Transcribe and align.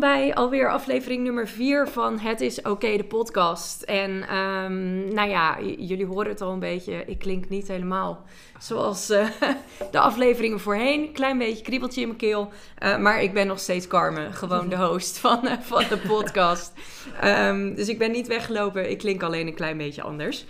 bij 0.00 0.34
alweer 0.34 0.70
aflevering 0.70 1.22
nummer 1.22 1.48
4 1.48 1.88
van 1.88 2.18
Het 2.18 2.40
is 2.40 2.62
Oké, 2.62 2.96
de 2.96 3.04
podcast. 3.04 3.82
En 3.82 4.28
ehm, 4.28 5.14
nou 5.14 5.28
ja, 5.28 5.60
jullie 5.60 6.06
horen 6.06 6.28
het 6.28 6.40
al 6.40 6.52
een 6.52 6.58
beetje. 6.58 7.04
Ik 7.06 7.18
klink 7.18 7.48
niet 7.48 7.68
helemaal 7.68 8.24
zoals 8.58 9.10
uh, 9.10 9.28
de 9.90 9.98
afleveringen 9.98 10.60
voorheen. 10.60 11.12
Klein 11.12 11.38
beetje 11.38 11.62
kriebeltje 11.62 12.00
in 12.00 12.06
mijn 12.06 12.18
keel. 12.18 12.52
Uh, 12.82 12.98
maar 12.98 13.22
ik 13.22 13.32
ben 13.32 13.46
nog 13.46 13.58
steeds 13.58 13.86
Carmen, 13.86 14.34
gewoon 14.34 14.68
de 14.68 14.76
host 14.76 15.18
van, 15.24 15.40
uh, 15.44 15.52
van 15.60 15.84
de 15.88 15.98
podcast. 15.98 16.72
Um, 17.24 17.74
dus 17.74 17.88
ik 17.88 17.98
ben 17.98 18.10
niet 18.10 18.26
weggelopen. 18.26 18.90
Ik 18.90 18.98
klink 18.98 19.22
alleen 19.22 19.46
een 19.46 19.54
klein 19.54 19.76
beetje 19.76 20.02
anders. 20.02 20.44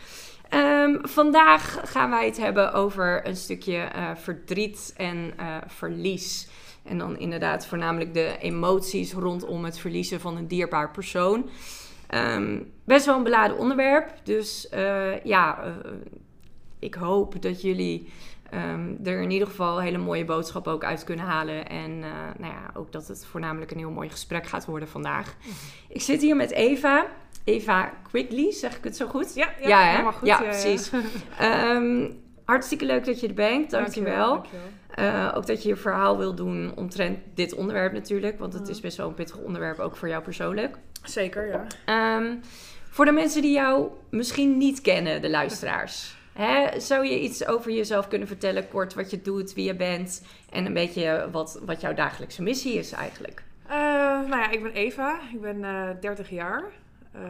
Um, 0.55 0.99
vandaag 1.03 1.81
gaan 1.85 2.11
wij 2.11 2.27
het 2.27 2.37
hebben 2.37 2.73
over 2.73 3.27
een 3.27 3.37
stukje 3.37 3.89
verdriet 4.17 4.93
en 4.97 5.35
verlies. 5.67 6.49
En 6.83 6.99
dan 6.99 7.19
inderdaad 7.19 7.67
voornamelijk 7.67 8.15
de 8.15 8.37
emoties 8.41 9.13
rondom 9.13 9.65
het 9.65 9.79
verliezen 9.79 10.21
van 10.21 10.37
een 10.37 10.49
dierbaar 10.49 10.91
persoon. 10.91 11.49
Um, 12.15 12.73
best 12.85 13.07
wel 13.07 13.17
een 13.17 13.23
beladen 13.23 13.59
onderwerp. 13.59 14.13
Dus 14.23 14.69
uh, 14.75 15.25
ja, 15.25 15.65
uh, 15.65 15.73
ik 16.79 16.95
hoop 16.95 17.43
dat 17.43 17.63
jullie 17.63 18.09
um, 18.55 18.99
er 19.05 19.23
in 19.23 19.31
ieder 19.31 19.49
geval 19.49 19.81
hele 19.81 19.99
mooie 19.99 20.25
boodschappen 20.25 20.73
ook 20.73 20.85
uit 20.85 21.05
kunnen 21.05 21.25
halen. 21.25 21.69
En 21.69 21.91
uh, 21.91 22.05
nou 22.39 22.53
ja, 22.53 22.71
ook 22.75 22.93
dat 22.93 23.09
het 23.09 23.27
voornamelijk 23.27 23.71
een 23.71 23.79
heel 23.79 23.91
mooi 23.91 24.09
gesprek 24.09 24.47
gaat 24.47 24.65
worden 24.65 24.89
vandaag. 24.89 25.37
Mm. 25.47 25.53
Ik 25.89 26.01
zit 26.01 26.21
hier 26.21 26.37
met 26.37 26.51
Eva. 26.51 27.07
Eva 27.45 27.93
Quigley, 28.11 28.53
zeg 28.53 28.77
ik 28.77 28.85
het 28.85 28.97
zo 28.97 29.07
goed? 29.07 29.35
Ja, 29.35 29.53
ja, 29.61 29.69
ja, 29.69 29.91
helemaal 29.91 30.13
goed. 30.13 30.29
Ja, 30.29 30.43
precies. 30.43 30.91
um, 31.43 32.21
hartstikke 32.51 32.85
leuk 32.85 33.05
dat 33.05 33.21
je 33.21 33.29
er 33.29 33.35
bent. 33.35 33.71
Dankjewel. 33.71 34.29
Dankjewel. 34.29 34.33
Dankjewel. 34.33 34.79
Uh, 34.99 35.33
ook 35.37 35.47
dat 35.47 35.63
je 35.63 35.69
je 35.69 35.77
verhaal 35.77 36.19
wil 36.19 36.35
doen 36.35 36.73
omtrent 36.77 37.19
dit 37.35 37.55
onderwerp 37.55 37.93
natuurlijk. 37.93 38.39
Want 38.39 38.53
het 38.53 38.69
is 38.69 38.81
best 38.81 38.97
wel 38.97 39.09
een 39.09 39.15
pittig 39.15 39.37
onderwerp, 39.37 39.79
ook 39.79 39.97
voor 39.97 40.09
jou 40.09 40.23
persoonlijk. 40.23 40.77
Zeker, 41.05 41.67
ja. 41.87 42.17
Um, 42.17 42.41
voor 42.91 43.05
de 43.05 43.13
mensen 43.13 43.43
die 43.43 43.53
jou 43.53 43.91
misschien 44.11 44.57
niet 44.57 44.81
kennen, 44.81 45.23
de 45.23 45.31
luisteraars. 45.31 46.19
Hè, 46.33 46.81
zou 46.81 47.07
je 47.07 47.21
iets 47.21 47.47
over 47.47 47.73
jezelf 47.73 48.09
kunnen 48.09 48.29
vertellen, 48.29 48.69
kort 48.69 48.95
wat 48.95 49.11
je 49.11 49.23
doet, 49.23 49.55
wie 49.55 49.65
je 49.65 49.75
bent... 49.75 50.23
en 50.51 50.67
een 50.67 50.73
beetje 50.73 51.29
wat, 51.33 51.61
wat 51.65 51.81
jouw 51.81 51.95
dagelijkse 51.95 52.43
missie 52.43 52.75
is 52.75 52.93
eigenlijk? 52.93 53.43
Uh, 53.67 53.77
nou 54.29 54.37
ja, 54.37 54.51
ik 54.51 54.63
ben 54.63 54.73
Eva. 54.73 55.21
Ik 55.33 55.41
ben 55.41 55.59
uh, 55.59 55.89
30 56.01 56.31
jaar. 56.31 56.65
Uh, 57.17 57.23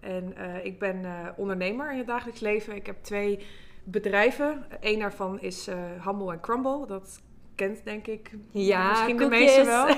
en 0.00 0.34
ik 0.62 0.78
ben 0.78 1.04
ondernemer 1.36 1.92
in 1.92 1.98
het 1.98 2.06
dagelijks 2.06 2.40
leven. 2.40 2.76
Ik 2.76 2.86
heb 2.86 2.96
twee 3.02 3.46
bedrijven. 3.84 4.64
Eén 4.80 4.98
daarvan 4.98 5.40
is 5.40 5.68
uh, 5.68 5.74
Humble 6.04 6.32
and 6.32 6.40
Crumble. 6.40 6.86
Dat 6.86 7.20
kent 7.54 7.84
denk 7.84 8.06
ik 8.06 8.30
ja, 8.50 8.90
misschien 8.90 9.16
de 9.16 9.28
meeste 9.28 9.64
wel. 9.64 9.88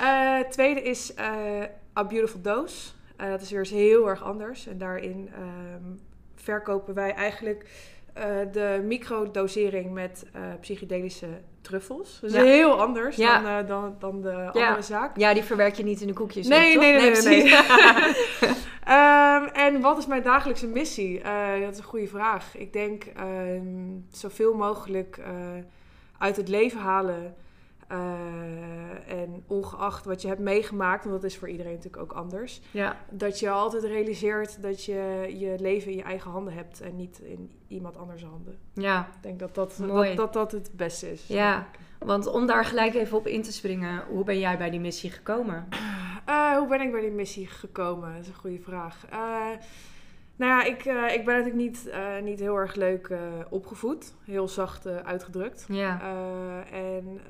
uh, 0.00 0.38
tweede 0.56 0.82
is 0.82 1.14
uh, 1.18 1.62
A 1.98 2.04
Beautiful 2.04 2.40
Dose. 2.40 2.90
dat 3.16 3.40
is 3.40 3.50
weer 3.50 3.58
eens 3.58 3.70
heel 3.70 4.08
erg 4.08 4.22
anders. 4.22 4.66
En 4.66 4.78
daarin 4.78 5.30
um, 5.38 6.00
verkopen 6.34 6.94
wij 6.94 7.14
eigenlijk 7.14 7.88
de 8.52 8.82
microdosering 8.84 9.92
met 9.92 10.26
psychedelische 10.60 11.28
truffels. 11.60 12.18
Dus 12.20 12.32
ja. 12.32 12.42
heel 12.42 12.80
anders 12.80 13.16
ja. 13.16 13.62
dan, 13.62 13.66
dan, 13.66 13.96
dan 13.98 14.22
de 14.22 14.50
ja. 14.52 14.66
andere 14.66 14.82
zaak. 14.82 15.16
Ja, 15.16 15.34
die 15.34 15.42
verwerk 15.42 15.74
je 15.74 15.82
niet 15.82 16.00
in 16.00 16.06
de 16.06 16.12
koekjes. 16.12 16.46
Nee, 16.46 16.78
nee, 16.78 16.92
nee. 16.92 17.10
nee, 17.10 17.22
nee, 17.22 17.42
nee. 17.42 17.52
Um, 18.88 19.44
en 19.66 19.80
wat 19.80 19.98
is 19.98 20.06
mijn 20.06 20.22
dagelijkse 20.22 20.66
missie? 20.66 21.18
Uh, 21.18 21.60
dat 21.60 21.72
is 21.72 21.78
een 21.78 21.84
goede 21.84 22.06
vraag. 22.06 22.56
Ik 22.56 22.72
denk 22.72 23.06
um, 23.20 24.06
zoveel 24.10 24.54
mogelijk 24.54 25.18
uh, 25.18 25.26
uit 26.18 26.36
het 26.36 26.48
leven 26.48 26.80
halen. 26.80 27.34
Uh, 27.92 29.12
en 29.12 29.44
ongeacht 29.46 30.04
wat 30.04 30.22
je 30.22 30.28
hebt 30.28 30.40
meegemaakt, 30.40 31.04
want 31.04 31.20
dat 31.20 31.30
is 31.30 31.38
voor 31.38 31.48
iedereen 31.48 31.72
natuurlijk 31.72 32.02
ook 32.02 32.12
anders. 32.12 32.60
Ja. 32.70 32.96
Dat 33.10 33.38
je 33.38 33.50
altijd 33.50 33.84
realiseert 33.84 34.62
dat 34.62 34.84
je 34.84 35.34
je 35.38 35.54
leven 35.58 35.90
in 35.90 35.96
je 35.96 36.02
eigen 36.02 36.30
handen 36.30 36.54
hebt 36.54 36.80
en 36.80 36.96
niet 36.96 37.18
in 37.18 37.50
iemand 37.68 37.96
anders 37.96 38.24
handen. 38.24 38.58
Ja. 38.72 39.08
Ik 39.16 39.22
denk 39.22 39.38
dat 39.38 39.54
dat, 39.54 39.76
dat, 39.86 40.16
dat, 40.16 40.32
dat 40.32 40.52
het 40.52 40.70
beste 40.72 41.12
is. 41.12 41.26
Ja, 41.26 41.66
want 41.98 42.26
om 42.26 42.46
daar 42.46 42.64
gelijk 42.64 42.94
even 42.94 43.18
op 43.18 43.26
in 43.26 43.42
te 43.42 43.52
springen, 43.52 44.04
hoe 44.08 44.24
ben 44.24 44.38
jij 44.38 44.58
bij 44.58 44.70
die 44.70 44.80
missie 44.80 45.10
gekomen? 45.10 45.68
Uh, 46.28 46.56
hoe 46.56 46.68
ben 46.68 46.80
ik 46.80 46.92
bij 46.92 47.00
die 47.00 47.10
missie 47.10 47.46
gekomen? 47.46 48.12
Dat 48.12 48.22
is 48.22 48.28
een 48.28 48.34
goede 48.34 48.60
vraag. 48.60 49.06
Uh, 49.12 49.18
nou 50.36 50.52
ja, 50.52 50.64
ik, 50.64 50.84
uh, 50.84 51.14
ik 51.14 51.24
ben 51.24 51.36
natuurlijk 51.36 51.62
niet, 51.62 51.92
niet 52.22 52.40
heel 52.40 52.56
erg 52.56 52.74
leuk 52.74 53.12
opgevoed. 53.50 54.14
Heel 54.24 54.48
zacht 54.48 54.86
uitgedrukt. 54.86 55.64
Ja. 55.68 56.00
en 56.70 57.20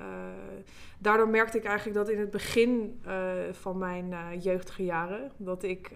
daardoor 0.98 1.28
merkte 1.28 1.58
ik 1.58 1.64
eigenlijk 1.64 1.96
dat 1.96 2.08
in 2.08 2.18
het 2.18 2.30
begin 2.30 3.00
van 3.52 3.78
mijn 3.78 4.14
jeugdige 4.38 4.84
jaren... 4.84 5.32
dat 5.36 5.62
ik... 5.62 5.90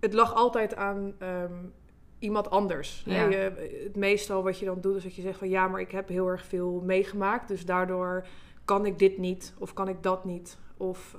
het 0.00 0.12
lag 0.12 0.34
altijd 0.34 0.76
aan... 0.76 1.14
Um, 1.22 1.72
iemand 2.18 2.50
anders. 2.50 3.02
Ja. 3.06 3.24
Je, 3.24 3.36
het 3.84 3.96
meestal 3.96 4.42
wat 4.42 4.58
je 4.58 4.64
dan 4.64 4.80
doet 4.80 4.96
is 4.96 5.02
dat 5.02 5.14
je 5.14 5.22
zegt 5.22 5.38
van 5.38 5.48
ja, 5.48 5.68
maar 5.68 5.80
ik 5.80 5.90
heb 5.90 6.08
heel 6.08 6.28
erg 6.28 6.44
veel 6.44 6.82
meegemaakt, 6.84 7.48
dus 7.48 7.64
daardoor 7.64 8.26
kan 8.64 8.86
ik 8.86 8.98
dit 8.98 9.18
niet 9.18 9.54
of 9.58 9.72
kan 9.72 9.88
ik 9.88 10.02
dat 10.02 10.24
niet 10.24 10.58
of 10.76 11.16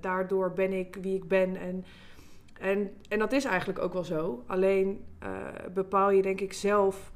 daardoor 0.00 0.52
ben 0.52 0.72
ik 0.72 0.96
wie 1.00 1.14
ik 1.14 1.28
ben 1.28 1.56
en 1.56 1.84
en, 2.60 2.90
en 3.08 3.18
dat 3.18 3.32
is 3.32 3.44
eigenlijk 3.44 3.78
ook 3.78 3.92
wel 3.92 4.04
zo. 4.04 4.44
Alleen 4.46 5.04
uh, 5.22 5.28
bepaal 5.74 6.10
je 6.10 6.22
denk 6.22 6.40
ik 6.40 6.52
zelf 6.52 7.12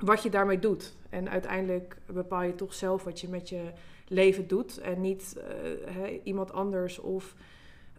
wat 0.00 0.22
je 0.22 0.30
daarmee 0.30 0.58
doet. 0.58 0.96
En 1.10 1.30
uiteindelijk 1.30 1.96
bepaal 2.06 2.42
je 2.42 2.54
toch 2.54 2.74
zelf 2.74 3.04
wat 3.04 3.20
je 3.20 3.28
met 3.28 3.48
je 3.48 3.70
leven 4.08 4.46
doet. 4.46 4.78
En 4.78 5.00
niet 5.00 5.36
he, 5.84 6.20
iemand 6.22 6.52
anders 6.52 6.98
of 6.98 7.34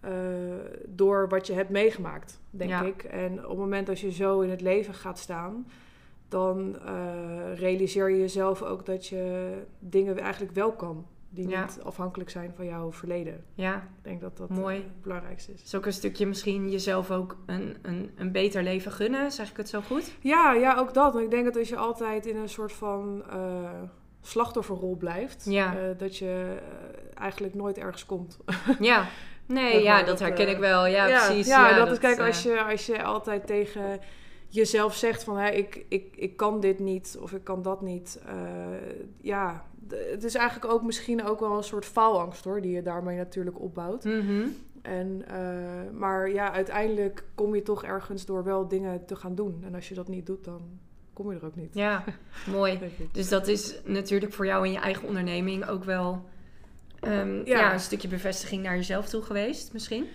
uh, 0.05 0.11
door 0.85 1.27
wat 1.29 1.47
je 1.47 1.53
hebt 1.53 1.69
meegemaakt, 1.69 2.39
denk 2.49 2.69
ja. 2.69 2.83
ik. 2.83 3.03
En 3.03 3.33
op 3.33 3.49
het 3.49 3.57
moment 3.57 3.87
dat 3.87 3.99
je 3.99 4.11
zo 4.11 4.41
in 4.41 4.49
het 4.49 4.61
leven 4.61 4.93
gaat 4.93 5.19
staan, 5.19 5.67
dan 6.27 6.77
uh, 6.85 7.55
realiseer 7.55 8.09
je 8.09 8.19
jezelf 8.19 8.61
ook 8.61 8.85
dat 8.85 9.07
je 9.07 9.53
dingen 9.79 10.17
eigenlijk 10.17 10.53
wel 10.53 10.71
kan. 10.71 11.05
Die 11.29 11.47
ja. 11.47 11.61
niet 11.61 11.79
afhankelijk 11.83 12.29
zijn 12.29 12.53
van 12.55 12.65
jouw 12.65 12.91
verleden. 12.91 13.43
Ja, 13.53 13.75
ik 13.75 14.03
denk 14.03 14.21
dat 14.21 14.37
dat 14.37 14.49
Mooi. 14.49 14.75
het 14.75 15.01
belangrijkste 15.01 15.53
is. 15.53 15.63
Is 15.63 15.75
ook 15.75 15.85
een 15.85 15.93
stukje 15.93 16.27
misschien 16.27 16.69
jezelf 16.69 17.11
ook 17.11 17.37
een, 17.45 17.75
een, 17.81 18.11
een 18.15 18.31
beter 18.31 18.63
leven 18.63 18.91
gunnen, 18.91 19.31
zeg 19.31 19.49
ik 19.49 19.57
het 19.57 19.69
zo 19.69 19.81
goed? 19.81 20.13
Ja, 20.19 20.53
ja, 20.53 20.77
ook 20.77 20.93
dat. 20.93 21.13
Want 21.13 21.25
ik 21.25 21.31
denk 21.31 21.45
dat 21.45 21.57
als 21.57 21.69
je 21.69 21.77
altijd 21.77 22.25
in 22.25 22.35
een 22.35 22.49
soort 22.49 22.71
van 22.71 23.23
uh, 23.33 23.71
slachtofferrol 24.27 24.95
blijft, 24.95 25.45
ja. 25.49 25.75
uh, 25.75 25.81
dat 25.97 26.17
je 26.17 26.57
eigenlijk 27.13 27.53
nooit 27.53 27.77
ergens 27.77 28.05
komt. 28.05 28.37
Ja. 28.79 29.07
Nee, 29.45 29.83
ja, 29.83 30.03
dat 30.03 30.19
herken 30.19 30.49
ik 30.49 30.57
wel. 30.57 30.85
Ja, 30.85 31.07
ja 31.07 31.25
precies. 31.25 31.47
Ja, 31.47 31.69
ja 31.69 31.75
dat, 31.75 31.85
dat 31.85 31.93
is, 31.93 31.99
kijk, 31.99 32.19
als 32.19 32.43
je, 32.43 32.63
als 32.63 32.85
je 32.85 33.03
altijd 33.03 33.47
tegen 33.47 33.99
jezelf 34.47 34.95
zegt 34.95 35.23
van... 35.23 35.37
Hè, 35.37 35.49
ik, 35.49 35.85
ik, 35.87 36.15
ik 36.15 36.37
kan 36.37 36.59
dit 36.59 36.79
niet 36.79 37.17
of 37.21 37.31
ik 37.31 37.43
kan 37.43 37.61
dat 37.61 37.81
niet. 37.81 38.21
Uh, 38.25 38.33
ja, 39.21 39.65
het 39.89 40.23
is 40.23 40.35
eigenlijk 40.35 40.73
ook 40.73 40.83
misschien 40.83 41.25
ook 41.25 41.39
wel 41.39 41.57
een 41.57 41.63
soort 41.63 41.85
faalangst, 41.85 42.43
hoor... 42.43 42.61
die 42.61 42.71
je 42.71 42.81
daarmee 42.81 43.17
natuurlijk 43.17 43.61
opbouwt. 43.61 44.03
Mm 44.03 44.27
-hmm. 44.27 44.55
En, 44.81 45.23
uh, 45.31 45.99
maar 45.99 46.29
ja, 46.29 46.51
uiteindelijk 46.51 47.23
kom 47.35 47.55
je 47.55 47.61
toch 47.61 47.83
ergens 47.83 48.25
door 48.25 48.43
wel 48.43 48.67
dingen 48.67 49.05
te 49.05 49.15
gaan 49.15 49.35
doen. 49.35 49.63
En 49.65 49.75
als 49.75 49.89
je 49.89 49.95
dat 49.95 50.07
niet 50.07 50.25
doet, 50.25 50.43
dan 50.43 50.61
kom 51.17 51.31
je 51.31 51.37
er 51.39 51.45
ook 51.45 51.55
niet. 51.55 51.73
Ja, 51.73 52.03
mooi. 52.57 52.79
Dus 53.11 53.29
dat 53.29 53.47
is 53.47 53.75
natuurlijk 53.85 54.33
voor 54.33 54.45
jou 54.45 54.65
in 54.65 54.71
je 54.71 54.79
eigen 54.79 55.07
onderneming 55.07 55.67
ook 55.67 55.83
wel... 55.83 56.25
Um, 57.01 57.45
ja. 57.45 57.59
ja. 57.59 57.73
een 57.73 57.79
stukje 57.79 58.07
bevestiging 58.07 58.63
naar 58.63 58.75
jezelf 58.75 59.09
toe 59.09 59.21
geweest, 59.21 59.73
misschien? 59.73 60.05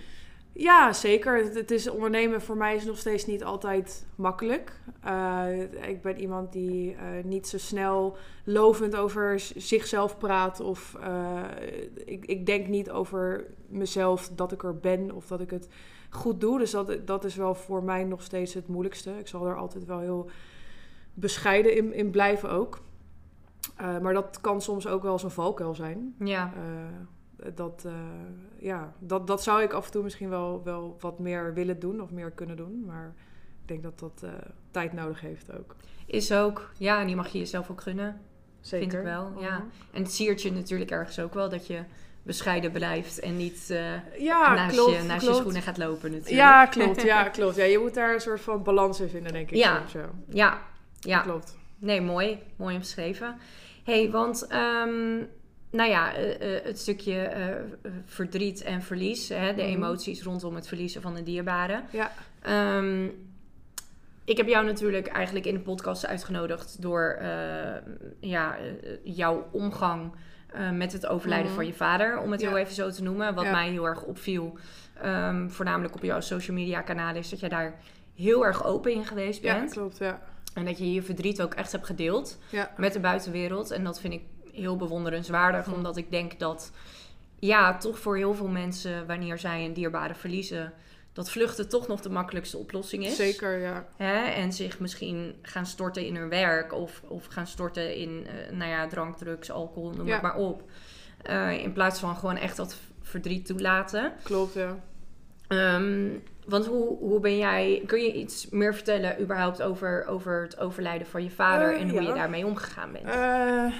Ja, 0.52 0.92
zeker. 0.92 1.44
Het, 1.44 1.54
het 1.54 1.70
is 1.70 1.88
ondernemen 1.88 2.42
voor 2.42 2.56
mij 2.56 2.74
is 2.74 2.84
nog 2.84 2.98
steeds 2.98 3.26
niet 3.26 3.44
altijd 3.44 4.06
makkelijk. 4.14 4.72
Uh, 5.06 5.46
ik 5.88 6.02
ben 6.02 6.20
iemand 6.20 6.52
die 6.52 6.92
uh, 6.92 6.98
niet 7.24 7.48
zo 7.48 7.58
snel 7.58 8.16
lovend 8.44 8.96
over 8.96 9.40
zichzelf 9.56 10.18
praat. 10.18 10.60
Of 10.60 10.96
uh, 11.00 11.42
ik, 12.04 12.24
ik 12.24 12.46
denk 12.46 12.66
niet 12.66 12.90
over 12.90 13.44
mezelf 13.68 14.30
dat 14.34 14.52
ik 14.52 14.62
er 14.62 14.78
ben 14.78 15.10
of 15.10 15.26
dat 15.26 15.40
ik 15.40 15.50
het 15.50 15.68
goed 16.10 16.40
doe. 16.40 16.58
Dus 16.58 16.70
dat, 16.70 17.06
dat 17.06 17.24
is 17.24 17.34
wel 17.34 17.54
voor 17.54 17.82
mij 17.82 18.04
nog 18.04 18.22
steeds 18.22 18.54
het 18.54 18.68
moeilijkste. 18.68 19.18
Ik 19.18 19.28
zal 19.28 19.46
er 19.46 19.56
altijd 19.56 19.84
wel 19.84 20.00
heel 20.00 20.30
bescheiden 21.14 21.76
in, 21.76 21.92
in 21.94 22.10
blijven 22.10 22.50
ook. 22.50 22.80
Uh, 23.80 23.98
maar 23.98 24.14
dat 24.14 24.38
kan 24.40 24.62
soms 24.62 24.86
ook 24.86 25.02
wel 25.02 25.12
eens 25.12 25.22
een 25.22 25.30
valkuil 25.30 25.74
zijn. 25.74 26.14
Ja. 26.18 26.52
Uh, 26.56 27.46
dat, 27.54 27.82
uh, 27.86 27.92
ja, 28.58 28.92
dat, 28.98 29.26
dat 29.26 29.42
zou 29.42 29.62
ik 29.62 29.72
af 29.72 29.86
en 29.86 29.92
toe 29.92 30.02
misschien 30.02 30.28
wel, 30.28 30.62
wel 30.64 30.96
wat 31.00 31.18
meer 31.18 31.54
willen 31.54 31.80
doen 31.80 32.00
of 32.00 32.10
meer 32.10 32.30
kunnen 32.30 32.56
doen. 32.56 32.84
Maar 32.86 33.14
ik 33.62 33.68
denk 33.68 33.82
dat 33.82 33.98
dat 33.98 34.24
tijd 34.70 34.92
nodig 34.92 35.20
heeft 35.20 35.58
ook. 35.58 35.76
Is 36.06 36.32
ook, 36.32 36.70
ja, 36.78 37.00
en 37.00 37.06
die 37.06 37.16
mag 37.16 37.28
je 37.28 37.38
jezelf 37.38 37.70
ook 37.70 37.80
gunnen. 37.80 38.20
Zeker. 38.60 38.88
Vind 38.88 39.00
ik 39.00 39.08
wel, 39.08 39.32
ja. 39.38 39.56
-huh. 39.56 39.64
En 39.90 40.02
het 40.02 40.12
siert 40.12 40.42
je 40.42 40.52
natuurlijk 40.52 40.90
ergens 40.90 41.18
ook 41.18 41.34
wel 41.34 41.48
dat 41.48 41.66
je 41.66 41.84
bescheiden 42.22 42.72
blijft 42.72 43.20
en 43.20 43.36
niet 43.36 43.66
ja, 44.18 44.54
naast, 44.54 44.74
klopt, 44.74 44.96
je, 44.96 45.02
naast 45.02 45.18
klopt. 45.18 45.36
je 45.36 45.40
schoenen 45.40 45.62
gaat 45.62 45.78
lopen 45.78 46.10
natuurlijk. 46.10 46.36
Ja, 46.36 46.66
klopt. 46.76 47.02
Ja, 47.02 47.28
klopt. 47.28 47.56
Ja, 47.56 47.64
je 47.64 47.78
moet 47.78 47.94
daar 47.94 48.14
een 48.14 48.20
soort 48.20 48.40
van 48.40 48.62
balans 48.62 49.00
in 49.00 49.08
vinden, 49.08 49.32
denk 49.32 49.50
ik. 49.50 49.56
Ja, 49.56 49.86
zo. 49.86 50.00
ja, 50.28 50.62
ja. 51.08 51.20
klopt. 51.20 51.56
Nee, 51.78 52.00
mooi. 52.00 52.38
Mooi 52.56 52.76
omschreven. 52.76 53.36
hey, 53.84 54.10
want 54.10 54.42
um, 54.52 55.28
nou 55.70 55.90
ja, 55.90 56.14
eh, 56.14 56.56
eh, 56.56 56.64
het 56.64 56.78
stukje 56.78 57.18
eh, 57.22 57.54
verdriet 58.04 58.62
en 58.62 58.82
verlies, 58.82 59.28
hè, 59.28 59.54
de 59.54 59.62
Mhm. 59.62 59.70
emoties 59.72 60.22
rondom 60.22 60.54
het 60.54 60.68
verliezen 60.68 61.02
van 61.02 61.16
een 61.16 61.24
dierbare. 61.24 61.82
Ja. 61.90 62.12
Ehm, 62.42 63.04
ik 64.24 64.36
heb 64.36 64.46
jou 64.48 64.64
natuurlijk 64.66 65.06
eigenlijk 65.06 65.46
in 65.46 65.54
de 65.54 65.60
podcast 65.60 66.06
uitgenodigd 66.06 66.82
door 66.82 67.18
ja, 68.20 68.56
jouw 69.04 69.48
omgang 69.52 70.12
met 70.72 70.92
het 70.92 71.06
overlijden 71.06 71.46
Mhm. 71.46 71.54
van 71.54 71.66
je 71.66 71.72
vader, 71.74 72.18
om 72.20 72.32
het 72.32 72.40
Ja. 72.40 72.48
heel 72.48 72.56
even 72.58 72.74
zo 72.74 72.90
te 72.90 73.02
noemen. 73.02 73.34
Wat 73.34 73.44
Ja. 73.44 73.50
mij 73.50 73.70
heel 73.70 73.84
erg 73.86 74.02
opviel, 74.02 74.58
ehm, 75.00 75.48
voornamelijk 75.48 75.94
op 75.94 76.02
jouw 76.02 76.20
social 76.20 76.56
media 76.56 76.80
kanalen, 76.80 77.16
is 77.20 77.28
dat 77.30 77.40
jij 77.40 77.48
daar 77.48 77.74
heel 78.14 78.44
erg 78.44 78.64
open 78.64 78.92
in 78.92 79.04
geweest 79.04 79.42
Ja, 79.42 79.54
bent. 79.58 79.70
klopt, 79.72 79.98
ja. 79.98 80.22
En 80.54 80.64
dat 80.64 80.78
je 80.78 80.92
je 80.92 81.02
verdriet 81.02 81.42
ook 81.42 81.54
echt 81.54 81.72
hebt 81.72 81.86
gedeeld 81.86 82.38
Ja. 82.50 82.70
met 82.76 82.92
de 82.92 83.00
buitenwereld. 83.00 83.70
En 83.70 83.84
dat 83.84 84.00
vind 84.00 84.12
ik 84.12 84.22
heel 84.52 84.76
bewonderenswaardig, 84.76 85.64
Hm. 85.64 85.72
omdat 85.72 85.96
ik 85.96 86.10
denk 86.10 86.38
dat, 86.38 86.72
ja, 87.38 87.76
toch 87.78 87.98
voor 87.98 88.16
heel 88.16 88.34
veel 88.34 88.48
mensen, 88.48 89.06
wanneer 89.06 89.38
zij 89.38 89.64
een 89.64 89.72
dierbare 89.72 90.14
verliezen, 90.14 90.72
dat 91.12 91.30
vluchten 91.30 91.68
toch 91.68 91.86
nog 91.88 92.00
de 92.00 92.10
makkelijkste 92.10 92.58
oplossing 92.58 93.04
is. 93.06 93.16
Zeker, 93.16 93.58
ja. 93.58 93.86
Hè? 93.96 94.14
En 94.22 94.52
zich 94.52 94.78
misschien 94.80 95.34
gaan 95.42 95.66
storten 95.66 96.06
in 96.06 96.16
hun 96.16 96.28
werk 96.28 96.72
of, 96.72 97.02
of 97.08 97.26
gaan 97.26 97.46
storten 97.46 97.96
in, 97.96 98.26
eh, 98.26 98.52
nou 98.56 98.70
ja, 98.70 98.86
drank, 98.86 99.16
drugs, 99.16 99.50
alcohol, 99.50 99.90
noem 99.90 100.06
Ja. 100.06 100.12
het 100.12 100.22
maar 100.22 100.36
op. 100.36 100.62
Eh, 101.22 101.58
in 101.58 101.72
plaats 101.72 102.00
van 102.00 102.16
gewoon 102.16 102.36
echt 102.36 102.56
dat 102.56 102.76
verdriet 103.02 103.46
toelaten. 103.46 104.12
Klopt, 104.22 104.54
ja. 104.54 104.76
Ehm, 105.52 106.08
want 106.46 106.66
hoe, 106.66 106.98
hoe 106.98 107.20
ben 107.20 107.36
jij, 107.36 107.82
kun 107.86 108.02
je 108.02 108.12
iets 108.12 108.48
meer 108.50 108.74
vertellen 108.74 109.20
überhaupt 109.20 109.62
over, 109.62 110.06
over 110.06 110.42
het 110.42 110.58
overlijden 110.58 111.06
van 111.06 111.22
je 111.22 111.30
vader 111.30 111.74
Eh, 111.74 111.80
en 111.80 111.90
hoe 111.90 112.02
ja. 112.02 112.08
je 112.08 112.14
daarmee 112.14 112.46
omgegaan 112.46 112.92
bent? 112.92 113.04
Eh, 113.04 113.14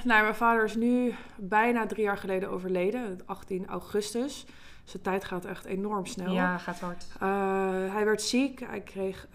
nou, 0.04 0.22
mijn 0.22 0.34
vader 0.34 0.64
is 0.64 0.74
nu 0.74 1.14
bijna 1.36 1.86
drie 1.86 2.02
jaar 2.02 2.16
geleden 2.16 2.50
overleden, 2.50 3.20
18 3.26 3.66
augustus. 3.66 4.46
Dus 4.82 4.92
de 4.92 5.00
tijd 5.00 5.24
gaat 5.24 5.44
echt 5.44 5.64
enorm 5.64 6.06
snel. 6.06 6.32
ja, 6.32 6.58
gaat 6.58 6.80
hard. 6.80 7.06
Eh, 7.20 7.94
hij 7.94 8.04
werd 8.04 8.22
ziek, 8.22 8.60
hij 8.60 8.80
kreeg 8.80 9.26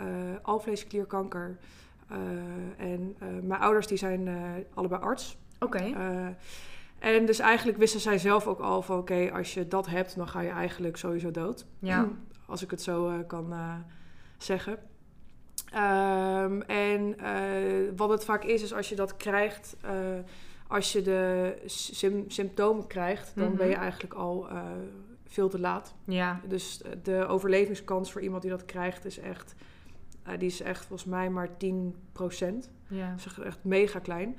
alvleesklierkanker. 0.42 1.58
En 2.78 3.16
mijn 3.44 3.62
ouders 3.62 3.88
die 3.88 3.98
zijn 3.98 4.30
allebei 4.74 5.02
arts. 5.02 5.38
Oké. 5.60 5.94
En 7.00 7.26
dus 7.26 7.40
eigenlijk 7.40 7.78
wisten 7.78 8.00
zij 8.00 8.18
zelf 8.18 8.48
ook 8.48 8.60
al 8.60 8.82
van... 8.82 8.98
oké, 8.98 9.32
als 9.34 9.54
je 9.54 9.68
dat 9.68 9.88
hebt, 9.88 10.16
dan 10.16 10.28
ga 10.28 10.42
je 10.42 10.50
eigenlijk 10.50 10.98
sowieso 10.98 11.32
dood. 11.32 11.66
Ja. 11.80 12.08
Als 12.48 12.62
ik 12.64 12.72
het 12.72 12.82
zo 12.82 13.08
eh, 13.10 13.16
kan 13.28 13.54
eh, 13.54 13.76
zeggen. 14.38 14.78
Ehm, 15.72 16.62
en 16.62 17.20
eh, 17.20 17.92
wat 17.96 18.10
het 18.10 18.26
vaak 18.26 18.44
is, 18.44 18.62
is 18.62 18.74
als 18.74 18.90
je 18.90 18.96
dat 18.96 19.18
krijgt... 19.18 19.76
als 20.68 20.92
je 20.92 21.02
de 21.02 21.56
sym- 21.66 22.30
symptomen 22.30 22.88
krijgt, 22.88 23.32
dan 23.36 23.56
ben 23.56 23.68
je 23.68 23.74
Mhm. 23.74 23.82
eigenlijk 23.82 24.14
al 24.14 24.48
veel 25.26 25.50
te 25.50 25.60
laat. 25.60 25.94
Ja. 26.04 26.42
Dus 26.48 26.82
de 27.04 27.26
overlevingskans 27.28 28.12
voor 28.12 28.22
iemand 28.22 28.42
die 28.42 28.52
dat 28.52 28.66
krijgt 28.66 29.06
is 29.06 29.20
echt... 29.20 29.56
die 30.38 30.48
is 30.48 30.62
echt 30.62 30.86
volgens 30.86 31.10
mij 31.10 31.30
maar 31.30 31.58
10 31.58 31.96
procent. 32.12 32.70
Ja. 32.88 33.10
Dat 33.10 33.26
is 33.26 33.44
echt 33.44 33.60
mega 33.64 34.00
klein. 34.00 34.38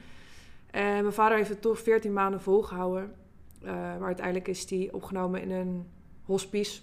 En 0.70 0.82
mijn 1.02 1.12
vader 1.12 1.37
heeft 1.37 1.49
het 1.49 1.61
toch 1.62 1.78
14 1.78 2.12
maanden 2.12 2.40
volgehouden. 2.40 3.12
Eh, 3.62 3.72
maar 3.72 4.02
uiteindelijk 4.06 4.49
is 4.49 4.70
hij 4.70 4.88
opgenomen 4.93 5.43
in 5.43 5.50
een 5.50 5.87
hospice. 6.25 6.81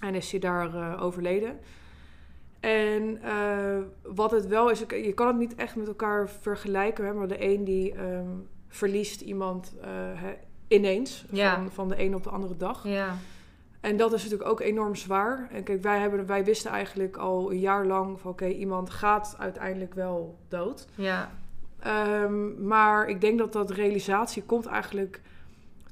En 0.00 0.14
is 0.14 0.30
hij 0.30 0.40
daar 0.40 0.74
eh, 0.74 1.02
overleden. 1.02 1.58
En 2.60 3.22
eh, 3.22 3.78
wat 4.02 4.30
het 4.30 4.46
wel 4.46 4.70
is, 4.70 4.78
je 4.78 5.12
kan 5.14 5.26
het 5.26 5.36
niet 5.36 5.54
echt 5.54 5.76
met 5.76 5.86
elkaar 5.88 6.28
vergelijken. 6.28 7.04
Hè, 7.04 7.12
maar 7.12 7.28
de 7.28 7.44
een 7.44 7.64
die 7.64 7.94
ehm, 7.94 8.28
verliest 8.68 9.20
iemand 9.20 9.74
eh, 9.82 10.28
ineens. 10.68 11.24
Ja. 11.30 11.54
Van, 11.54 11.70
van 11.70 11.88
de 11.88 12.02
een 12.02 12.14
op 12.14 12.22
de 12.22 12.30
andere 12.30 12.56
dag. 12.56 12.88
Ja. 12.88 13.16
En 13.80 13.96
dat 13.96 14.12
is 14.12 14.22
natuurlijk 14.22 14.50
ook 14.50 14.60
enorm 14.60 14.94
zwaar. 14.94 15.48
En 15.52 15.62
kijk, 15.62 15.82
wij, 15.82 15.98
hebben, 15.98 16.26
wij 16.26 16.44
wisten 16.44 16.70
eigenlijk 16.70 17.16
al 17.16 17.50
een 17.50 17.58
jaar 17.58 17.86
lang 17.86 18.20
van... 18.20 18.30
oké, 18.30 18.46
iemand 18.46 18.90
gaat 18.90 19.36
uiteindelijk 19.38 19.94
wel 19.94 20.38
dood. 20.48 20.86
Ja. 20.94 21.30
Ehm, 21.78 22.66
maar 22.66 23.08
ik 23.08 23.20
denk 23.20 23.38
dat 23.38 23.52
dat 23.52 23.70
realisatie 23.70 24.42
komt 24.42 24.66
eigenlijk 24.66 25.20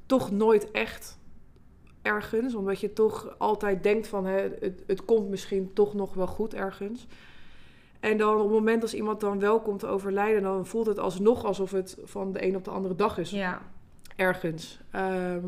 toch 0.06 0.30
nooit 0.30 0.70
echt 0.70 1.17
ergens. 2.08 2.54
Omdat 2.54 2.80
je 2.80 2.92
toch 2.92 3.34
altijd 3.38 3.82
denkt 3.82 4.08
van 4.08 4.26
hè, 4.26 4.48
het, 4.60 4.82
het 4.86 5.04
komt 5.04 5.28
misschien 5.28 5.72
toch 5.72 5.94
nog 5.94 6.14
wel 6.14 6.26
goed 6.26 6.54
ergens. 6.54 7.06
En 8.00 8.16
dan 8.16 8.34
op 8.34 8.42
het 8.42 8.50
moment 8.50 8.82
als 8.82 8.94
iemand 8.94 9.20
dan 9.20 9.38
wel 9.38 9.60
komt 9.60 9.80
te 9.80 9.86
overlijden... 9.86 10.42
dan 10.42 10.66
voelt 10.66 10.86
het 10.86 10.98
alsnog 10.98 11.44
alsof 11.44 11.70
het 11.70 11.96
van 12.04 12.32
de 12.32 12.46
een 12.46 12.56
op 12.56 12.64
de 12.64 12.70
andere 12.70 12.94
dag 12.94 13.18
is 13.18 13.30
Ja. 13.30 13.62
ergens. 14.16 14.80
Ehm, 14.90 15.46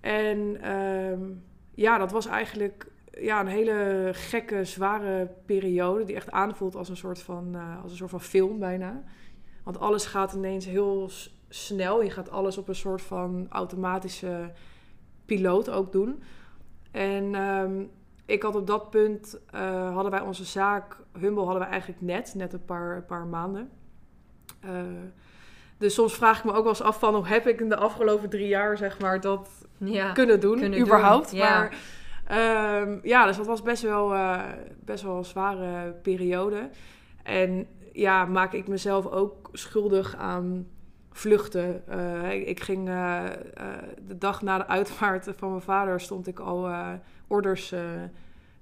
en 0.00 0.60
ehm, 0.62 1.20
ja, 1.74 1.98
dat 1.98 2.10
was 2.12 2.26
eigenlijk 2.26 2.86
ja, 3.18 3.40
een 3.40 3.46
hele 3.46 4.08
gekke, 4.12 4.64
zware 4.64 5.30
periode... 5.46 6.04
die 6.04 6.16
echt 6.16 6.30
aanvoelt 6.30 6.76
als 6.76 6.88
een 6.88 6.96
soort 6.96 7.22
van, 7.22 7.54
eh, 7.54 7.82
als 7.82 7.90
een 7.90 7.98
soort 7.98 8.10
van 8.10 8.20
film 8.20 8.58
bijna. 8.58 9.02
Want 9.64 9.78
alles 9.78 10.06
gaat 10.06 10.32
ineens 10.32 10.64
heel 10.66 11.10
snel. 11.48 12.02
Je 12.02 12.10
gaat 12.10 12.30
alles 12.30 12.58
op 12.58 12.68
een 12.68 12.74
soort 12.74 13.02
van 13.02 13.46
automatische 13.50 14.52
piloot 15.36 15.70
ook 15.70 15.92
doen. 15.92 16.22
En 16.90 17.34
ehm, 17.34 17.82
ik 18.26 18.42
had 18.42 18.54
op 18.56 18.66
dat 18.66 18.90
punt, 18.90 19.40
eh, 19.50 19.94
hadden 19.94 20.10
wij 20.10 20.20
onze 20.20 20.44
zaak... 20.44 20.96
Humble 21.18 21.44
hadden 21.44 21.62
we 21.62 21.68
eigenlijk 21.68 22.00
net, 22.00 22.32
net 22.36 22.52
een 22.52 22.64
paar, 22.64 22.96
een 22.96 23.04
paar 23.06 23.26
maanden... 23.26 23.70
Eh, 24.60 24.70
dus 25.78 25.94
soms 25.94 26.14
vraag 26.14 26.38
ik 26.38 26.44
me 26.44 26.50
ook 26.50 26.62
wel 26.62 26.68
eens 26.68 26.82
af 26.82 26.98
van... 26.98 27.14
hoe 27.14 27.26
heb 27.26 27.46
ik 27.46 27.60
in 27.60 27.68
de 27.68 27.76
afgelopen 27.76 28.28
drie 28.28 28.48
jaar, 28.48 28.76
zeg 28.76 28.98
maar, 29.00 29.20
dat 29.20 29.66
Ja. 29.78 30.12
kunnen 30.12 30.40
doen, 30.40 30.58
kunnen 30.58 30.80
überhaupt. 30.80 31.30
doen, 31.30 31.38
ja. 31.38 31.58
Maar 31.58 31.74
ehm, 32.26 32.98
ja, 33.02 33.26
dus 33.26 33.36
dat 33.36 33.46
was 33.46 33.62
best 33.62 33.82
wel, 33.82 34.14
eh, 34.14 34.42
best 34.84 35.02
wel 35.02 35.16
een 35.16 35.24
zware 35.24 35.92
periode. 36.02 36.70
En 37.22 37.66
ja, 37.92 38.24
maak 38.24 38.52
ik 38.52 38.68
mezelf 38.68 39.06
ook 39.06 39.48
schuldig 39.52 40.16
aan 40.16 40.66
vluchten. 41.12 41.88
Eh, 41.88 42.32
ik, 42.32 42.46
ik 42.46 42.60
ging 42.60 42.88
eh, 42.88 43.26
eh, 43.26 43.32
de 44.06 44.18
dag 44.18 44.42
na 44.42 44.58
de 44.58 44.66
uitvaart 44.66 45.28
van 45.36 45.50
mijn 45.50 45.62
vader... 45.62 46.00
stond 46.00 46.26
ik 46.26 46.38
al 46.38 46.68
orders 47.26 47.74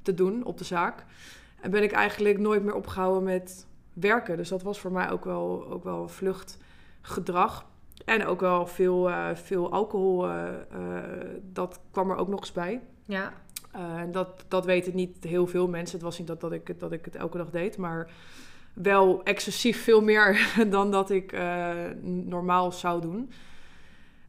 te 0.03 0.15
doen 0.15 0.45
op 0.45 0.59
de 0.59 0.65
zaak. 0.65 1.05
En 1.61 1.71
ben 1.71 1.83
ik 1.83 1.93
eigenlijk 1.93 2.39
nooit 2.39 2.63
meer 2.65 2.75
opgehouden 2.75 3.23
met 3.23 3.67
werken. 3.93 4.37
Dus 4.37 4.49
dat 4.49 4.63
was 4.63 4.81
voor 4.81 4.93
mij 4.93 5.11
ook 5.11 5.25
wel, 5.25 5.67
ook 5.71 5.85
wel 5.85 6.03
een 6.03 6.09
vluchtgedrag. 6.09 7.67
En 8.05 8.27
ook 8.27 8.41
wel 8.41 8.67
veel, 8.67 9.11
veel 9.35 9.73
alcohol, 9.73 10.29
dat 11.43 11.81
kwam 11.91 12.11
er 12.11 12.17
ook 12.17 12.29
nog 12.29 12.41
eens 12.41 12.53
bij. 12.53 12.81
Ja. 13.05 13.33
En 13.73 14.13
dat, 14.13 14.45
dat 14.49 14.65
weten 14.65 14.95
niet 14.95 15.25
heel 15.25 15.47
veel 15.47 15.69
mensen. 15.69 15.95
Het 15.95 16.05
was 16.05 16.19
niet 16.19 16.27
dat, 16.27 16.41
dat, 16.41 16.53
ik, 16.53 16.69
het- 16.69 16.81
dat 16.81 16.93
ik 16.93 17.05
het 17.05 17.17
elke 17.17 17.37
dag 17.37 17.51
deed, 17.51 17.77
maar 17.77 18.11
wel 18.83 19.23
excessief 19.23 19.83
veel 19.83 20.03
meer 20.03 20.53
dan 20.71 20.91
dat 20.91 21.11
ik 21.11 21.33
eh, 21.33 21.71
normaal 22.03 22.73
zou 22.73 23.01
doen. 23.01 23.31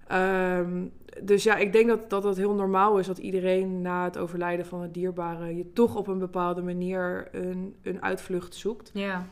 Ehm, 0.07 0.85
dus 1.23 1.43
ja, 1.43 1.55
ik 1.55 1.71
denk 1.71 1.87
dat, 1.87 2.09
dat 2.09 2.23
het 2.23 2.37
heel 2.37 2.53
normaal 2.53 2.99
is 2.99 3.07
dat 3.07 3.17
iedereen 3.17 3.81
na 3.81 4.03
het 4.03 4.17
overlijden 4.17 4.65
van 4.65 4.81
het 4.81 4.93
dierbare 4.93 5.55
je 5.55 5.73
toch 5.73 5.95
op 5.95 6.07
een 6.07 6.19
bepaalde 6.19 6.61
manier 6.61 7.27
een, 7.31 7.75
een 7.81 8.01
uitvlucht 8.01 8.55
zoekt. 8.55 8.91
Ja. 8.93 9.27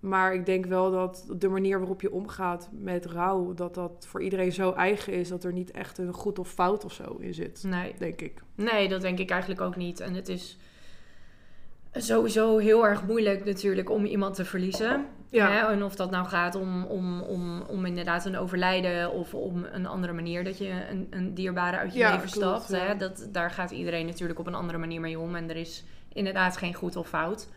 Maar 0.00 0.34
ik 0.34 0.46
denk 0.46 0.66
wel 0.66 0.90
dat 0.90 1.26
de 1.36 1.48
manier 1.48 1.78
waarop 1.78 2.00
je 2.00 2.12
omgaat 2.12 2.68
met 2.72 3.06
rouw, 3.06 3.54
dat 3.54 3.74
dat 3.74 4.06
voor 4.08 4.22
iedereen 4.22 4.52
zo 4.52 4.72
eigen 4.72 5.12
is 5.12 5.28
dat 5.28 5.44
er 5.44 5.52
niet 5.52 5.70
echt 5.70 5.98
een 5.98 6.12
goed 6.12 6.38
of 6.38 6.48
fout 6.50 6.84
of 6.84 6.92
zo 6.92 7.16
in 7.18 7.34
zit, 7.34 7.62
Nee. 7.66 7.94
denk 7.98 8.20
ik. 8.20 8.42
Nee, 8.54 8.88
dat 8.88 9.00
denk 9.00 9.18
ik 9.18 9.30
eigenlijk 9.30 9.60
ook 9.60 9.76
niet. 9.76 10.00
En 10.00 10.14
het 10.14 10.28
is 10.28 10.58
sowieso 11.98 12.58
heel 12.58 12.86
erg 12.86 13.02
moeilijk 13.06 13.44
natuurlijk 13.44 13.90
om 13.90 14.04
iemand 14.04 14.34
te 14.34 14.44
verliezen. 14.44 15.06
Ja. 15.30 15.50
Hè? 15.50 15.72
En 15.72 15.84
of 15.84 15.94
dat 15.96 16.10
nou 16.10 16.26
gaat 16.26 16.54
om, 16.54 16.84
om, 16.84 17.20
om, 17.22 17.60
om 17.60 17.84
inderdaad 17.84 18.24
een 18.24 18.38
overlijden 18.38 19.12
of 19.12 19.34
om 19.34 19.66
een 19.72 19.86
andere 19.86 20.12
manier 20.12 20.44
dat 20.44 20.58
je 20.58 20.70
een, 20.90 21.06
een 21.10 21.34
dierbare 21.34 21.76
uit 21.76 21.92
je 21.92 21.98
Ja, 21.98 22.14
leven 22.14 22.30
klopt, 22.30 22.62
stapt. 22.62 22.80
ja. 22.82 22.86
Hè? 22.88 22.96
Dat, 22.96 23.28
daar 23.32 23.50
gaat 23.50 23.70
iedereen 23.70 24.06
natuurlijk 24.06 24.38
op 24.38 24.46
een 24.46 24.54
andere 24.54 24.78
manier 24.78 25.00
mee 25.00 25.18
om. 25.18 25.34
En 25.34 25.50
er 25.50 25.56
is 25.56 25.84
inderdaad 26.12 26.56
geen 26.56 26.74
goed 26.74 26.96
of 26.96 27.08
fout. 27.08 27.48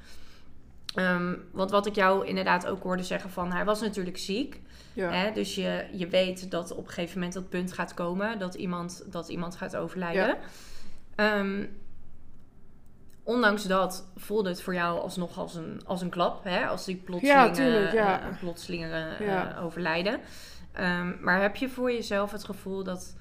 Ehm, 0.96 1.34
want 1.52 1.72
wat 1.72 1.86
ik 1.86 1.96
jou 1.96 2.28
inderdaad 2.28 2.68
ook 2.68 2.84
hoorde 2.84 3.04
zeggen 3.04 3.30
van 3.30 3.52
hij 3.52 3.66
was 3.66 3.82
natuurlijk 3.82 4.18
ziek. 4.18 4.62
Ja. 4.94 5.12
Hè? 5.12 5.32
Dus 5.32 5.56
je, 5.56 5.86
je 5.92 6.08
weet 6.08 6.52
dat 6.52 6.72
op 6.72 6.88
een 6.88 6.94
gegeven 6.94 7.16
moment 7.16 7.34
dat 7.34 7.50
punt 7.50 7.74
gaat 7.74 7.94
komen 7.94 8.40
dat 8.40 8.56
iemand, 8.56 9.04
dat 9.12 9.30
iemand 9.30 9.56
gaat 9.56 9.76
overlijden. 9.76 10.38
Ehm, 11.16 11.66
ondanks 13.24 13.64
dat 13.64 14.08
voelde 14.16 14.50
het 14.50 14.62
voor 14.62 14.74
jou 14.74 15.00
alsnog 15.00 15.38
als 15.38 15.56
een, 15.56 15.82
als 15.86 16.02
een 16.02 16.10
klap. 16.10 16.44
Hè? 16.44 16.66
Als 16.68 16.86
die 16.86 16.96
plotselinge, 16.96 17.40
Ja, 17.48 17.52
tuurlijk, 17.52 17.94
ja. 17.94 18.22
eh, 18.22 18.38
plotselinge 18.40 19.16
eh, 19.20 19.28
Ja. 19.28 19.58
overlijden. 19.62 20.20
Ehm, 20.74 21.12
maar 21.24 21.42
heb 21.42 21.56
je 21.56 21.70
voor 21.70 21.92
jezelf 21.92 22.32
het 22.32 22.44
gevoel 22.44 22.84
dat 22.84 23.16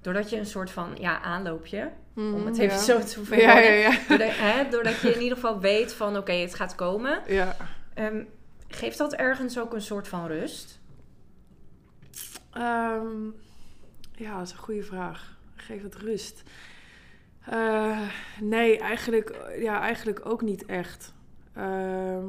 doordat 0.00 0.30
je 0.30 0.36
een 0.38 0.46
soort 0.46 0.70
van 0.70 0.96
ja, 0.98 1.20
aanloopje, 1.22 1.90
om 2.14 2.46
het 2.46 2.58
even 2.58 2.76
ja. 2.76 2.82
zo 2.82 2.98
te 2.98 3.06
verwoorden, 3.06 3.46
ja, 3.46 3.58
ja. 3.60 3.98
Doordat, 4.08 4.28
hè, 4.32 4.68
doordat 4.70 5.00
je 5.00 5.14
in 5.14 5.20
ieder 5.20 5.36
geval 5.36 5.60
weet 5.60 5.92
van 5.92 6.16
oké, 6.16 6.32
het 6.32 6.54
gaat 6.54 6.74
komen. 6.74 7.22
ja. 7.26 7.56
Ehm, 7.94 8.22
geeft 8.68 8.98
dat 8.98 9.12
ergens 9.14 9.58
ook 9.58 9.74
een 9.74 9.80
soort 9.82 10.08
van 10.08 10.26
rust? 10.26 10.80
Ehm, 12.52 13.24
Ja, 14.12 14.36
dat 14.38 14.46
is 14.46 14.52
een 14.52 14.58
goede 14.58 14.82
vraag. 14.82 15.36
Geef 15.56 15.82
het 15.82 15.94
rust. 15.96 16.42
Eh, 17.46 18.00
nee, 18.40 18.78
eigenlijk, 18.78 19.36
ja, 19.58 19.80
eigenlijk 19.80 20.20
ook 20.26 20.42
niet 20.42 20.66
echt. 20.66 21.14
Ehm, 21.52 22.28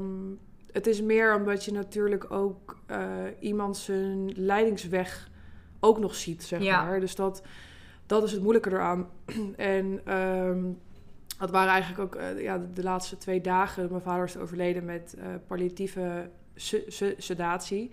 het 0.71 0.87
is 0.87 1.01
meer 1.01 1.35
omdat 1.35 1.65
je 1.65 1.71
natuurlijk 1.71 2.31
ook 2.31 2.77
eh, 2.85 2.99
iemand 3.39 3.77
zijn 3.77 4.31
leidingsweg 4.35 5.29
ook 5.79 5.99
nog 5.99 6.15
ziet, 6.15 6.43
zeg 6.43 6.61
Ja. 6.61 6.83
maar. 6.83 6.99
Dus 6.99 7.15
dat, 7.15 7.43
dat 8.05 8.23
is 8.23 8.31
het 8.31 8.41
moeilijke 8.41 8.69
eraan. 8.71 9.09
en 9.55 10.01
ehm, 10.05 10.63
dat 11.39 11.51
waren 11.51 11.71
eigenlijk 11.71 12.01
ook 12.01 12.21
eh, 12.21 12.41
ja, 12.41 12.57
de, 12.57 12.69
de 12.73 12.83
laatste 12.83 13.17
twee 13.17 13.41
dagen. 13.41 13.87
Mijn 13.89 14.01
vader 14.01 14.23
is 14.25 14.37
overleden 14.37 14.85
met 14.85 15.15
eh, 15.19 15.25
palliatieve 15.47 16.29
se- 16.55 16.85
se- 16.87 17.15
sedatie. 17.17 17.91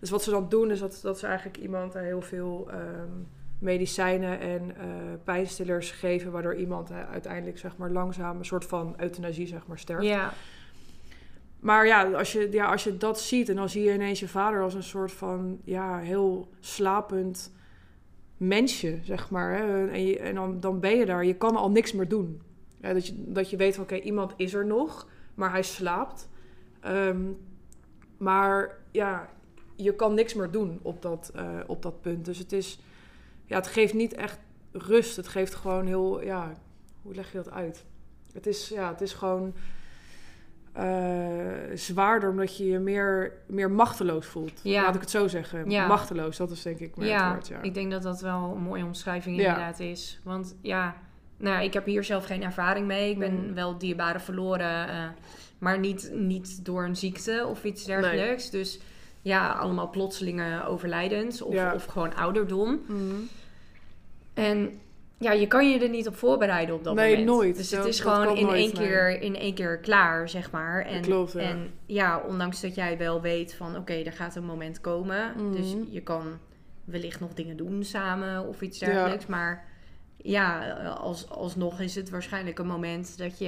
Dus 0.00 0.10
wat 0.10 0.22
ze 0.22 0.30
dan 0.30 0.48
doen, 0.48 0.70
is 0.70 0.78
dat, 0.78 0.98
dat 1.02 1.18
ze 1.18 1.26
eigenlijk 1.26 1.56
iemand 1.58 1.94
eh, 1.94 2.02
heel 2.02 2.22
veel 2.22 2.68
ehm, 2.70 3.10
medicijnen 3.58 4.40
en 4.40 4.76
eh, 4.76 4.86
pijnstillers 5.24 5.90
geven, 5.90 6.32
waardoor 6.32 6.54
iemand 6.54 6.90
eh, 6.90 7.10
uiteindelijk 7.10 7.58
zeg 7.58 7.76
maar 7.76 7.90
langzaam 7.90 8.38
een 8.38 8.44
soort 8.44 8.64
van 8.64 8.94
euthanasie 8.96 9.46
zeg 9.46 9.66
maar 9.66 9.78
sterft. 9.78 10.06
Ja, 10.06 10.32
Maar 11.60 11.86
ja 11.86 12.10
als, 12.12 12.32
je, 12.32 12.48
ja, 12.50 12.70
als 12.70 12.84
je 12.84 12.96
dat 12.96 13.20
ziet 13.20 13.48
en 13.48 13.56
dan 13.56 13.68
zie 13.68 13.82
je 13.82 13.94
ineens 13.94 14.20
je 14.20 14.28
vader 14.28 14.62
als 14.62 14.74
een 14.74 14.82
soort 14.82 15.12
van 15.12 15.60
ja, 15.64 15.98
heel 15.98 16.48
slapend 16.60 17.52
mensje, 18.36 18.98
zeg 19.02 19.30
maar. 19.30 19.56
Hè? 19.56 19.88
En, 19.88 20.06
je, 20.06 20.18
en 20.18 20.34
dan, 20.34 20.60
dan 20.60 20.80
ben 20.80 20.96
je 20.96 21.06
daar, 21.06 21.24
je 21.24 21.34
kan 21.34 21.56
al 21.56 21.70
niks 21.70 21.92
meer 21.92 22.08
doen. 22.08 22.42
Ja, 22.80 22.92
dat, 22.92 23.06
je, 23.06 23.14
dat 23.32 23.50
je 23.50 23.56
weet 23.56 23.74
van 23.74 23.84
oké, 23.84 23.96
iemand 23.96 24.32
is 24.36 24.54
er 24.54 24.66
nog, 24.66 25.08
maar 25.34 25.50
hij 25.50 25.62
slaapt. 25.62 26.28
Ehm, 26.80 27.22
maar 28.16 28.78
ja, 28.90 29.28
je 29.76 29.94
kan 29.94 30.14
niks 30.14 30.34
meer 30.34 30.50
doen 30.50 30.78
op 30.82 31.02
dat, 31.02 31.30
eh, 31.34 31.58
op 31.66 31.82
dat 31.82 32.00
punt. 32.00 32.24
Dus 32.24 32.38
het 32.38 32.52
is, 32.52 32.80
ja, 33.48 33.56
het 33.56 33.66
geeft 33.66 33.94
niet 33.94 34.14
echt 34.14 34.38
rust. 34.72 35.16
Het 35.16 35.28
geeft 35.28 35.54
gewoon 35.54 35.86
heel, 35.86 36.22
ja, 36.22 36.54
hoe 37.02 37.14
leg 37.14 37.32
je 37.32 37.36
dat 37.38 37.50
uit? 37.50 37.84
Het 38.32 38.46
is, 38.46 38.68
ja, 38.68 38.88
het 38.88 39.00
is 39.00 39.12
gewoon 39.12 39.54
eh, 40.72 40.86
zwaarder 41.74 42.30
omdat 42.30 42.56
je 42.56 42.66
je 42.66 42.78
meer, 42.78 43.32
meer 43.46 43.70
machteloos 43.70 44.26
voelt. 44.26 44.60
Ja. 44.62 44.82
Laat 44.82 44.94
ik 44.94 45.00
het 45.00 45.10
zo 45.10 45.28
zeggen. 45.28 45.70
Ja. 45.70 45.86
Machteloos, 45.86 46.36
dat 46.36 46.50
is 46.50 46.62
denk 46.62 46.78
ik 46.78 46.96
meer 46.96 47.12
het 47.12 47.20
ja, 47.20 47.32
woord. 47.32 47.48
Ja. 47.48 47.62
ik 47.62 47.74
denk 47.74 47.90
dat 47.90 48.02
dat 48.02 48.20
wel 48.20 48.52
een 48.54 48.62
mooie 48.62 48.84
omschrijving 48.84 49.38
inderdaad 49.38 49.80
is. 49.80 50.20
Want 50.24 50.56
ja, 50.60 50.96
nou, 51.36 51.64
ik 51.64 51.72
heb 51.72 51.84
hier 51.84 52.04
zelf 52.04 52.24
geen 52.24 52.42
ervaring 52.42 52.86
mee. 52.86 53.10
Ik 53.10 53.18
ben 53.18 53.46
Mm. 53.46 53.54
wel 53.54 53.78
dierbaren 53.78 54.20
verloren, 54.20 54.88
eh, 54.88 55.08
maar 55.58 55.78
niet, 55.78 56.10
niet 56.14 56.64
door 56.64 56.84
een 56.84 56.96
ziekte 56.96 57.46
of 57.48 57.64
iets 57.64 57.84
dergelijks. 57.84 58.50
Dus 58.50 58.80
ja, 59.28 59.52
allemaal 59.52 59.90
plotselinge 59.90 60.66
overlijdens 60.66 61.42
of, 61.42 61.54
Ja. 61.54 61.74
of 61.74 61.84
gewoon 61.84 62.14
ouderdom. 62.14 62.80
Mhm. 62.86 63.14
En 64.34 64.80
ja, 65.18 65.32
je 65.32 65.46
kan 65.46 65.70
je 65.70 65.78
er 65.78 65.88
niet 65.88 66.06
op 66.08 66.16
voorbereiden 66.16 66.74
op 66.74 66.84
dat 66.84 66.94
Nee, 66.94 67.10
moment. 67.10 67.28
nooit. 67.28 67.56
Dus 67.56 67.70
het 67.70 67.84
is 67.84 68.00
dat 68.02 68.06
gewoon 68.12 68.36
in, 68.36 68.46
één 68.48 68.54
nee. 68.54 68.72
keer, 68.72 69.20
in 69.20 69.36
één 69.36 69.54
keer 69.54 69.78
klaar, 69.78 70.28
zeg 70.28 70.50
maar. 70.50 70.84
En, 70.84 71.02
Klopt, 71.02 71.32
ja. 71.32 71.38
en 71.40 71.70
ja, 71.86 72.22
ondanks 72.28 72.60
dat 72.60 72.74
jij 72.74 72.98
wel 72.98 73.20
weet 73.20 73.54
van... 73.54 73.76
oké, 73.76 73.92
er 73.92 74.12
gaat 74.12 74.36
een 74.36 74.44
moment 74.44 74.80
komen. 74.80 75.32
Mhm. 75.36 75.52
Dus 75.52 75.74
je 75.90 76.00
kan 76.00 76.38
wellicht 76.84 77.20
nog 77.20 77.34
dingen 77.34 77.56
doen 77.56 77.84
samen 77.84 78.46
of 78.46 78.60
iets 78.60 78.78
Ja. 78.78 78.86
dergelijks. 78.86 79.26
Maar 79.26 79.64
ja, 80.16 80.70
als, 81.00 81.28
alsnog 81.30 81.80
is 81.80 81.94
het 81.94 82.10
waarschijnlijk 82.10 82.58
een 82.58 82.66
moment 82.66 83.18
dat 83.18 83.38
je... 83.38 83.44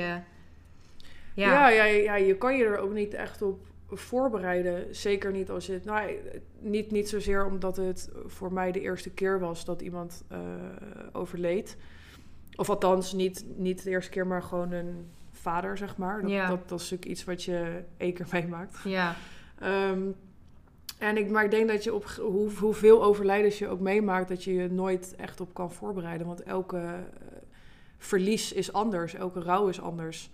Ja, 1.34 1.52
Ja, 1.52 1.68
ja, 1.68 1.84
ja, 1.84 2.14
je 2.16 2.36
kan 2.36 2.56
je 2.56 2.64
er 2.64 2.78
ook 2.78 2.92
niet 2.92 3.14
echt 3.14 3.42
op 3.42 3.58
voorbereiden. 3.92 4.94
Zeker 4.94 5.32
niet 5.32 5.50
als 5.50 5.66
je 5.66 5.72
het. 5.72 5.84
Nou, 5.84 6.10
niet, 6.58 6.90
niet 6.90 7.08
zozeer 7.08 7.46
omdat 7.46 7.76
het 7.76 8.10
voor 8.26 8.52
mij 8.52 8.72
de 8.72 8.80
eerste 8.80 9.10
keer 9.10 9.40
was 9.40 9.64
dat 9.64 9.80
iemand 9.82 10.24
eh, 10.28 10.38
overleed. 11.12 11.76
Of 12.56 12.70
althans, 12.70 13.12
niet, 13.12 13.44
niet 13.56 13.82
de 13.84 13.90
eerste 13.90 14.10
keer, 14.10 14.26
maar 14.26 14.42
gewoon 14.42 14.72
een 14.72 15.06
vader, 15.32 15.78
zeg 15.78 15.96
maar. 15.96 16.20
Dat, 16.20 16.30
Ja. 16.30 16.48
dat, 16.48 16.68
dat 16.68 16.80
is 16.80 16.90
natuurlijk 16.90 17.10
iets 17.10 17.24
wat 17.24 17.42
je 17.44 17.82
één 17.96 18.12
keer 18.14 18.26
meemaakt. 18.40 18.78
ja, 18.84 19.16
Ehm, 19.58 20.00
en 20.98 21.16
ik, 21.16 21.30
maar 21.30 21.44
ik 21.44 21.50
denk 21.50 21.68
dat 21.68 21.84
je 21.84 21.94
op 21.94 22.04
hoe, 22.04 22.50
hoeveel 22.58 23.04
overlijdens 23.04 23.58
je 23.58 23.68
ook 23.68 23.80
meemaakt, 23.80 24.28
dat 24.28 24.44
je 24.44 24.54
je 24.54 24.70
nooit 24.70 25.14
echt 25.16 25.40
op 25.40 25.54
kan 25.54 25.72
voorbereiden. 25.72 26.26
Want 26.26 26.42
elke 26.42 26.76
eh, 26.76 26.92
verlies 27.98 28.52
is 28.52 28.72
anders, 28.72 29.14
elke 29.14 29.40
rouw 29.40 29.68
is 29.68 29.80
anders. 29.80 30.30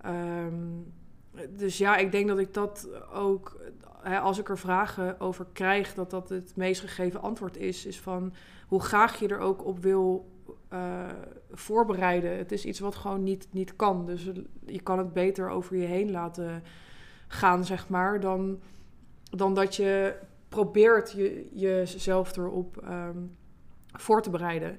Ehm, 0.00 0.54
dus 1.50 1.78
ja, 1.78 1.96
ik 1.96 2.12
denk 2.12 2.28
dat 2.28 2.38
ik 2.38 2.54
dat 2.54 2.88
ook, 3.12 3.60
als 4.22 4.38
ik 4.38 4.48
er 4.48 4.58
vragen 4.58 5.20
over 5.20 5.46
krijg, 5.52 5.94
dat 5.94 6.10
dat 6.10 6.28
het 6.28 6.52
meest 6.56 6.80
gegeven 6.80 7.20
antwoord 7.20 7.56
is. 7.56 7.86
Is 7.86 8.00
van 8.00 8.32
hoe 8.66 8.82
graag 8.82 9.18
je 9.18 9.28
er 9.28 9.38
ook 9.38 9.64
op 9.64 9.78
wil 9.78 10.28
eh, 10.68 11.08
voorbereiden. 11.50 12.36
Het 12.36 12.52
is 12.52 12.64
iets 12.64 12.80
wat 12.80 12.94
gewoon 12.94 13.22
niet, 13.22 13.48
niet 13.50 13.76
kan. 13.76 14.06
Dus 14.06 14.30
je 14.66 14.80
kan 14.80 14.98
het 14.98 15.12
beter 15.12 15.48
over 15.48 15.76
je 15.76 15.86
heen 15.86 16.10
laten 16.10 16.62
gaan, 17.28 17.64
zeg 17.64 17.88
maar, 17.88 18.20
dan, 18.20 18.60
dan 19.30 19.54
dat 19.54 19.76
je 19.76 20.14
probeert 20.48 21.12
je, 21.12 21.48
jezelf 21.52 22.36
erop 22.36 22.76
ehm, 22.76 23.18
voor 23.92 24.22
te 24.22 24.30
bereiden. 24.30 24.78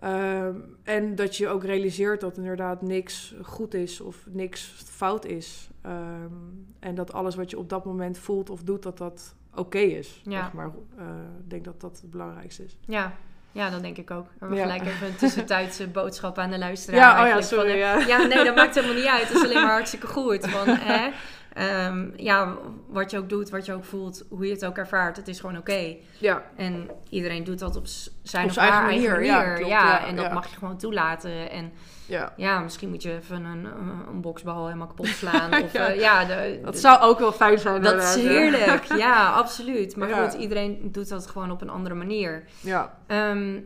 Ehm, 0.00 0.54
en 0.82 1.14
dat 1.14 1.36
je 1.36 1.48
ook 1.48 1.64
realiseert 1.64 2.20
dat 2.20 2.36
inderdaad 2.36 2.82
niks 2.82 3.34
goed 3.42 3.74
is 3.74 4.00
of 4.00 4.16
niks 4.28 4.74
fout 4.84 5.24
is. 5.24 5.68
Ehm, 5.82 6.32
en 6.80 6.94
dat 6.94 7.12
alles 7.12 7.34
wat 7.34 7.50
je 7.50 7.58
op 7.58 7.68
dat 7.68 7.84
moment 7.84 8.18
voelt 8.18 8.50
of 8.50 8.62
doet, 8.62 8.82
dat 8.82 8.98
dat 8.98 9.34
oké 9.54 9.78
is. 9.78 10.20
Ja. 10.24 10.42
Zeg 10.42 10.52
maar, 10.52 10.70
Eh, 10.98 11.04
ik 11.44 11.50
denk 11.50 11.64
dat 11.64 11.80
dat 11.80 11.98
het 12.02 12.10
belangrijkste 12.10 12.64
is. 12.64 12.78
ja. 12.86 13.12
Ja, 13.52 13.70
dat 13.70 13.82
denk 13.82 13.96
ik 13.96 14.10
ook. 14.10 14.24
We 14.26 14.32
hebben 14.38 14.56
Ja. 14.58 14.62
gelijk 14.62 14.84
even 14.86 15.06
een 15.06 15.16
tussentijdse 15.16 15.86
boodschap 15.98 16.38
aan 16.38 16.50
de 16.50 16.58
luisteraar. 16.58 17.00
Ja, 17.00 17.22
oh 17.22 17.28
ja, 17.28 17.40
sorry. 17.40 17.68
van, 17.70 17.78
ja. 17.78 17.98
Ja, 17.98 18.26
nee, 18.26 18.44
dat 18.44 18.54
maakt 18.54 18.74
helemaal 18.74 18.96
niet 18.96 19.06
uit. 19.06 19.28
Het 19.28 19.36
is 19.36 19.42
alleen 19.44 19.62
maar 19.62 19.72
hartstikke 19.78 20.06
goed. 20.06 20.48
Van, 20.48 20.68
hè, 20.68 21.10
ehm, 21.56 22.08
ja, 22.16 22.56
wat 22.88 23.10
je 23.10 23.18
ook 23.18 23.28
doet, 23.28 23.50
wat 23.50 23.66
je 23.66 23.72
ook 23.72 23.84
voelt, 23.84 24.24
hoe 24.28 24.46
je 24.46 24.52
het 24.52 24.64
ook 24.64 24.76
ervaart, 24.76 25.16
het 25.16 25.28
is 25.28 25.40
gewoon 25.40 25.56
oké. 25.58 25.96
ja. 26.18 26.42
En 26.56 26.90
iedereen 27.08 27.44
doet 27.44 27.58
dat 27.58 27.76
op 27.76 27.86
zijn 28.22 28.44
Op 28.44 28.50
of 28.50 28.56
haar 28.56 28.68
eigen 28.70 28.84
manier, 28.84 29.10
manier. 29.10 29.26
ja, 29.26 29.54
klopt, 29.54 29.70
ja, 29.70 29.84
ja, 29.98 30.06
en 30.06 30.16
dat 30.16 30.32
mag 30.32 30.50
je 30.50 30.56
gewoon 30.56 30.78
toelaten. 30.78 31.50
En 31.50 31.72
ja. 32.06 32.32
ja, 32.36 32.60
misschien 32.60 32.88
moet 32.88 33.02
je 33.02 33.12
even 33.16 33.44
een, 33.44 33.64
een, 33.64 34.08
een 34.08 34.20
boksbal 34.20 34.64
helemaal 34.66 34.86
kapot 34.86 35.06
slaan. 35.06 35.54
Of, 35.64 35.72
Ja. 35.72 35.88
ja, 35.88 36.20
ja 36.20 36.24
de, 36.24 36.60
Dat 36.64 36.72
de- 36.72 36.78
zou 36.78 37.00
ook 37.02 37.18
wel 37.18 37.32
fijn 37.32 37.58
zijn. 37.58 37.82
dat 37.82 38.02
is 38.02 38.14
heerlijk. 38.14 38.84
Ja, 38.96 39.32
absoluut. 39.32 39.96
Maar 39.96 40.08
goed, 40.08 40.32
iedereen 40.40 40.88
doet 40.92 41.08
dat 41.08 41.26
gewoon 41.26 41.50
op 41.50 41.60
een 41.62 41.70
andere 41.70 41.94
manier. 41.94 42.44
Ja, 42.60 42.98
Ehm, 43.06 43.58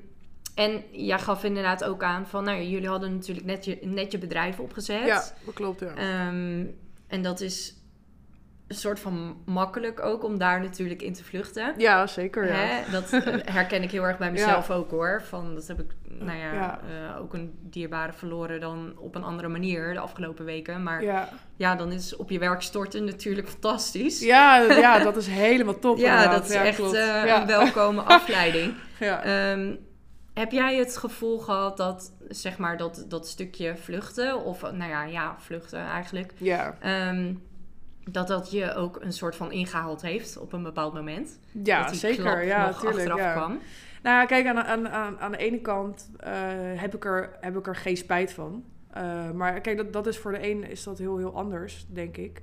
en 0.54 0.82
jij 0.92 1.18
gaf 1.18 1.44
inderdaad 1.44 1.84
ook 1.84 2.02
aan 2.02 2.26
van, 2.26 2.44
nou, 2.44 2.62
jullie 2.62 2.88
hadden 2.88 3.14
natuurlijk 3.14 3.46
net 3.46 3.64
je, 3.64 3.78
net 3.82 4.12
je 4.12 4.18
bedrijf 4.18 4.58
opgezet. 4.58 5.06
ja, 5.06 5.22
dat 5.44 5.54
klopt, 5.54 5.80
ja. 5.80 5.94
Ehm, 5.94 6.64
en 7.06 7.22
dat 7.22 7.40
is 7.40 7.74
een 8.70 8.76
soort 8.76 9.00
van 9.00 9.36
makkelijk 9.44 10.00
ook 10.02 10.24
om 10.24 10.38
daar 10.38 10.60
natuurlijk 10.60 11.02
in 11.02 11.12
te 11.12 11.24
vluchten. 11.24 11.74
Ja, 11.76 12.06
zeker, 12.06 12.46
ja. 12.46 12.52
Hè? 12.52 12.90
Dat 12.92 13.12
eh, 13.12 13.34
herken 13.54 13.82
ik 13.82 13.90
heel 13.90 14.02
erg 14.06 14.18
bij 14.18 14.30
mezelf 14.30 14.70
ook 14.70 14.90
hoor. 14.90 15.22
Van, 15.24 15.54
dat 15.54 15.66
heb 15.66 15.80
ik 15.80 15.90
nou 16.08 16.38
ja, 16.38 16.52
Ja. 16.52 16.80
eh, 17.14 17.20
ook 17.20 17.34
een 17.34 17.54
dierbare 17.62 18.12
verloren 18.12 18.60
dan 18.60 18.92
op 18.98 19.14
een 19.14 19.22
andere 19.22 19.48
manier 19.48 19.92
de 19.92 20.00
afgelopen 20.00 20.44
weken. 20.44 20.82
Maar 20.82 21.28
ja, 21.56 21.74
dan 21.76 21.92
is 21.92 22.16
op 22.16 22.30
je 22.30 22.38
werk 22.38 22.62
storten 22.62 23.04
natuurlijk 23.04 23.48
fantastisch. 23.48 24.20
Ja, 24.20 24.56
ja, 24.60 24.98
dat 24.98 25.16
is 25.16 25.26
helemaal 25.26 25.78
top. 25.78 25.98
Ja, 26.00 26.14
inderdaad. 26.14 26.40
dat 26.40 26.50
is 26.50 26.56
echt 26.56 26.92
eh, 26.94 27.36
een 27.40 27.46
welkome 27.46 28.00
afleiding. 28.18 28.74
Ja. 28.98 29.22
Ehm, 29.22 29.74
heb 30.34 30.50
jij 30.52 30.76
het 30.76 30.96
gevoel 30.96 31.38
gehad 31.38 31.76
dat, 31.76 32.12
zeg 32.28 32.58
maar, 32.58 32.76
dat, 32.76 33.04
dat 33.08 33.28
stukje 33.28 33.76
vluchten, 33.76 34.44
of 34.44 34.62
nou 34.62 34.90
ja, 34.90 35.04
ja, 35.04 35.36
vluchten 35.38 35.80
eigenlijk, 35.80 36.32
ja. 36.36 36.76
ehm, 36.80 37.32
dat 38.12 38.28
dat 38.28 38.50
je 38.50 38.74
ook 38.74 38.98
een 39.00 39.12
soort 39.12 39.36
van 39.36 39.52
ingehaald 39.52 40.02
heeft 40.02 40.38
op 40.38 40.52
een 40.52 40.62
bepaald 40.62 40.94
moment? 40.94 41.38
ja, 41.64 41.80
dat 41.80 41.90
die 41.90 41.98
zeker. 41.98 42.22
klap 42.22 42.42
Ja, 42.42 42.66
nog 42.66 42.80
tuurlijk. 42.80 42.98
achteraf 42.98 43.18
Ja. 43.18 43.32
kwam? 43.32 43.58
Nou 44.02 44.16
ja, 44.16 44.24
kijk, 44.24 44.46
aan, 44.46 44.58
aan, 44.58 44.88
aan, 44.88 45.18
aan 45.18 45.32
de 45.32 45.38
ene 45.38 45.60
kant 45.60 46.10
eh, 46.16 46.32
heb, 46.74 46.94
ik 46.94 47.04
er, 47.04 47.36
heb 47.40 47.56
ik 47.56 47.66
er 47.66 47.76
geen 47.76 47.96
spijt 47.96 48.32
van. 48.32 48.64
Eh, 48.90 49.30
maar 49.30 49.60
kijk, 49.60 49.76
dat, 49.76 49.92
dat 49.92 50.06
is 50.06 50.18
voor 50.18 50.32
de 50.32 50.50
een 50.50 50.64
is 50.64 50.84
dat 50.84 50.98
heel, 50.98 51.16
heel 51.16 51.34
anders, 51.34 51.86
denk 51.88 52.16
ik. 52.16 52.40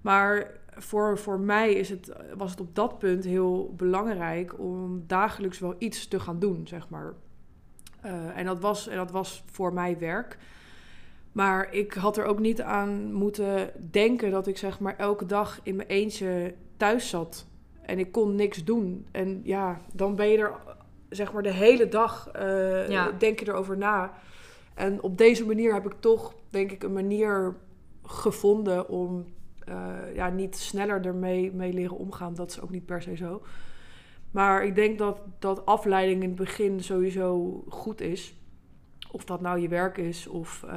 Maar 0.00 0.50
voor, 0.76 1.18
voor 1.18 1.40
mij 1.40 1.72
is 1.72 1.88
het, 1.88 2.12
was 2.36 2.50
het 2.50 2.60
op 2.60 2.74
dat 2.74 2.98
punt 2.98 3.24
heel 3.24 3.74
belangrijk 3.76 4.58
om 4.58 5.04
dagelijks 5.06 5.58
wel 5.58 5.74
iets 5.78 6.08
te 6.08 6.20
gaan 6.20 6.38
doen, 6.38 6.66
zeg 6.66 6.88
maar. 6.88 7.12
Eh, 8.00 8.38
en, 8.38 8.44
dat 8.44 8.60
was, 8.60 8.88
en 8.88 8.96
dat 8.96 9.10
was 9.10 9.44
voor 9.50 9.72
mij 9.72 9.98
werk. 9.98 10.38
Maar 11.34 11.74
ik 11.74 11.92
had 11.92 12.16
er 12.16 12.24
ook 12.24 12.38
niet 12.38 12.62
aan 12.62 13.12
moeten 13.12 13.70
denken 13.90 14.30
dat 14.30 14.46
ik 14.46 14.56
zeg 14.56 14.80
maar 14.80 14.96
elke 14.96 15.26
dag 15.26 15.60
in 15.62 15.76
mijn 15.76 15.88
eentje 15.88 16.54
thuis 16.76 17.08
zat. 17.08 17.46
En 17.82 17.98
ik 17.98 18.12
kon 18.12 18.34
niks 18.34 18.64
doen. 18.64 19.06
En 19.10 19.40
ja, 19.44 19.80
dan 19.92 20.14
ben 20.14 20.28
je 20.28 20.38
er 20.38 20.52
zeg 21.08 21.32
maar 21.32 21.42
de 21.42 21.52
hele 21.52 21.88
dag 21.88 22.28
Ja. 22.88 23.10
denk 23.18 23.40
je 23.40 23.48
erover 23.48 23.76
na. 23.76 24.12
En 24.74 25.02
op 25.02 25.18
deze 25.18 25.46
manier 25.46 25.72
heb 25.72 25.86
ik 25.86 25.94
toch, 26.00 26.34
denk 26.50 26.72
ik, 26.72 26.82
een 26.82 26.92
manier 26.92 27.56
gevonden 28.02 28.88
om 28.88 29.24
eh, 29.64 30.14
ja, 30.14 30.28
niet 30.28 30.56
sneller 30.56 31.06
ermee 31.06 31.52
mee 31.52 31.72
leren 31.72 31.96
omgaan. 31.96 32.34
Dat 32.34 32.50
is 32.50 32.60
ook 32.60 32.70
niet 32.70 32.86
per 32.86 33.02
se 33.02 33.16
zo. 33.16 33.42
Maar 34.30 34.64
ik 34.64 34.74
denk 34.74 34.98
dat, 34.98 35.20
dat 35.38 35.66
afleiding 35.66 36.22
in 36.22 36.28
het 36.28 36.38
begin 36.38 36.82
sowieso 36.82 37.64
goed 37.68 38.00
is. 38.00 38.34
Of 39.14 39.24
dat 39.24 39.40
nou 39.40 39.58
je 39.60 39.68
werk 39.68 39.96
is 39.98 40.26
of 40.26 40.64
eh, 40.68 40.76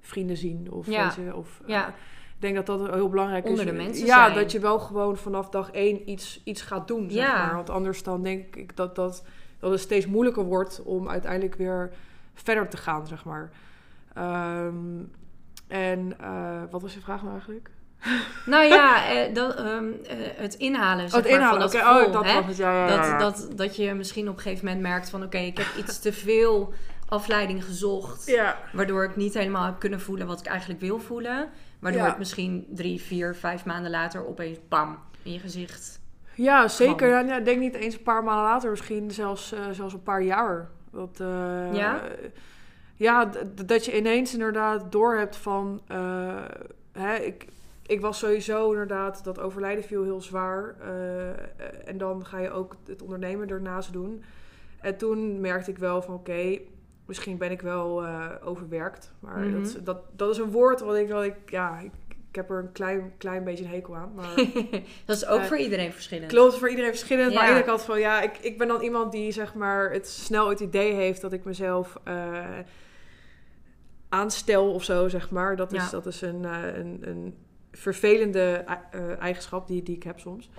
vrienden 0.00 0.36
zien 0.36 0.72
of 0.72 0.86
Ja. 0.86 1.04
weet 1.04 1.26
je, 1.26 1.36
of 1.36 1.60
eh, 1.62 1.68
Ja. 1.68 1.88
ik 1.88 1.94
denk 2.38 2.54
dat 2.54 2.66
dat 2.66 2.94
heel 2.94 3.08
belangrijk 3.08 3.44
Onder 3.48 3.64
is. 3.64 3.70
de 3.70 3.76
mensen 3.76 4.06
ja, 4.06 4.24
zijn. 4.24 4.34
dat 4.36 4.52
je 4.52 4.58
wel 4.58 4.78
gewoon 4.78 5.16
vanaf 5.16 5.48
dag 5.48 5.70
één 5.70 6.10
iets, 6.10 6.40
iets 6.44 6.62
gaat 6.62 6.88
doen, 6.88 7.10
zeg 7.10 7.22
Ja. 7.26 7.46
maar. 7.46 7.54
Want 7.54 7.70
anders 7.70 8.02
dan 8.02 8.22
denk 8.22 8.56
ik 8.56 8.76
dat, 8.76 8.94
dat, 8.96 9.24
dat 9.58 9.70
het 9.70 9.80
steeds 9.80 10.06
moeilijker 10.06 10.44
wordt 10.44 10.82
om 10.82 11.08
uiteindelijk 11.08 11.54
weer 11.54 11.92
verder 12.34 12.68
te 12.68 12.76
gaan, 12.76 13.06
zeg 13.06 13.24
maar. 13.24 13.50
Ehm, 14.14 14.74
en 15.68 16.14
eh, 16.20 16.62
wat 16.70 16.82
was 16.82 16.94
je 16.94 17.00
vraag 17.00 17.20
nou 17.20 17.32
eigenlijk? 17.32 17.70
Nou 18.46 18.64
ja, 18.64 19.08
eh, 19.10 19.34
dat, 19.34 19.54
ehm, 19.56 19.84
eh, 20.06 20.16
het 20.36 20.54
inhalen, 20.54 21.08
zeg 21.10 21.18
oh, 21.18 21.26
het 21.26 21.30
maar, 21.30 21.40
inhalen. 21.40 21.70
van 21.70 21.70
dat 21.70 21.80
gevoel. 21.88 22.06
oh, 22.06 22.12
dat 22.12 22.24
hè? 22.24 22.34
was 22.34 22.46
het. 22.46 22.56
Ja, 22.56 22.72
ja, 22.72 22.86
ja, 22.86 23.04
ja. 23.06 23.18
Dat, 23.18 23.36
dat, 23.48 23.58
dat 23.58 23.76
je 23.76 23.94
misschien 23.94 24.28
op 24.28 24.36
een 24.36 24.42
gegeven 24.42 24.64
moment 24.64 24.82
merkt 24.82 25.10
van... 25.10 25.22
oké, 25.22 25.38
ik 25.38 25.58
heb 25.58 25.66
iets 25.78 25.98
te 25.98 26.12
veel 26.12 26.72
afleiding 27.08 27.64
gezocht... 27.64 28.26
ja. 28.26 28.58
waardoor 28.72 29.04
ik 29.04 29.16
niet 29.16 29.34
helemaal 29.34 29.64
heb 29.64 29.78
kunnen 29.78 30.00
voelen 30.00 30.26
wat 30.26 30.40
ik 30.40 30.46
eigenlijk 30.46 30.80
wil 30.80 30.98
voelen. 30.98 31.48
Waardoor 31.78 32.02
Ja. 32.02 32.08
het 32.08 32.18
misschien 32.18 32.66
drie, 32.70 33.00
vier, 33.00 33.34
vijf 33.34 33.64
maanden 33.64 33.90
later 33.90 34.26
opeens 34.26 34.58
bam 34.68 34.98
in 35.22 35.32
je 35.32 35.38
gezicht. 35.38 36.00
Ja, 36.34 36.68
zeker. 36.68 37.08
Ja, 37.08 37.36
ik 37.38 37.44
denk 37.44 37.60
niet 37.60 37.74
eens 37.74 37.94
een 37.94 38.02
paar 38.02 38.24
maanden 38.24 38.44
later, 38.44 38.70
misschien 38.70 39.10
zelfs, 39.10 39.52
eh, 39.52 39.60
zelfs 39.70 39.92
een 39.94 40.02
paar 40.02 40.22
jaar. 40.22 40.68
Dat, 40.90 41.20
eh, 41.20 41.74
Ja? 41.74 42.02
Ja, 42.96 43.30
dat 43.66 43.84
je 43.84 43.96
ineens 43.96 44.32
inderdaad 44.32 44.92
doorhebt 44.92 45.36
van... 45.36 45.80
eh, 45.86 46.44
hè, 46.92 47.14
ik, 47.16 47.46
ik 47.86 48.00
was 48.00 48.18
sowieso 48.18 48.70
inderdaad... 48.70 49.24
Dat 49.24 49.38
overlijden 49.38 49.84
viel 49.84 50.02
heel 50.02 50.20
zwaar. 50.20 50.74
en 51.84 51.98
dan 51.98 52.26
ga 52.26 52.38
je 52.38 52.50
ook 52.50 52.76
het 52.86 53.02
ondernemen 53.02 53.48
ernaast 53.48 53.92
doen. 53.92 54.24
En 54.80 54.96
toen 54.96 55.40
merkte 55.40 55.70
ik 55.70 55.78
wel 55.78 56.02
van... 56.02 56.14
Oké, 56.14 56.58
misschien 57.06 57.38
ben 57.38 57.50
ik 57.50 57.60
wel 57.60 58.02
eh, 58.04 58.26
overwerkt. 58.44 59.12
Maar 59.20 59.38
Mhm. 59.38 59.52
dat, 59.52 59.66
is- 59.66 59.82
dat, 59.82 59.98
dat 60.16 60.30
is 60.30 60.38
een 60.38 60.50
woord 60.50 60.80
wat 60.80 60.96
ik 60.96 61.08
wel... 61.08 61.24
Ik, 61.24 61.34
ja, 61.46 61.78
ik, 61.78 61.90
ik 62.30 62.34
heb 62.42 62.50
er 62.50 62.58
een 62.58 62.72
klein, 62.72 63.12
klein 63.18 63.44
beetje 63.44 63.64
een 63.64 63.70
hekel 63.70 63.96
aan. 63.96 64.12
Maar... 64.14 64.34
dat 65.06 65.16
is 65.16 65.26
ook 65.26 65.42
voor 65.42 65.58
iedereen 65.58 65.92
verschillend. 65.92 66.32
Klopt, 66.32 66.58
voor 66.58 66.70
iedereen 66.70 66.90
verschillend. 66.90 67.34
Maar 67.34 67.48
aan 67.48 67.54
de 67.56 67.62
kant 67.64 67.82
van 67.82 68.00
ja, 68.00 68.20
ik, 68.22 68.38
ik 68.38 68.58
ben 68.58 68.68
dan 68.68 68.80
iemand 68.82 69.12
die 69.12 69.32
zeg 69.32 69.54
maar 69.54 69.90
het 69.90 70.08
snel 70.08 70.48
het 70.48 70.60
idee 70.60 70.92
heeft 70.92 71.20
dat 71.20 71.32
ik 71.32 71.44
mezelf 71.44 71.96
eh, 72.04 72.44
aanstel 74.08 74.72
of 74.72 74.84
zo, 74.84 75.08
zeg 75.08 75.30
maar. 75.30 75.56
Dat 75.56 75.72
is, 75.72 75.84
Ja. 75.84 75.90
dat 75.90 76.06
is 76.06 76.20
een, 76.20 76.44
eh, 76.44 76.76
een, 76.76 76.98
een 77.00 77.34
vervelende 77.72 78.64
eigenschap 79.20 79.66
die, 79.66 79.82
die 79.82 79.96
ik 79.96 80.02
heb 80.02 80.18
soms. 80.20 80.50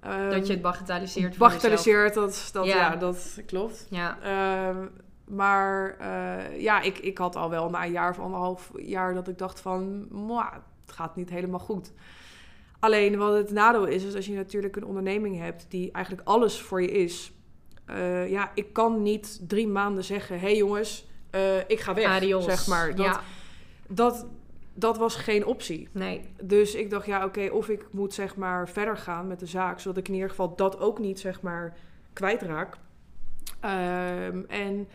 Ehm, 0.00 0.30
Dat 0.30 0.46
je 0.46 0.52
het 0.52 0.62
bagatelliseert 0.62 1.36
voor 1.36 1.46
jezelf. 1.48 1.62
bagatelliseert, 1.62 2.14
dat, 2.14 2.50
dat, 2.52 2.66
Ja. 2.66 2.76
ja. 2.76 2.96
dat 2.96 3.40
klopt. 3.46 3.86
Ja, 3.90 4.18
Ehm, 4.22 4.86
maar 5.28 5.96
eh, 5.98 6.60
ja, 6.60 6.80
ik, 6.80 6.98
ik 6.98 7.18
had 7.18 7.36
al 7.36 7.50
wel 7.50 7.70
na 7.70 7.84
een 7.84 7.92
jaar 7.92 8.10
of 8.10 8.18
anderhalf 8.18 8.70
jaar 8.76 9.14
dat 9.14 9.28
ik 9.28 9.38
dacht 9.38 9.60
van, 9.60 10.06
"Mwah, 10.10 10.52
het 10.86 10.94
gaat 10.94 11.16
niet 11.16 11.30
helemaal 11.30 11.58
goed. 11.60 11.92
Alleen 12.78 13.18
wat 13.18 13.34
het 13.34 13.50
nadeel 13.50 13.84
is, 13.84 14.04
is 14.04 14.14
als 14.14 14.26
je 14.26 14.34
natuurlijk 14.34 14.76
een 14.76 14.84
onderneming 14.84 15.38
hebt 15.38 15.66
die 15.68 15.92
eigenlijk 15.92 16.28
alles 16.28 16.60
voor 16.60 16.82
je 16.82 16.90
is. 16.90 17.32
eh, 17.86 18.30
ja, 18.30 18.50
ik 18.54 18.72
kan 18.72 19.02
niet 19.02 19.40
drie 19.48 19.68
maanden 19.68 20.04
zeggen, 20.04 20.38
hé 20.40 20.46
hey 20.46 20.56
jongens, 20.56 21.06
eh, 21.30 21.58
ik 21.58 21.80
ga 21.80 21.94
weg, 21.94 22.06
adios. 22.06 22.44
zeg 22.44 22.66
maar. 22.66 22.94
Dat, 22.94 23.04
Ja, 23.06 23.20
dat, 23.88 24.26
dat 24.74 24.96
was 24.98 25.14
geen 25.16 25.44
optie. 25.46 25.88
nee. 25.92 26.22
Dus 26.42 26.74
ik 26.74 26.90
dacht, 26.90 27.06
ja, 27.06 27.24
oké, 27.24 27.48
of 27.52 27.68
ik 27.68 27.86
moet 27.90 28.14
zeg 28.14 28.36
maar 28.36 28.68
verder 28.68 28.96
gaan 28.96 29.26
met 29.26 29.38
de 29.40 29.46
zaak, 29.46 29.80
zodat 29.80 29.96
ik 29.98 30.08
in 30.08 30.14
ieder 30.14 30.28
geval 30.28 30.56
dat 30.56 30.80
ook 30.80 30.98
niet 30.98 31.20
zeg 31.20 31.40
maar 31.40 31.76
kwijtraak. 32.12 32.76
Ehm, 33.60 34.42
en 34.48 34.88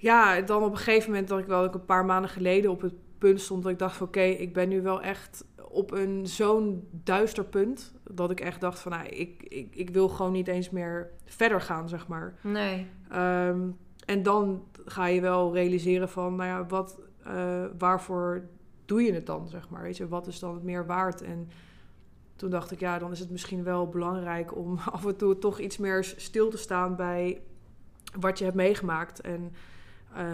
ja, 0.00 0.40
dan 0.40 0.62
op 0.62 0.70
een 0.70 0.76
gegeven 0.76 1.10
moment 1.10 1.28
dat 1.28 1.38
ik 1.38 1.46
wel 1.46 1.74
een 1.74 1.84
paar 1.84 2.04
maanden 2.04 2.30
geleden 2.30 2.70
op 2.70 2.80
het 2.80 2.94
punt 3.18 3.40
stond 3.40 3.62
dat 3.62 3.72
ik 3.72 3.78
dacht 3.78 3.96
van 3.96 4.06
oké, 4.06 4.20
ik 4.20 4.52
ben 4.52 4.68
nu 4.68 4.82
wel 4.82 5.02
echt 5.02 5.44
op 5.68 5.92
een 5.92 6.26
zo'n 6.26 6.88
duister 6.90 7.44
punt 7.44 7.94
dat 8.10 8.30
ik 8.30 8.40
echt 8.40 8.60
dacht 8.60 8.80
van 8.80 8.92
nou, 8.92 9.06
ik, 9.06 9.42
ik, 9.42 9.74
ik 9.74 9.90
wil 9.90 10.08
gewoon 10.08 10.32
niet 10.32 10.48
eens 10.48 10.70
meer 10.70 11.10
verder 11.24 11.60
gaan, 11.60 11.88
zeg 11.88 12.08
maar. 12.08 12.34
Nee. 12.42 12.86
Ehm, 13.08 13.60
en 14.04 14.22
dan 14.22 14.64
ga 14.84 15.06
je 15.06 15.20
wel 15.20 15.54
realiseren 15.54 16.08
van, 16.08 16.34
nou 16.34 16.48
ja, 16.48 16.66
wat, 16.66 17.00
eh, 17.24 17.64
waarvoor 17.78 18.48
doe 18.84 19.02
je 19.02 19.12
het 19.12 19.26
dan, 19.26 19.48
zeg 19.48 19.68
maar? 19.68 19.82
Weet 19.82 19.96
je, 19.96 20.08
wat 20.08 20.26
is 20.26 20.38
dan 20.38 20.54
het 20.54 20.62
meer 20.62 20.86
waard? 20.86 21.22
En 21.22 21.48
toen 22.36 22.50
dacht 22.50 22.70
ik, 22.70 22.80
ja, 22.80 22.98
dan 22.98 23.12
is 23.12 23.20
het 23.20 23.30
misschien 23.30 23.64
wel 23.64 23.88
belangrijk 23.88 24.56
om 24.56 24.78
af 24.92 25.06
en 25.06 25.16
toe 25.16 25.38
toch 25.38 25.58
iets 25.58 25.78
meer 25.78 26.04
stil 26.04 26.50
te 26.50 26.58
staan 26.58 26.96
bij 26.96 27.40
wat 28.20 28.38
je 28.38 28.44
hebt 28.44 28.56
meegemaakt. 28.56 29.20
En 29.20 29.52
eh, 30.14 30.24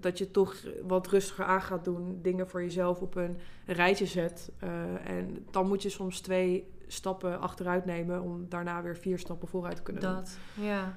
dat 0.00 0.18
je 0.18 0.30
toch 0.30 0.56
wat 0.82 1.06
rustiger 1.06 1.44
aan 1.44 1.62
gaat 1.62 1.84
doen, 1.84 2.18
dingen 2.22 2.48
voor 2.48 2.62
jezelf 2.62 3.00
op 3.00 3.14
een 3.14 3.38
rijtje 3.66 4.06
zet. 4.06 4.50
Eh, 4.58 5.08
en 5.10 5.46
dan 5.50 5.68
moet 5.68 5.82
je 5.82 5.88
soms 5.88 6.20
twee 6.20 6.70
stappen 6.86 7.40
achteruit 7.40 7.84
nemen 7.84 8.22
om 8.22 8.48
daarna 8.48 8.82
weer 8.82 8.96
vier 8.96 9.18
stappen 9.18 9.48
vooruit 9.48 9.76
te 9.76 9.82
kunnen 9.82 10.02
doen. 10.02 10.14
Dat, 10.14 10.38
ja. 10.54 10.94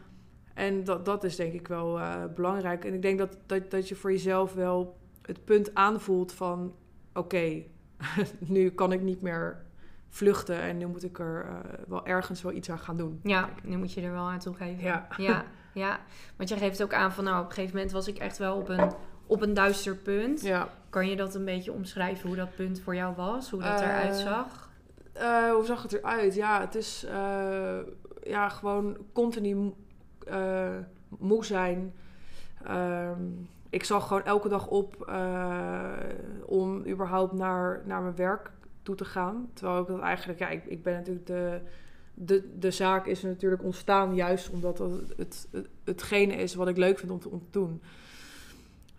En 0.53 0.83
dat, 0.83 1.05
dat 1.05 1.23
is 1.23 1.35
denk 1.35 1.53
ik 1.53 1.67
wel 1.67 1.99
eh, 1.99 2.23
belangrijk. 2.35 2.85
En 2.85 2.93
ik 2.93 3.01
denk 3.01 3.17
dat, 3.17 3.37
dat, 3.45 3.71
dat 3.71 3.87
je 3.87 3.95
voor 3.95 4.11
jezelf 4.11 4.53
wel 4.53 4.97
het 5.21 5.45
punt 5.45 5.75
aanvoelt 5.75 6.33
van... 6.33 6.75
oké, 7.13 7.63
nu 8.39 8.69
kan 8.69 8.91
ik 8.91 9.01
niet 9.01 9.21
meer 9.21 9.63
vluchten 10.09 10.59
en 10.59 10.77
nu 10.77 10.85
moet 10.85 11.03
ik 11.03 11.19
er 11.19 11.61
wel 11.87 12.05
ergens 12.05 12.41
wel 12.41 12.51
iets 12.51 12.69
aan 12.69 12.79
gaan 12.79 12.97
doen. 12.97 13.19
Ja, 13.23 13.49
nu 13.63 13.77
moet 13.77 13.93
je 13.93 14.01
er 14.01 14.11
wel 14.11 14.29
aan 14.29 14.39
toegeven. 14.39 14.83
Ja. 14.83 15.07
ja, 15.17 15.45
ja. 15.75 15.99
Want 16.35 16.49
je 16.49 16.57
geeft 16.57 16.83
ook 16.83 16.93
aan 16.93 17.11
van, 17.13 17.23
nou, 17.23 17.39
op 17.43 17.45
een 17.45 17.51
gegeven 17.53 17.75
moment 17.75 17.93
was 17.93 18.07
ik 18.07 18.17
echt 18.17 18.37
wel 18.37 18.55
op 18.57 18.69
een, 18.69 18.91
op 19.27 19.41
een 19.41 19.53
duister 19.53 19.95
punt. 19.95 20.41
Ja. 20.41 20.67
Kan 20.89 21.07
je 21.09 21.15
dat 21.15 21.35
een 21.35 21.45
beetje 21.45 21.71
omschrijven, 21.71 22.27
hoe 22.27 22.37
dat 22.37 22.55
punt 22.55 22.79
voor 22.81 22.95
jou 22.95 23.15
was? 23.15 23.49
Hoe 23.49 23.61
dat 23.61 23.81
Eh, 23.81 23.87
eruit 23.87 24.15
zag? 24.15 24.69
Eh, 25.13 25.51
hoe 25.51 25.65
zag 25.65 25.81
het 25.81 25.93
eruit? 25.93 26.35
Ja, 26.35 26.59
het 26.59 26.75
is 26.75 27.05
eh, 27.05 27.77
ja, 28.23 28.49
gewoon 28.49 28.97
continu 29.13 29.55
mo- 29.55 29.75
eh, 30.27 30.69
moe 31.19 31.45
zijn. 31.45 31.93
Ehm, 32.63 33.21
ik 33.69 33.83
zag 33.83 34.07
gewoon 34.07 34.23
elke 34.23 34.49
dag 34.49 34.67
op 34.67 35.05
eh, 35.07 35.91
om 36.45 36.85
überhaupt 36.87 37.33
naar, 37.33 37.81
naar 37.85 38.01
mijn 38.01 38.15
werk 38.15 38.51
toe 38.81 38.95
te 38.95 39.05
gaan. 39.05 39.49
Terwijl 39.53 39.81
ik 39.81 39.87
dat 39.87 39.99
eigenlijk, 39.99 40.39
ja, 40.39 40.47
ik, 40.49 40.65
ik 40.65 40.83
ben 40.83 40.93
natuurlijk 40.93 41.25
de, 41.25 41.61
de, 42.15 42.57
de 42.59 42.71
zaak 42.71 43.05
is 43.05 43.21
natuurlijk 43.21 43.63
ontstaan 43.63 44.15
juist 44.15 44.49
omdat 44.49 44.77
dat 44.77 44.91
het, 44.91 45.47
het, 45.51 45.67
hetgene 45.83 46.33
is 46.33 46.55
wat 46.55 46.67
ik 46.67 46.77
leuk 46.77 46.99
vind 46.99 47.11
om 47.11 47.19
te, 47.19 47.29
om 47.29 47.39
te 47.39 47.51
doen. 47.51 47.81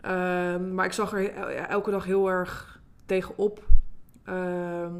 Ehm, 0.00 0.74
maar 0.74 0.86
ik 0.86 0.92
zag 0.92 1.12
er 1.12 1.30
elke 1.68 1.90
dag 1.90 2.04
heel 2.04 2.30
erg 2.30 2.80
tegenop. 3.06 3.64
Ehm 4.24 4.94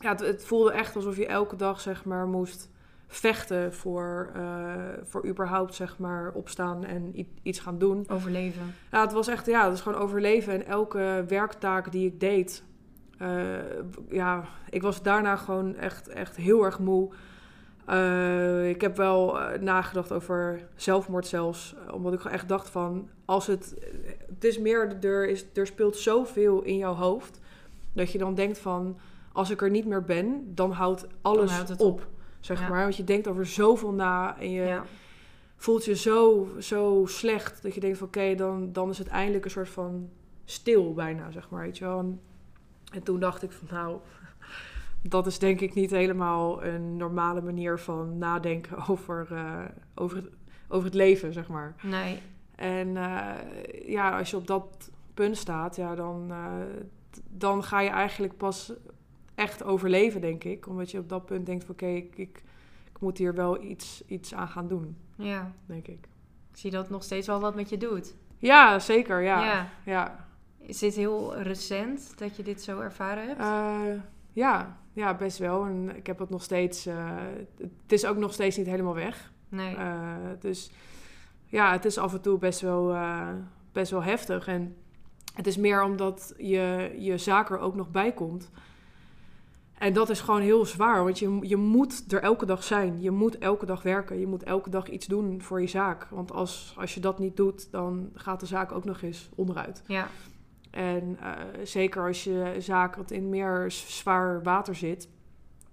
ja, 0.00 0.10
het, 0.10 0.20
het 0.20 0.44
voelde 0.44 0.72
echt 0.72 0.96
alsof 0.96 1.16
je 1.16 1.26
elke 1.26 1.56
dag 1.56 1.80
zeg 1.80 2.04
maar 2.04 2.26
moest 2.26 2.70
vechten 3.06 3.74
voor, 3.74 4.30
eh, 4.34 4.42
voor 5.02 5.26
überhaupt 5.26 5.74
zeg 5.74 5.98
maar 5.98 6.32
opstaan 6.32 6.84
en 6.84 7.26
iets 7.42 7.58
gaan 7.58 7.78
doen. 7.78 8.04
Overleven. 8.08 8.74
Ja, 8.90 9.00
het 9.00 9.12
was 9.12 9.28
echt, 9.28 9.46
ja, 9.46 9.60
het 9.60 9.70
was 9.70 9.80
gewoon 9.80 10.00
overleven. 10.00 10.52
En 10.52 10.66
elke 10.66 11.24
werktaak 11.28 11.92
die 11.92 12.06
ik 12.06 12.20
deed, 12.20 12.64
eh, 13.18 13.58
ja, 14.08 14.44
ik 14.70 14.82
was 14.82 15.02
daarna 15.02 15.36
gewoon 15.36 15.76
echt, 15.76 16.08
echt 16.08 16.36
heel 16.36 16.64
erg 16.64 16.78
moe. 16.78 17.12
Eh, 17.90 18.68
ik 18.68 18.80
heb 18.80 18.96
wel 18.96 19.40
eh, 19.40 19.60
nagedacht 19.60 20.12
over 20.12 20.68
zelfmoord 20.74 21.26
zelfs. 21.26 21.74
eh, 21.86 21.94
Omdat 21.94 22.12
ik 22.12 22.24
echt 22.24 22.48
dacht 22.48 22.70
van, 22.70 23.08
als 23.24 23.46
het, 23.46 23.74
het 24.34 24.44
is 24.44 24.58
meer, 24.58 24.96
er, 25.04 25.28
is, 25.28 25.44
er 25.54 25.66
speelt 25.66 25.96
zoveel 25.96 26.62
in 26.62 26.76
jouw 26.76 26.94
hoofd. 26.94 27.40
Dat 27.92 28.12
je 28.12 28.18
dan 28.18 28.34
denkt 28.34 28.58
van, 28.58 28.98
als 29.32 29.50
ik 29.50 29.62
er 29.62 29.70
niet 29.70 29.86
meer 29.86 30.04
ben, 30.04 30.54
dan 30.54 30.70
houdt 30.72 31.06
alles 31.22 31.50
houdt 31.52 31.80
op. 31.80 32.06
Zeg 32.40 32.60
Ja. 32.60 32.68
maar, 32.68 32.82
want 32.82 32.96
je 32.96 33.04
denkt 33.04 33.28
over 33.28 33.46
zoveel 33.46 33.92
na 33.92 34.38
en 34.38 34.50
je, 34.50 34.62
Ja. 34.62 34.84
voelt 35.56 35.84
je 35.84 35.94
zo, 35.96 36.48
zo 36.58 37.02
slecht 37.06 37.62
dat 37.62 37.74
je 37.74 37.80
denkt 37.80 37.98
van 37.98 38.06
oké, 38.06 38.34
dan, 38.34 38.72
dan 38.72 38.90
is 38.90 38.98
het 38.98 39.08
eindelijk 39.08 39.44
een 39.44 39.50
soort 39.50 39.68
van 39.68 40.08
stil 40.44 40.92
bijna, 40.94 41.30
zeg 41.30 41.50
maar, 41.50 41.62
weet 41.62 41.78
je 41.78 41.84
wel. 41.84 41.98
En, 41.98 42.20
en 42.92 43.02
toen 43.02 43.20
dacht 43.20 43.42
ik 43.42 43.52
van 43.52 43.68
nou, 43.70 43.98
dat 45.02 45.26
is 45.26 45.38
denk 45.38 45.60
ik 45.60 45.74
niet 45.74 45.90
helemaal 45.90 46.64
een 46.64 46.96
normale 46.96 47.40
manier 47.40 47.78
van 47.78 48.18
nadenken 48.18 48.76
over, 48.88 49.28
eh, 49.32 49.64
over, 49.94 50.16
het, 50.16 50.26
over 50.68 50.84
het 50.84 50.94
leven, 50.94 51.32
zeg 51.32 51.48
maar. 51.48 51.74
Nee. 51.82 52.18
En 52.54 52.96
eh, 52.96 53.88
ja, 53.88 54.18
als 54.18 54.30
je 54.30 54.36
op 54.36 54.46
dat 54.46 54.90
punt 55.14 55.36
staat, 55.36 55.76
ja, 55.76 55.94
dan, 55.94 56.26
eh, 56.30 56.52
dan 57.28 57.64
ga 57.64 57.80
je 57.80 57.90
eigenlijk 57.90 58.36
pas 58.36 58.72
echt 59.34 59.64
overleven, 59.64 60.20
denk 60.20 60.44
ik. 60.44 60.66
Omdat 60.66 60.90
je 60.90 60.98
op 60.98 61.08
dat 61.08 61.26
punt 61.26 61.46
denkt 61.46 61.64
van 61.64 61.74
oké, 61.74 61.86
ik, 61.86 62.16
ik, 62.16 62.42
ik 62.92 63.00
moet 63.00 63.18
hier 63.18 63.34
wel 63.34 63.62
iets, 63.62 64.02
iets 64.06 64.34
aan 64.34 64.48
gaan 64.48 64.68
doen, 64.68 64.96
Ja. 65.16 65.52
denk 65.66 65.86
ik. 65.86 66.08
Ik 66.52 66.56
zie 66.56 66.70
dat 66.70 66.90
nog 66.90 67.02
steeds 67.02 67.26
wel 67.26 67.40
wat 67.40 67.54
met 67.54 67.68
je 67.68 67.76
doet. 67.76 68.14
Ja, 68.38 68.78
zeker. 68.78 69.20
Ja. 69.22 69.44
ja. 69.44 69.68
ja. 69.84 70.28
Is 70.58 70.78
dit 70.78 70.94
heel 70.94 71.36
recent 71.36 72.18
dat 72.18 72.36
je 72.36 72.42
dit 72.42 72.62
zo 72.62 72.80
ervaren 72.80 73.26
hebt? 73.26 73.40
Ja, 74.40 74.76
ja, 74.92 75.14
best 75.14 75.38
wel. 75.38 75.64
En 75.64 75.96
ik 75.96 76.06
heb 76.06 76.18
het 76.18 76.30
nog 76.30 76.42
steeds... 76.42 76.86
eh, 76.86 77.16
het 77.58 77.92
is 77.92 78.06
ook 78.06 78.16
nog 78.16 78.32
steeds 78.32 78.56
niet 78.56 78.66
helemaal 78.66 78.94
weg. 78.94 79.32
Nee. 79.48 79.76
Eh, 79.76 80.14
dus 80.40 80.70
ja, 81.44 81.72
het 81.72 81.84
is 81.84 81.98
af 81.98 82.12
en 82.12 82.20
toe 82.20 82.38
best 82.38 82.60
wel, 82.60 82.92
eh, 82.94 83.28
best 83.72 83.90
wel 83.90 84.02
heftig. 84.02 84.46
En 84.46 84.76
het 85.34 85.46
is 85.46 85.56
meer 85.56 85.82
omdat 85.82 86.34
je, 86.36 86.94
je 86.98 87.18
zaak 87.18 87.50
er 87.50 87.58
ook 87.58 87.74
nog 87.74 87.90
bij 87.90 88.12
komt. 88.12 88.50
En 89.78 89.92
dat 89.92 90.10
is 90.10 90.20
gewoon 90.20 90.40
heel 90.40 90.64
zwaar, 90.64 91.04
want 91.04 91.18
je, 91.18 91.38
je 91.40 91.56
moet 91.56 92.12
er 92.12 92.22
elke 92.22 92.46
dag 92.46 92.64
zijn. 92.64 93.00
Je 93.00 93.10
moet 93.10 93.38
elke 93.38 93.66
dag 93.66 93.82
werken. 93.82 94.18
Je 94.18 94.26
moet 94.26 94.42
elke 94.42 94.70
dag 94.70 94.88
iets 94.88 95.06
doen 95.06 95.42
voor 95.42 95.60
je 95.60 95.66
zaak. 95.66 96.06
Want 96.10 96.32
als, 96.32 96.74
als 96.78 96.94
je 96.94 97.00
dat 97.00 97.18
niet 97.18 97.36
doet, 97.36 97.70
dan 97.70 98.10
gaat 98.14 98.40
de 98.40 98.46
zaak 98.46 98.72
ook 98.72 98.84
nog 98.84 99.02
eens 99.02 99.28
onderuit. 99.34 99.82
ja. 99.86 100.08
En 100.70 101.16
eh, 101.20 101.32
zeker 101.62 102.06
als 102.06 102.24
je 102.24 102.54
zaak 102.58 102.96
wat 102.96 103.10
in 103.10 103.28
meer 103.28 103.64
zwaar 103.70 104.42
water 104.42 104.74
zit. 104.74 105.08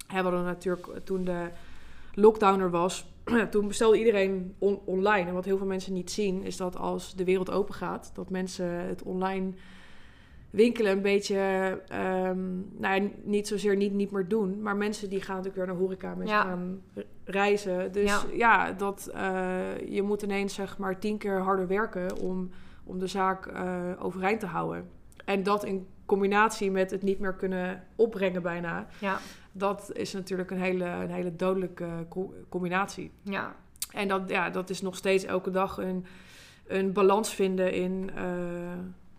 Hebben 0.07 0.37
we 0.37 0.43
natuurlijk 0.43 0.87
toen 1.03 1.23
de 1.23 1.47
lockdown 2.13 2.59
er 2.59 2.69
was, 2.69 3.13
toen 3.51 3.67
bestelde 3.67 3.97
iedereen 3.99 4.55
on- 4.59 4.79
online. 4.85 5.27
En 5.27 5.33
wat 5.33 5.45
heel 5.45 5.57
veel 5.57 5.67
mensen 5.67 5.93
niet 5.93 6.11
zien, 6.11 6.43
is 6.43 6.57
dat 6.57 6.77
als 6.77 7.15
de 7.15 7.23
wereld 7.23 7.51
open 7.51 7.73
gaat, 7.73 8.11
dat 8.13 8.29
mensen 8.29 8.65
het 8.69 9.03
online 9.03 9.51
winkelen 10.49 10.91
een 10.91 11.01
beetje, 11.01 11.37
ehm, 11.87 12.45
nou 12.79 13.01
ja, 13.01 13.09
niet 13.23 13.47
zozeer 13.47 13.75
niet, 13.75 13.93
niet 13.93 14.11
meer 14.11 14.27
doen. 14.27 14.61
Maar 14.61 14.75
mensen 14.75 15.09
die 15.09 15.21
gaan 15.21 15.35
natuurlijk 15.35 15.55
weer 15.65 15.73
naar 15.73 15.83
horeca, 15.83 16.15
mensen 16.15 16.35
Ja. 16.35 16.41
gaan 16.43 16.81
re- 16.93 17.05
reizen. 17.23 17.91
Dus 17.91 18.03
Ja. 18.09 18.21
ja, 18.33 18.71
dat, 18.71 19.09
eh, 19.13 19.59
je 19.89 20.01
moet 20.01 20.21
ineens 20.21 20.53
zeg 20.53 20.77
maar 20.77 20.99
tien 20.99 21.17
keer 21.17 21.39
harder 21.41 21.67
werken 21.67 22.17
om, 22.17 22.49
om 22.87 22.99
de 22.99 23.07
zaak 23.07 23.45
eh, 23.45 23.91
overeind 23.99 24.39
te 24.39 24.45
houden. 24.45 24.89
En 25.25 25.43
dat 25.43 25.63
in 25.65 25.87
combinatie 26.05 26.71
met 26.71 26.91
het 26.91 27.01
niet 27.03 27.19
meer 27.19 27.33
kunnen 27.33 27.83
opbrengen 27.95 28.41
bijna, 28.41 28.87
Ja. 28.99 29.17
dat 29.51 29.89
is 29.93 30.13
natuurlijk 30.13 30.51
een 30.51 30.61
hele, 30.61 30.85
een 30.85 31.09
hele 31.11 31.35
dodelijke 31.35 31.87
co- 32.09 32.33
combinatie. 32.49 33.11
Ja. 33.21 33.55
En 33.91 34.07
dat, 34.07 34.29
ja, 34.29 34.49
dat 34.49 34.69
is 34.69 34.81
nog 34.81 34.95
steeds 34.95 35.23
elke 35.23 35.49
dag 35.51 35.77
een, 35.77 36.05
een 36.67 36.93
balans 36.93 37.33
vinden 37.33 37.73
in 37.73 38.09
eh, 38.15 38.23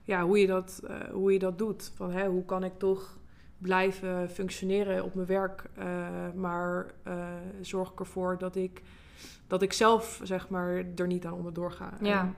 ja, 0.03 0.25
hoe, 0.25 0.39
je 0.41 0.47
dat, 0.47 0.81
eh, 0.87 0.95
hoe 1.13 1.33
je 1.33 1.39
dat 1.39 1.59
doet. 1.59 1.93
Van, 1.95 2.11
hè, 2.13 2.27
hoe 2.27 2.45
kan 2.45 2.65
ik 2.65 2.73
toch 2.79 3.19
blijven 3.59 4.31
functioneren 4.31 5.05
op 5.05 5.15
mijn 5.15 5.27
werk, 5.27 5.63
maar 6.35 6.87
zorg 7.61 7.91
ik 7.93 7.99
ervoor 8.01 8.39
dat 8.39 8.57
ik, 8.57 8.83
dat 9.47 9.63
ik 9.63 9.73
zelf 9.73 10.21
zeg 10.23 10.49
maar, 10.49 10.85
er 10.97 11.07
niet 11.07 11.27
aan 11.27 11.33
onderdoor 11.33 11.73
ga. 11.73 11.93
Ja. 12.01 12.21
En 12.21 12.35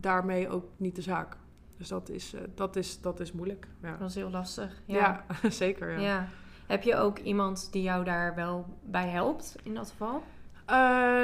daarmee 0.00 0.48
ook 0.48 0.64
niet 0.76 0.96
de 0.96 1.02
zaak. 1.02 1.36
Dus 1.76 1.88
dat 1.88 2.08
is, 2.08 2.34
eh, 2.34 2.40
dat 2.54 2.76
is, 2.76 3.00
dat 3.00 3.20
is 3.20 3.32
moeilijk. 3.32 3.68
Ja, 3.82 3.96
Dat 3.96 4.08
is 4.08 4.14
heel 4.14 4.30
lastig. 4.30 4.82
ja. 4.84 5.24
zeker. 5.48 5.90
Ja. 5.90 5.98
Ja. 6.00 6.28
Heb 6.66 6.82
je 6.82 6.96
ook 6.96 7.18
iemand 7.18 7.72
die 7.72 7.82
jou 7.82 8.04
daar 8.04 8.34
wel 8.34 8.66
bij 8.84 9.08
helpt 9.08 9.56
in 9.62 9.74
dat 9.74 9.90
geval? 9.90 10.22
Eh, 10.66 10.74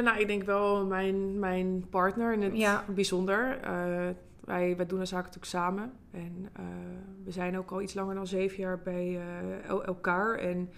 nou, 0.03 0.19
ik 0.19 0.27
denk 0.27 0.43
wel 0.43 0.87
mijn, 0.87 1.39
mijn 1.39 1.89
partner 1.91 2.33
in 2.33 2.43
het 2.43 2.57
Ja. 2.57 2.85
bijzonder. 2.95 3.59
Eh, 3.61 3.71
wij, 4.45 4.77
wij 4.77 4.87
doen 4.87 4.99
de 4.99 5.05
zaak 5.05 5.23
natuurlijk 5.25 5.51
samen. 5.53 5.93
En 6.11 6.49
we 7.25 7.31
zijn 7.31 7.59
ook 7.59 7.71
al 7.71 7.81
iets 7.83 7.95
langer 7.95 8.15
dan 8.15 8.27
zeven 8.27 8.59
jaar 8.59 8.79
bij 8.83 9.21
el- 9.67 9.85
elkaar. 9.85 10.35
En 10.35 10.71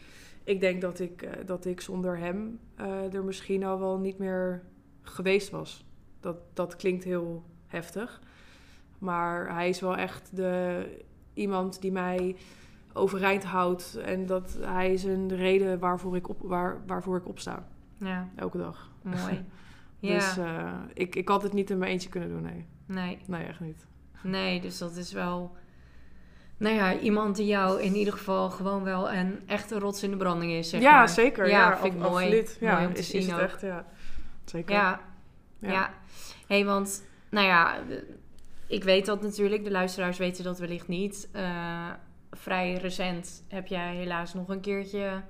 ik 0.44 0.60
denk 0.60 0.80
dat 0.80 0.98
ik, 1.00 1.28
dat 1.46 1.64
ik 1.64 1.80
zonder 1.80 2.18
hem 2.18 2.60
er 3.12 3.24
misschien 3.24 3.64
al 3.64 3.78
wel 3.78 3.98
niet 3.98 4.18
meer 4.18 4.62
geweest 5.02 5.50
was. 5.50 5.84
Dat, 6.20 6.36
dat 6.52 6.76
klinkt 6.76 7.04
heel 7.04 7.44
heftig. 7.66 8.20
Maar 8.98 9.54
hij 9.54 9.68
is 9.68 9.80
wel 9.80 9.96
echt 9.96 10.36
de, 10.36 10.86
iemand 11.34 11.80
die 11.80 11.92
mij 11.92 12.36
overeind 12.92 13.44
houdt. 13.44 13.96
En 13.96 14.26
dat 14.26 14.58
hij 14.60 14.92
is 14.92 15.04
een 15.04 15.36
reden 15.36 15.78
waarvoor 15.78 16.16
ik, 16.16 16.28
op, 16.28 16.40
waar, 16.42 16.82
waarvoor 16.86 17.16
ik 17.16 17.28
opsta. 17.28 17.66
Ja, 17.98 18.28
Elke 18.36 18.58
dag. 18.58 18.90
mooi. 19.02 19.44
ja, 19.98 20.14
Dus 20.14 20.36
eh, 20.36 20.72
ik, 20.94 21.14
ik 21.14 21.28
had 21.28 21.42
het 21.42 21.52
niet 21.52 21.70
in 21.70 21.78
mijn 21.78 21.90
eentje 21.90 22.08
kunnen 22.08 22.28
doen, 22.28 22.42
nee. 22.42 22.66
nee. 22.86 23.18
Nee, 23.26 23.44
echt 23.44 23.60
niet. 23.60 23.86
Nee, 24.22 24.60
dus 24.60 24.78
dat 24.78 24.96
is 24.96 25.12
wel... 25.12 25.56
Nou 26.58 26.74
ja, 26.74 26.98
iemand 26.98 27.36
die 27.36 27.46
jou 27.46 27.80
in 27.82 27.94
ieder 27.94 28.12
geval 28.12 28.50
gewoon 28.50 28.82
wel 28.84 29.12
een 29.12 29.40
echte 29.46 29.78
rots 29.78 30.02
in 30.02 30.10
de 30.10 30.16
branding 30.16 30.52
is, 30.52 30.70
zeg 30.70 30.80
ja, 30.80 30.96
maar. 30.96 31.08
zeker. 31.08 31.48
Ja, 31.48 31.70
Ja, 31.70 31.76
vind 31.76 31.94
ik 31.94 32.00
mooi. 32.00 32.24
Absoluut. 32.24 32.56
Ja, 32.60 32.72
Mooi 32.74 32.86
om 32.86 32.92
te 32.92 32.98
is, 32.98 33.10
is 33.10 33.26
het 33.26 33.38
echt, 33.38 33.60
ja. 33.60 33.86
Zeker. 34.44 34.74
Ja, 34.74 35.00
Ja. 35.58 35.70
ja. 35.72 35.90
hey, 36.46 36.64
want, 36.64 37.04
nou 37.36 37.46
ja, 37.48 37.76
ik 38.66 38.84
weet 38.84 39.06
dat 39.06 39.22
natuurlijk. 39.22 39.64
De 39.64 39.70
luisteraars 39.70 40.18
weten 40.18 40.44
dat 40.44 40.58
wellicht 40.58 40.88
niet. 40.88 41.28
Eh, 41.32 41.90
vrij 42.32 42.74
recent 42.74 43.44
heb 43.48 43.66
jij 43.66 43.94
helaas 43.94 44.34
nog 44.34 44.48
een 44.48 44.60
keertje 44.60 45.22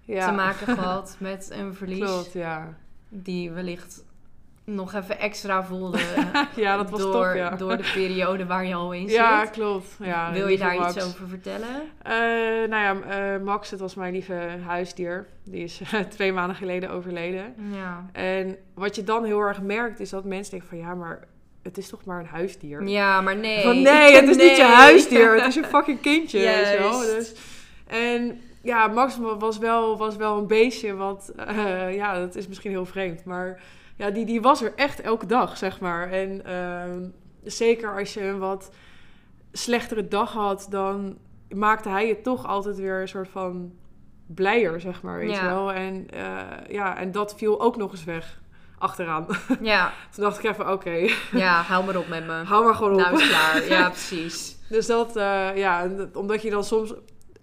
Ja. 0.00 0.26
te 0.28 0.32
maken 0.34 0.66
gehad 0.78 1.16
met 1.18 1.50
een 1.52 1.74
verlies. 1.74 1.98
Klopt, 1.98 2.32
ja. 2.32 2.74
Die 3.08 3.50
wellicht 3.50 4.04
nog 4.64 4.94
even 4.94 5.18
extra 5.18 5.64
voelde 5.64 5.98
Ja, 6.56 6.76
dat 6.76 6.90
was 6.90 7.00
door, 7.00 7.26
top, 7.26 7.34
ja. 7.34 7.50
door 7.50 7.76
de 7.76 7.90
periode 7.94 8.46
waar 8.46 8.64
je 8.66 8.74
al 8.74 8.92
in 8.92 9.06
Ja, 9.08 9.40
zit. 9.44 9.50
klopt. 9.50 9.96
Ja, 10.00 10.32
Wil 10.32 10.48
je 10.48 10.58
daar 10.58 10.74
Max. 10.76 10.96
iets 10.96 11.04
over 11.06 11.28
vertellen? 11.28 11.82
Eh, 12.02 12.12
nou 12.68 12.70
ja, 12.70 13.00
eh, 13.34 13.42
Max, 13.42 13.70
het 13.70 13.80
was 13.80 13.94
mijn 13.94 14.12
lieve 14.12 14.34
huisdier. 14.66 15.26
Die 15.44 15.62
is 15.64 15.80
twee 16.08 16.32
maanden 16.32 16.56
geleden 16.56 16.90
overleden. 16.90 17.54
Ja. 17.72 18.06
En 18.12 18.56
wat 18.74 18.96
je 18.96 19.04
dan 19.04 19.24
heel 19.24 19.40
erg 19.40 19.62
merkt, 19.62 20.00
is 20.00 20.10
dat 20.10 20.24
mensen 20.24 20.50
denken 20.50 20.68
van... 20.68 20.78
Ja, 20.78 20.94
maar 20.94 21.28
het 21.66 21.78
is 21.78 21.88
toch 21.88 22.04
maar 22.04 22.20
een 22.20 22.26
huisdier? 22.26 22.88
Ja, 22.88 23.20
maar 23.20 23.36
nee. 23.36 23.62
Van 23.62 23.82
nee, 23.82 24.14
het 24.14 24.28
is 24.28 24.36
niet 24.36 24.56
je 24.56 24.62
huisdier. 24.62 25.34
Het 25.34 25.46
is 25.46 25.54
je 25.54 25.64
fucking 25.74 26.00
kindje. 26.00 26.38
Weet 26.38 26.68
je. 26.68 27.14
Dus, 27.16 27.34
en 27.86 28.40
ja, 28.62 28.86
Max 28.86 29.18
was 29.38 29.58
wel, 29.58 29.96
was 29.96 30.16
wel 30.16 30.38
een 30.38 30.46
beestje 30.46 30.94
wat... 30.94 31.32
eh, 31.36 31.94
ja, 31.94 32.18
dat 32.18 32.34
is 32.34 32.48
misschien 32.48 32.70
heel 32.70 32.86
vreemd. 32.86 33.24
Maar 33.24 33.62
ja, 33.96 34.10
die, 34.10 34.24
die 34.24 34.40
was 34.40 34.62
er 34.62 34.72
echt 34.76 35.00
elke 35.00 35.26
dag, 35.26 35.56
zeg 35.56 35.80
maar. 35.80 36.10
En 36.10 36.44
ehm, 36.44 37.00
zeker 37.44 37.98
als 37.98 38.14
je 38.14 38.22
een 38.22 38.38
wat 38.38 38.70
slechtere 39.52 40.08
dag 40.08 40.32
had... 40.32 40.66
dan 40.70 41.18
maakte 41.48 41.88
hij 41.88 42.06
je 42.06 42.20
toch 42.20 42.46
altijd 42.46 42.76
weer 42.76 43.00
een 43.00 43.08
soort 43.08 43.28
van 43.28 43.72
blijer, 44.26 44.80
zeg 44.80 45.02
maar. 45.02 45.18
Weet 45.18 45.30
Ja. 45.30 45.42
je 45.42 45.48
wel? 45.48 45.72
En, 45.72 46.06
eh, 46.10 46.42
ja, 46.68 46.96
en 46.96 47.12
dat 47.12 47.34
viel 47.36 47.60
ook 47.60 47.76
nog 47.76 47.90
eens 47.90 48.04
weg 48.04 48.40
achteraan. 48.78 49.26
Ja, 49.60 49.92
Toen 50.14 50.24
dacht 50.24 50.38
ik 50.38 50.50
even, 50.50 50.72
oké, 50.72 51.08
ja, 51.32 51.62
hou 51.62 51.84
maar 51.84 51.96
op 51.96 52.08
met 52.08 52.26
me. 52.26 52.32
hou 52.32 52.64
maar 52.64 52.74
gewoon 52.74 52.92
op. 52.92 52.98
Nou 52.98 53.20
is 53.20 53.28
klaar. 53.28 53.64
Ja, 53.68 53.88
precies. 53.98 54.56
Dus 54.68 54.86
dat, 54.86 55.16
eh, 55.16 55.56
ja, 55.56 55.88
omdat 56.14 56.42
je 56.42 56.50
dan 56.50 56.64
soms 56.64 56.94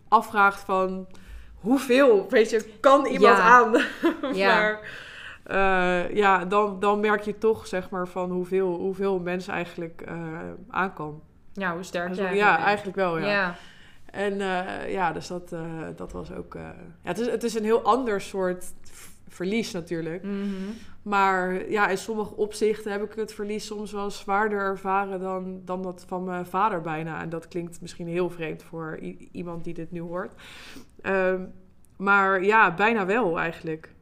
afvraagt 0.07 0.63
van 0.63 1.07
hoeveel, 1.55 2.27
weet 2.29 2.49
je, 2.49 2.65
kan 2.79 3.05
iemand 3.05 3.37
Ja. 3.37 3.43
aan? 3.43 3.71
Ja. 4.33 4.55
maar 4.55 4.79
eh, 5.43 6.15
ja, 6.15 6.45
dan, 6.45 6.79
dan 6.79 6.99
merk 6.99 7.21
je 7.21 7.37
toch, 7.37 7.67
zeg 7.67 7.89
maar, 7.89 8.07
van 8.07 8.31
hoeveel, 8.31 8.67
hoeveel 8.75 9.19
mensen 9.19 9.53
eigenlijk 9.53 10.01
eh 10.01 10.15
aan 10.69 10.93
kan. 10.93 11.21
Ja, 11.53 11.73
hoe 11.73 11.83
sterk 11.83 12.13
jij 12.15 12.35
ja, 12.35 12.57
eigenlijk 12.57 12.97
wel, 12.97 13.17
ja. 13.17 13.27
Ja. 13.27 13.55
En 14.05 14.37
ja, 14.89 15.11
dus 15.11 15.27
dat, 15.27 15.55
dat 15.95 16.11
was 16.11 16.31
ook... 16.31 16.53
ja, 16.53 16.75
het, 17.01 17.19
is, 17.19 17.27
het 17.27 17.43
is 17.43 17.53
een 17.55 17.63
heel 17.63 17.81
ander 17.81 18.21
soort 18.21 18.65
verlies 19.27 19.71
natuurlijk. 19.71 20.23
Mhm. 20.23 20.45
Maar 21.01 21.69
ja, 21.69 21.87
in 21.87 21.97
sommige 21.97 22.35
opzichten 22.35 22.91
heb 22.91 23.03
ik 23.03 23.13
het 23.13 23.33
verlies 23.33 23.65
soms 23.65 23.91
wel 23.91 24.11
zwaarder 24.11 24.59
ervaren 24.59 25.19
dan, 25.19 25.61
dan 25.65 25.81
dat 25.83 26.03
van 26.07 26.23
mijn 26.23 26.45
vader 26.45 26.81
bijna. 26.81 27.21
En 27.21 27.29
dat 27.29 27.47
klinkt 27.47 27.81
misschien 27.81 28.07
heel 28.07 28.29
vreemd 28.29 28.63
voor 28.63 28.99
iemand 29.31 29.63
die 29.63 29.73
dit 29.73 29.91
nu 29.91 30.01
hoort. 30.01 30.33
Ehm, 31.01 31.41
maar 31.97 32.43
ja, 32.43 32.73
bijna 32.73 33.05
wel 33.05 33.39
eigenlijk. 33.39 33.93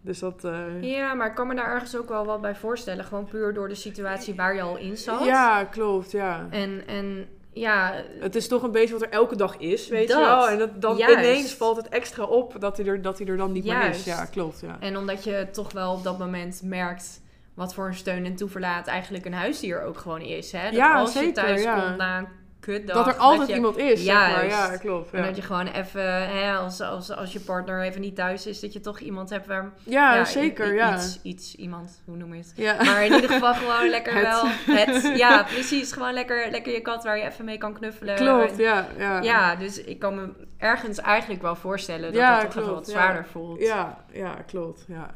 Dus 0.00 0.18
dat... 0.18 0.44
eh, 0.44 0.82
Ja, 0.82 1.14
maar 1.14 1.26
ik 1.28 1.34
kan 1.34 1.46
me 1.46 1.54
daar 1.54 1.72
ergens 1.72 1.96
ook 1.96 2.08
wel 2.08 2.24
wat 2.26 2.40
bij 2.40 2.54
voorstellen. 2.56 3.04
Gewoon 3.04 3.24
puur 3.24 3.54
door 3.54 3.68
de 3.68 3.74
situatie 3.74 4.34
waar 4.34 4.54
je 4.54 4.62
al 4.62 4.76
in 4.78 4.96
zat. 4.96 5.24
ja, 5.24 5.64
klopt, 5.64 6.10
ja. 6.10 6.46
En, 6.50 6.86
en 6.86 7.26
ja, 7.54 7.94
Het 8.20 8.34
is 8.34 8.48
toch 8.48 8.62
een 8.62 8.70
beetje 8.72 8.92
wat 8.92 9.02
er 9.02 9.10
elke 9.10 9.36
dag 9.36 9.56
is, 9.56 9.88
weet 9.88 10.08
Dat, 10.08 10.18
je 10.18 10.24
wel. 10.24 10.48
En 10.48 10.58
dat, 10.58 10.80
dan 10.80 10.96
juist. 10.96 11.16
ineens 11.16 11.54
valt 11.54 11.76
het 11.76 11.88
extra 11.88 12.24
op 12.24 12.60
dat 12.60 12.76
hij 12.76 12.86
er, 12.86 13.02
dat 13.02 13.18
hij 13.18 13.26
er 13.26 13.36
dan 13.36 13.52
niet 13.52 13.64
meer 13.64 13.88
is. 13.88 14.04
Ja, 14.04 14.24
klopt, 14.24 14.60
ja. 14.60 14.76
en 14.80 14.96
omdat 14.96 15.24
je 15.24 15.48
toch 15.52 15.72
wel 15.72 15.92
op 15.92 16.02
dat 16.02 16.18
moment 16.18 16.60
merkt 16.64 17.22
wat 17.54 17.74
voor 17.74 17.86
een 17.86 17.94
steun 17.94 18.24
en 18.24 18.36
toeverlaat 18.36 18.86
eigenlijk 18.86 19.24
een 19.24 19.34
huisdier 19.34 19.82
ook 19.82 19.98
gewoon 19.98 20.20
is. 20.20 20.52
Hè? 20.52 20.64
Dat 20.64 20.72
Ja, 20.72 20.94
als 20.94 21.12
je 21.12 21.18
zeker, 21.18 21.34
thuis 21.34 21.62
ja. 21.62 21.80
komt 21.80 21.96
na 21.96 22.28
kutdag. 22.64 22.96
dat 23.04 23.14
er 23.14 23.20
altijd 23.20 23.48
je- 23.48 23.54
iemand 23.54 23.76
is, 23.76 24.04
zeg 24.04 24.14
maar. 24.14 24.46
Ja, 24.46 24.76
klopt. 24.76 25.12
En 25.12 25.18
Ja, 25.20 25.26
dat 25.26 25.36
je 25.36 25.42
gewoon 25.42 25.66
even, 25.66 26.28
hè, 26.28 26.56
als, 26.56 26.80
als, 26.80 27.10
als 27.10 27.32
je 27.32 27.40
partner 27.40 27.82
even 27.82 28.00
niet 28.00 28.16
thuis 28.16 28.46
is, 28.46 28.60
dat 28.60 28.72
je 28.72 28.80
toch 28.80 28.98
iemand 28.98 29.30
hebt 29.30 29.46
waar... 29.46 29.72
ja, 29.82 30.24
zeker, 30.24 30.72
i- 30.72 30.76
ja. 30.76 30.94
Iets, 30.94 31.18
iets, 31.22 31.54
iemand, 31.56 32.02
hoe 32.04 32.16
noem 32.16 32.34
je 32.34 32.40
het? 32.40 32.52
ja. 32.56 32.76
Maar 32.84 33.04
in 33.04 33.12
ieder 33.14 33.30
geval 33.30 33.54
gewoon 33.54 33.88
lekker 33.96 34.14
Het. 34.14 34.22
wel 34.22 34.44
het... 34.76 35.16
Ja, 35.24 35.42
precies. 35.42 35.92
Gewoon 35.92 36.12
lekker, 36.12 36.50
lekker 36.50 36.72
je 36.72 36.80
kat 36.80 37.04
waar 37.04 37.18
je 37.18 37.24
even 37.24 37.44
mee 37.44 37.58
kan 37.58 37.72
knuffelen. 37.72 38.14
Klopt, 38.14 38.52
En- 38.52 38.58
ja. 38.62 38.86
Ja, 38.98 39.22
Ja, 39.22 39.56
dus 39.56 39.78
ik 39.82 39.98
kan 39.98 40.14
me 40.14 40.28
ergens 40.58 40.98
eigenlijk 40.98 41.42
wel 41.42 41.56
voorstellen 41.56 42.02
dat 42.12 42.14
Ja, 42.20 42.40
dat 42.40 42.50
toch 42.50 42.62
even 42.62 42.74
wat 42.74 42.86
ja. 42.86 42.92
zwaarder 42.92 43.26
voelt. 43.26 43.60
ja, 43.60 44.04
ja 44.12 44.34
klopt. 44.46 44.84
Ja. 44.88 45.10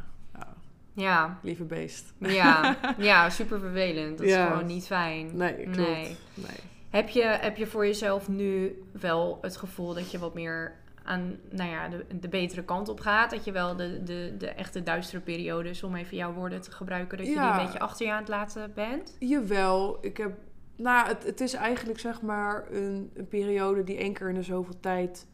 Ja, 0.95 1.39
Lieve 1.43 1.65
beest. 1.65 2.13
ja, 2.19 2.77
ja, 2.99 3.31
super 3.31 3.61
vervelend. 3.61 4.19
Dat 4.19 4.27
is 4.27 4.33
Ja. 4.33 4.47
gewoon 4.47 4.67
niet 4.67 4.87
fijn. 4.87 5.31
Nee, 5.37 5.55
klopt. 5.55 5.77
Nee. 5.77 6.17
Nee. 6.35 6.47
Heb 6.91 7.09
je, 7.09 7.23
heb 7.23 7.57
je 7.57 7.67
voor 7.67 7.87
jezelf 7.87 8.29
nu 8.29 8.83
wel 8.93 9.39
het 9.41 9.57
gevoel 9.57 9.95
dat 9.95 10.11
je 10.11 10.19
wat 10.19 10.35
meer 10.35 10.77
aan 11.05 11.37
nou 11.51 11.71
ja, 11.71 11.89
de, 11.89 12.05
de 12.21 12.29
betere 12.29 12.65
kant 12.65 12.89
op 12.89 13.01
gaat. 13.01 13.31
Dat 13.31 13.45
je 13.45 13.53
wel 13.53 13.77
de, 13.77 14.03
de, 14.03 14.35
de 14.39 14.49
echte 14.49 14.83
duistere 14.83 15.23
periodes, 15.23 15.83
om 15.83 15.95
even 15.95 16.17
jouw 16.17 16.33
woorden 16.33 16.61
te 16.61 16.71
gebruiken, 16.71 17.19
dat 17.19 17.27
je 17.27 17.33
Ja. 17.33 17.51
die 17.53 17.61
een 17.61 17.67
beetje 17.67 17.81
achter 17.81 18.07
je 18.07 18.13
aan 18.13 18.19
het 18.19 18.29
laten 18.29 18.73
bent. 18.75 19.17
Jawel, 19.19 19.99
ik 20.01 20.17
heb. 20.17 20.39
Nou, 20.77 21.09
het, 21.09 21.25
het 21.25 21.41
is 21.41 21.55
eigenlijk 21.55 21.99
zeg 21.99 22.23
maar 22.23 22.67
een, 22.71 23.11
een 23.15 23.29
periode 23.29 23.85
die 23.85 23.97
één 23.97 24.13
keer 24.13 24.29
in 24.29 24.35
de 24.35 24.43
zoveel 24.43 24.81
tijd 24.81 25.27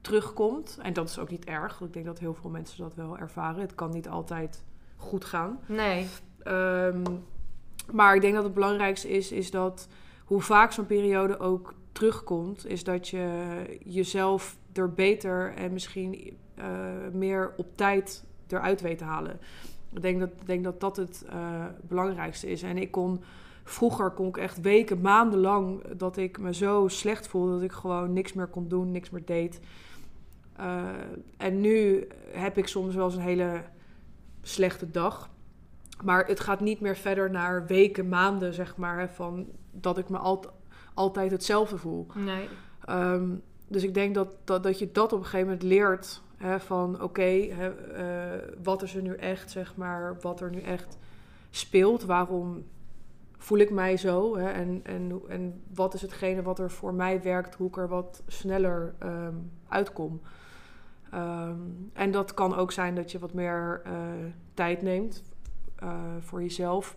terugkomt. 0.00 0.78
En 0.82 0.92
dat 0.92 1.08
is 1.08 1.18
ook 1.18 1.30
niet 1.30 1.44
erg. 1.44 1.78
want 1.78 1.90
Ik 1.90 1.92
denk 1.92 2.06
dat 2.06 2.18
heel 2.18 2.34
veel 2.34 2.50
mensen 2.50 2.82
dat 2.82 2.94
wel 2.94 3.18
ervaren. 3.18 3.60
Het 3.60 3.74
kan 3.74 3.90
niet 3.90 4.08
altijd 4.08 4.64
goed 4.96 5.24
gaan. 5.24 5.60
Nee. 5.66 6.06
Ehm, 6.42 7.02
maar 7.92 8.14
ik 8.14 8.20
denk 8.20 8.34
dat 8.34 8.44
het 8.44 8.54
belangrijkste 8.54 9.08
is, 9.10 9.32
is 9.32 9.50
dat 9.50 9.88
hoe 10.30 10.40
vaak 10.40 10.72
zo'n 10.72 10.86
periode 10.86 11.38
ook 11.38 11.74
terugkomt, 11.92 12.66
is 12.66 12.84
dat 12.84 13.08
je 13.08 13.78
jezelf 13.84 14.56
er 14.72 14.92
beter 14.92 15.54
en 15.54 15.72
misschien 15.72 16.36
eh, 16.54 16.66
meer 17.12 17.52
op 17.56 17.66
tijd 17.74 18.24
eruit 18.48 18.80
weet 18.80 18.98
te 18.98 19.04
halen. 19.04 19.40
Ik 19.92 20.02
denk 20.02 20.20
dat 20.20 20.30
denk 20.44 20.64
dat, 20.64 20.80
dat 20.80 20.96
het 20.96 21.24
eh, 21.28 21.64
belangrijkste 21.82 22.50
is. 22.50 22.62
En 22.62 22.78
ik 22.78 22.90
kon 22.90 23.22
vroeger 23.64 24.10
kon 24.10 24.28
ik 24.28 24.36
echt 24.36 24.60
weken, 24.60 25.00
maanden 25.00 25.40
lang 25.40 25.82
dat 25.96 26.16
ik 26.16 26.38
me 26.38 26.54
zo 26.54 26.88
slecht 26.88 27.28
voelde 27.28 27.52
dat 27.52 27.62
ik 27.62 27.72
gewoon 27.72 28.12
niks 28.12 28.32
meer 28.32 28.46
kon 28.46 28.68
doen, 28.68 28.90
niks 28.90 29.10
meer 29.10 29.24
deed. 29.24 29.60
Eh, 30.56 30.88
en 31.36 31.60
nu 31.60 32.06
heb 32.32 32.58
ik 32.58 32.66
soms 32.66 32.94
wel 32.94 33.04
eens 33.04 33.14
een 33.14 33.20
hele 33.20 33.62
slechte 34.42 34.90
dag. 34.90 35.30
Maar 36.04 36.26
het 36.26 36.40
gaat 36.40 36.60
niet 36.60 36.80
meer 36.80 36.96
verder 36.96 37.30
naar 37.30 37.66
weken, 37.66 38.08
maanden, 38.08 38.54
zeg 38.54 38.76
maar, 38.76 39.10
van 39.10 39.46
dat 39.80 39.98
ik 39.98 40.08
me 40.08 40.18
alt- 40.18 40.52
altijd 40.94 41.30
hetzelfde 41.30 41.78
voel. 41.78 42.06
Nee. 42.14 42.48
Ehm, 42.84 43.28
dus 43.68 43.82
ik 43.82 43.94
denk 43.94 44.14
dat, 44.14 44.36
dat, 44.44 44.62
dat 44.62 44.78
je 44.78 44.92
dat 44.92 45.12
op 45.12 45.18
een 45.18 45.24
gegeven 45.24 45.46
moment 45.46 45.62
leert. 45.62 46.22
Hè, 46.36 46.60
van 46.60 47.02
oké, 47.02 47.22
eh, 47.22 47.68
wat 48.62 48.82
is 48.82 48.94
er 48.94 49.02
nu 49.02 49.14
echt, 49.14 49.50
zeg 49.50 49.76
maar, 49.76 50.16
wat 50.20 50.40
er 50.40 50.50
nu 50.50 50.60
echt 50.60 50.98
speelt. 51.50 52.04
Waarom 52.04 52.64
voel 53.38 53.58
ik 53.58 53.70
mij 53.70 53.96
zo? 53.96 54.36
Hè, 54.36 54.48
en, 54.50 54.80
en, 54.82 55.20
en 55.28 55.62
wat 55.74 55.94
is 55.94 56.02
hetgene 56.02 56.42
wat 56.42 56.58
er 56.58 56.70
voor 56.70 56.94
mij 56.94 57.22
werkt, 57.22 57.54
hoe 57.54 57.68
ik 57.68 57.76
er 57.76 57.88
wat 57.88 58.22
sneller 58.26 58.94
ehm, 58.98 59.34
uitkom. 59.68 60.20
Ehm, 61.10 61.60
en 61.92 62.10
dat 62.10 62.34
kan 62.34 62.54
ook 62.54 62.72
zijn 62.72 62.94
dat 62.94 63.10
je 63.12 63.18
wat 63.18 63.32
meer 63.34 63.80
eh, 63.84 63.92
tijd 64.54 64.82
neemt 64.82 65.22
eh, 65.76 65.92
voor 66.20 66.42
jezelf. 66.42 66.96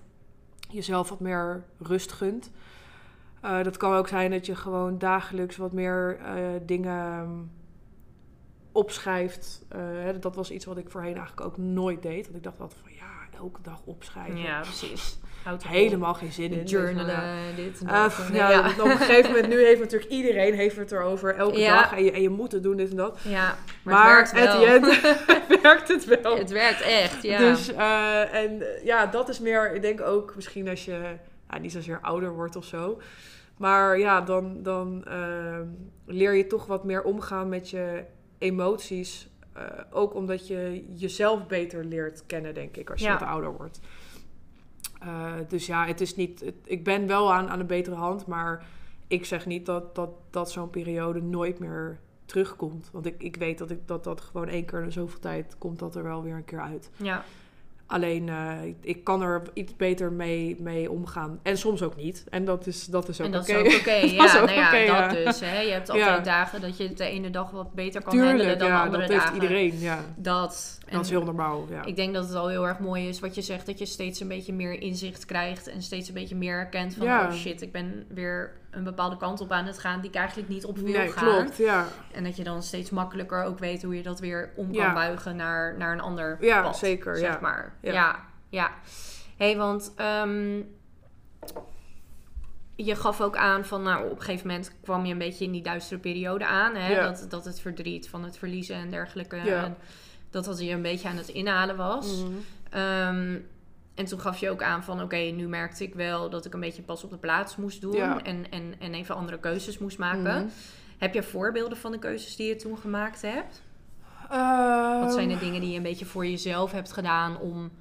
Jezelf 0.74 1.10
wat 1.10 1.20
meer 1.20 1.64
rust 1.80 2.12
gunt. 2.12 2.52
Eh, 3.42 3.64
dat 3.64 3.78
kan 3.78 3.94
ook 3.94 4.08
zijn 4.08 4.32
dat 4.32 4.46
je 4.46 4.56
gewoon 4.56 4.98
dagelijks 4.98 5.58
wat 5.58 5.72
meer 5.72 6.20
eh, 6.20 6.36
dingen 6.66 7.12
ehm, 7.12 7.40
opschrijft. 8.72 9.66
Eh, 9.70 9.80
dat 10.20 10.36
was 10.36 10.52
iets 10.52 10.66
wat 10.66 10.78
ik 10.78 10.90
voorheen 10.90 11.16
eigenlijk 11.16 11.48
ook 11.48 11.58
nooit 11.58 12.02
deed. 12.02 12.24
Want 12.24 12.38
ik 12.38 12.44
dacht 12.44 12.60
altijd 12.60 12.80
van 12.84 12.94
ja, 12.94 13.38
elke 13.38 13.62
dag 13.62 13.82
opschrijven. 13.86 14.40
Ja, 14.40 14.62
precies. 14.62 15.20
Houdt 15.44 15.64
erop. 15.64 15.76
Helemaal 15.76 16.14
geen 16.14 16.32
zin 16.32 16.52
in. 16.52 16.64
Journalen, 16.66 17.56
dit 17.56 17.80
en 17.82 17.88
Eh, 17.88 18.02
dat. 18.04 18.30
ja. 18.34 18.70
Op 18.80 18.86
een 18.86 18.98
gegeven 18.98 19.32
moment, 19.32 19.48
nu 19.48 19.64
heeft 19.66 19.80
natuurlijk 19.80 20.12
iedereen 20.12 20.54
heeft 20.54 20.76
het 20.76 20.92
erover 20.92 21.36
elke 21.36 21.60
Ja. 21.60 21.82
dag. 21.82 21.96
En 21.98 22.04
je, 22.04 22.12
en 22.12 22.22
je 22.22 22.30
moet 22.30 22.52
het 22.52 22.64
doen, 22.64 22.78
dit 22.78 22.90
en 22.90 22.96
dat. 22.96 23.20
Ja, 23.24 23.58
maar, 23.84 23.94
Maar, 23.94 24.20
het 24.24 24.32
werkt 24.32 24.54
wel. 24.54 24.66
end 24.66 25.62
werkt 25.62 25.88
het 25.88 26.06
wel. 26.22 26.38
het 26.38 26.52
werkt 26.52 26.82
echt, 26.82 27.24
ja. 27.24 27.38
Dus, 27.38 27.74
eh, 27.74 28.34
en 28.34 28.62
eh, 28.62 28.86
ja, 28.86 29.06
dat 29.06 29.30
is 29.30 29.40
meer, 29.40 29.74
ik 29.76 29.82
denk 29.82 30.02
ook 30.02 30.36
misschien 30.36 30.70
als 30.70 30.86
je 30.86 31.00
nou, 31.50 31.62
niet 31.62 31.72
zozeer 31.72 32.00
ouder 32.02 32.34
wordt 32.34 32.56
of 32.56 32.66
zo. 32.66 33.02
Maar 33.58 34.00
ja, 34.00 34.22
dan, 34.22 34.64
dan 34.64 35.04
ehm, 35.08 35.66
leer 36.06 36.34
je 36.34 36.48
toch 36.48 36.66
wat 36.66 36.84
meer 36.84 37.04
omgaan 37.04 37.50
met 37.50 37.70
je 37.70 38.04
emoties. 38.38 39.28
Eh, 39.54 39.64
ook 39.92 40.16
omdat 40.16 40.48
je 40.48 40.86
jezelf 40.96 41.48
beter 41.48 41.86
leert 41.86 42.24
kennen, 42.26 42.54
denk 42.54 42.78
ik, 42.78 42.90
als 42.90 43.00
je 43.02 43.06
Ja. 43.08 43.20
wat 43.20 43.28
ouder 43.28 43.52
wordt. 43.58 43.80
Eh, 45.06 45.34
dus 45.48 45.66
ja, 45.66 45.86
het 45.86 46.02
is 46.02 46.16
niet. 46.16 46.54
ik 46.64 46.84
ben 46.84 47.08
wel 47.08 47.34
aan, 47.34 47.50
aan 47.50 47.60
een 47.60 47.68
betere 47.68 47.96
hand, 47.96 48.28
maar 48.28 48.66
ik 49.08 49.26
zeg 49.26 49.46
niet 49.46 49.66
dat, 49.66 49.96
dat, 49.96 50.10
dat 50.30 50.52
zo'n 50.52 50.70
periode 50.70 51.22
nooit 51.22 51.60
meer 51.60 52.00
terugkomt. 52.26 52.90
Want 52.92 53.06
ik, 53.06 53.24
ik 53.24 53.36
weet 53.36 53.58
dat, 53.58 53.72
ik, 53.72 53.88
dat 53.88 54.04
dat 54.04 54.22
gewoon 54.22 54.48
één 54.48 54.66
keer 54.66 54.82
in 54.84 54.92
zoveel 54.92 55.20
tijd 55.20 55.56
komt 55.58 55.80
dat 55.80 55.96
er 55.96 56.04
wel 56.04 56.24
weer 56.24 56.36
een 56.36 56.46
keer 56.46 56.62
uit. 56.62 56.90
ja. 56.98 57.24
Alleen 57.88 58.30
eh, 58.30 58.64
ik- 58.64 58.76
ik 58.82 59.04
kan 59.04 59.22
er 59.22 59.42
iets 59.54 59.76
beter 59.76 60.12
mee, 60.12 60.56
mee 60.60 60.92
omgaan. 60.92 61.40
En 61.44 61.58
soms 61.58 61.82
ook 61.82 61.96
niet. 61.96 62.24
En 62.30 62.46
dat 62.46 62.68
is, 62.68 62.86
dat 62.86 63.08
is 63.10 63.22
ook 63.22 63.28
En 63.28 63.36
oké. 63.40 63.54
dat 63.54 63.66
is 63.66 63.74
ook 63.74 63.80
oké. 63.82 64.02
Dat 64.02 64.10
Ja, 64.12 64.34
nou 64.46 64.52
ja, 64.52 65.08
dat 65.08 65.18
dus. 65.26 65.40
Hè. 65.40 65.60
Je 65.60 65.72
hebt 65.72 65.90
altijd 65.90 66.08
Ja. 66.10 66.20
dagen 66.20 66.62
dat 66.62 66.78
je 66.78 66.84
het 66.88 66.98
de 66.98 67.06
ene 67.06 67.30
dag 67.30 67.52
wat 67.52 67.74
beter 67.74 68.02
kan 68.04 68.10
handelen 68.18 68.38
Tuurlijk, 68.40 68.60
dan 68.60 68.70
de 68.70 68.76
andere 68.78 69.02
dat 69.02 69.10
heeft 69.12 69.24
dagen. 69.24 69.42
iedereen. 69.42 69.80
Ja. 69.80 70.00
Dat. 70.16 70.78
En 70.86 70.94
Dat 70.96 71.04
is 71.06 71.10
heel 71.12 71.24
normaal. 71.24 71.68
Ja. 71.70 71.86
Ik 71.86 71.96
denk 71.96 72.14
dat 72.14 72.26
het 72.28 72.36
al 72.36 72.48
heel 72.48 72.68
erg 72.68 72.80
mooi 72.80 73.08
is 73.08 73.20
wat 73.20 73.36
je 73.36 73.42
zegt, 73.42 73.66
dat 73.66 73.80
je 73.80 73.86
steeds 73.86 74.20
een 74.20 74.28
beetje 74.28 74.54
meer 74.54 74.82
inzicht 74.82 75.26
krijgt 75.26 75.68
en 75.68 75.82
steeds 75.82 76.08
een 76.08 76.14
beetje 76.14 76.36
meer 76.36 76.56
herkent 76.56 76.96
van, 76.96 77.08
oh 77.08 77.32
shit, 77.32 77.62
ik 77.62 77.72
ben 77.72 78.06
weer 78.10 78.52
een 78.74 78.84
bepaalde 78.84 79.18
kant 79.18 79.42
op 79.42 79.52
aan 79.52 79.66
het 79.66 79.80
gaan 79.80 80.02
die 80.02 80.10
ik 80.10 80.16
eigenlijk 80.16 80.50
niet 80.50 80.66
op 80.66 80.78
wil 80.78 80.94
nee, 80.94 81.12
gaan. 81.12 81.36
klopt. 81.36 81.58
Ja, 81.58 81.86
En 82.12 82.24
dat 82.24 82.36
je 82.36 82.44
dan 82.44 82.64
steeds 82.64 82.90
makkelijker 82.90 83.44
ook 83.44 83.60
weet 83.60 83.84
hoe 83.84 83.96
je 83.96 84.04
dat 84.04 84.20
weer 84.20 84.50
om 84.56 84.66
kan 84.66 84.76
Ja. 84.76 84.94
buigen 84.94 85.36
naar, 85.36 85.78
naar 85.78 85.94
een 85.94 86.02
ander 86.02 86.38
Ja, 86.42 86.62
pad, 86.62 86.78
zeker, 86.78 87.18
zeg 87.18 87.34
ja. 87.34 87.40
maar. 87.42 87.74
Ja, 87.82 87.92
Ja. 87.92 88.20
ja. 88.50 88.72
hey, 89.38 89.58
want 89.58 89.94
ehm, 89.96 90.62
je 92.76 92.96
gaf 92.96 93.22
ook 93.22 93.36
aan 93.36 93.66
van, 93.66 93.84
nou, 93.84 94.06
op 94.10 94.18
een 94.18 94.24
gegeven 94.24 94.48
moment 94.48 94.72
kwam 94.84 95.06
je 95.06 95.12
een 95.12 95.18
beetje 95.18 95.46
in 95.46 95.52
die 95.52 95.62
duistere 95.64 96.00
periode 96.00 96.46
aan. 96.46 96.76
Hè? 96.76 96.96
Dat, 97.02 97.26
dat 97.30 97.46
het 97.46 97.60
verdriet 97.60 98.10
van 98.10 98.24
het 98.24 98.38
verliezen 98.38 98.76
en 98.76 98.90
dergelijke, 98.90 99.36
Ja. 99.36 99.64
en 99.64 99.78
dat 100.30 100.46
dat 100.46 100.60
je 100.60 100.72
een 100.72 100.82
beetje 100.82 101.08
aan 101.10 101.18
het 101.18 101.28
inhalen 101.28 101.76
was. 101.76 102.24
Mhm. 102.24 102.32
Ehm, 102.70 103.38
en 103.96 104.06
toen 104.06 104.20
gaf 104.20 104.38
je 104.38 104.50
ook 104.50 104.62
aan 104.62 104.84
van, 104.84 105.02
oké, 105.02 105.16
nu 105.16 105.48
merkte 105.48 105.84
ik 105.84 105.96
wel 105.96 106.30
dat 106.30 106.46
ik 106.46 106.54
een 106.54 106.60
beetje 106.60 106.82
pas 106.82 107.04
op 107.04 107.10
de 107.10 107.18
plaats 107.18 107.56
moest 107.56 107.82
doen. 107.82 107.96
Ja. 107.96 108.24
En, 108.24 108.52
en, 108.52 108.74
en 108.80 108.94
even 108.94 109.16
andere 109.16 109.40
keuzes 109.40 109.78
moest 109.78 109.98
maken. 109.98 110.22
Mhm. 110.22 110.48
Heb 110.98 111.14
je 111.14 111.24
voorbeelden 111.24 111.78
van 111.78 111.92
de 111.92 112.00
keuzes 112.00 112.36
die 112.36 112.48
je 112.48 112.56
toen 112.56 112.78
gemaakt 112.78 113.22
hebt? 113.22 113.62
Ehm, 114.30 115.00
Wat 115.00 115.14
zijn 115.14 115.28
de 115.30 115.38
dingen 115.38 115.62
die 115.62 115.70
je 115.70 115.78
een 115.78 115.84
beetje 115.84 116.06
voor 116.06 116.26
jezelf 116.26 116.72
hebt 116.72 116.92
gedaan 116.92 117.38
om 117.40 117.72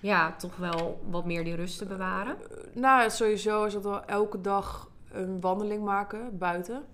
ja, 0.00 0.32
toch 0.32 0.56
wel 0.56 1.04
wat 1.10 1.24
meer 1.24 1.44
die 1.44 1.54
rust 1.54 1.78
te 1.78 1.86
bewaren? 1.86 2.36
Nou, 2.72 3.10
sowieso 3.10 3.64
is 3.64 3.72
dat 3.72 3.84
wel 3.84 4.04
elke 4.04 4.40
dag 4.40 4.90
een 5.12 5.40
wandeling 5.40 5.84
maken 5.84 6.38
buiten. 6.38 6.84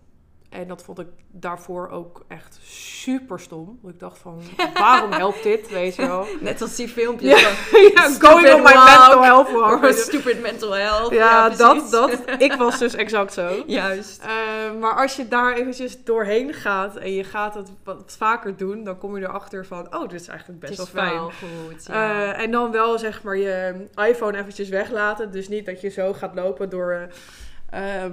En 0.54 0.68
dat 0.68 0.82
vond 0.82 0.98
ik 0.98 1.06
daarvoor 1.30 1.88
ook 1.88 2.24
echt 2.28 2.58
super 2.62 3.40
stom. 3.40 3.78
Want 3.82 3.94
ik 3.94 4.00
dacht 4.00 4.18
van, 4.18 4.42
waarom 4.74 5.12
helpt 5.12 5.42
dit, 5.42 5.68
weet 5.70 5.94
je 5.96 6.06
wel? 6.06 6.26
Net 6.40 6.62
als 6.62 6.76
die 6.76 6.88
filmpjes 6.88 7.40
Ja, 7.40 7.48
van 7.48 7.80
ja, 7.94 8.10
going 8.18 8.52
on 8.52 8.62
my 8.62 8.74
mental 8.74 9.22
health 9.22 9.50
walk. 9.50 9.92
stupid 10.08 10.40
mental 10.42 10.72
health. 10.72 11.12
Ja, 11.12 11.48
dat, 11.48 11.72
precies. 11.72 11.90
dat. 11.90 12.20
Ik 12.38 12.52
was 12.52 12.78
dus 12.78 12.94
exact 12.94 13.32
zo. 13.32 13.62
Juist. 13.66 14.22
Eh, 14.22 14.80
maar 14.80 14.96
als 14.96 15.16
je 15.16 15.28
daar 15.28 15.54
eventjes 15.54 16.04
doorheen 16.04 16.52
gaat 16.54 16.96
en 16.96 17.12
je 17.12 17.24
gaat 17.24 17.54
het 17.54 17.70
wat 17.84 18.14
vaker 18.18 18.56
doen, 18.56 18.84
dan 18.84 18.98
kom 18.98 19.16
je 19.16 19.22
erachter 19.22 19.66
van, 19.66 19.94
oh, 19.96 20.08
dit 20.08 20.20
is 20.20 20.28
eigenlijk 20.28 20.60
best 20.60 20.72
is 20.72 20.76
wel 20.78 20.86
fijn. 20.86 21.14
wel 21.14 21.30
goed. 21.30 21.84
Ja. 21.86 22.32
Eh, 22.34 22.42
en 22.42 22.50
dan 22.50 22.70
wel 22.70 22.98
zeg 22.98 23.22
maar 23.22 23.36
je 23.36 23.86
iPhone 23.94 24.38
eventjes 24.38 24.68
weglaten. 24.68 25.30
Dus 25.30 25.48
niet 25.48 25.66
dat 25.66 25.80
je 25.80 25.88
zo 25.88 26.12
gaat 26.12 26.34
lopen 26.34 26.68
door. 26.70 27.08
eh, 27.70 28.02
ehm, 28.04 28.12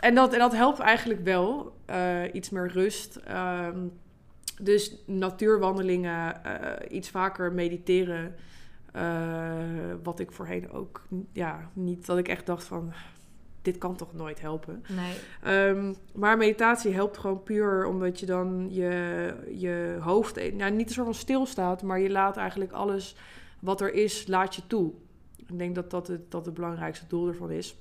en, 0.00 0.14
dat, 0.14 0.32
en 0.32 0.38
dat 0.38 0.52
helpt 0.52 0.78
eigenlijk 0.78 1.24
wel. 1.24 1.74
eh, 1.86 2.22
iets 2.34 2.50
meer 2.50 2.68
rust. 2.68 3.16
Ehm, 3.16 3.78
dus 4.60 4.96
natuurwandelingen, 5.06 6.44
eh, 6.44 6.96
iets 6.96 7.10
vaker 7.10 7.52
mediteren. 7.52 8.34
eh, 8.92 9.52
wat 10.02 10.20
ik 10.20 10.32
voorheen 10.32 10.70
ook 10.72 11.02
ja, 11.32 11.70
niet, 11.72 12.06
dat 12.06 12.18
ik 12.18 12.28
echt 12.28 12.46
dacht 12.46 12.64
van. 12.64 12.92
Dit 13.62 13.78
kan 13.78 13.96
toch 13.96 14.14
nooit 14.14 14.40
helpen. 14.40 14.84
nee. 14.88 15.14
Ehm, 15.42 15.92
maar 16.14 16.36
meditatie 16.36 16.92
helpt 16.94 17.18
gewoon 17.18 17.42
puur 17.42 17.86
omdat 17.86 18.20
je 18.20 18.26
dan 18.26 18.66
je, 18.70 19.34
je 19.54 19.96
hoofd 20.00 20.52
nou, 20.54 20.70
niet 20.72 20.86
een 20.88 20.94
soort 20.94 21.06
van 21.06 21.14
stilstaat, 21.14 21.82
maar 21.82 21.98
je 22.00 22.10
laat 22.10 22.36
eigenlijk 22.36 22.72
alles 22.72 23.16
wat 23.60 23.80
er 23.80 23.94
is, 23.94 24.26
laat 24.26 24.54
je 24.54 24.62
toe. 24.66 24.92
Ik 25.36 25.58
denk 25.58 25.74
dat 25.74 25.90
dat 25.90 26.06
het, 26.06 26.30
dat 26.30 26.44
het 26.46 26.54
belangrijkste 26.54 27.06
doel 27.08 27.28
ervan 27.28 27.50
is. 27.50 27.76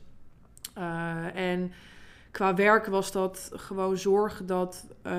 En 1.34 1.71
qua 2.36 2.56
werk 2.56 2.86
was 2.86 3.12
dat 3.12 3.52
gewoon 3.54 3.98
zorgen 3.98 4.45
dat, 4.45 4.86
eh, 5.02 5.13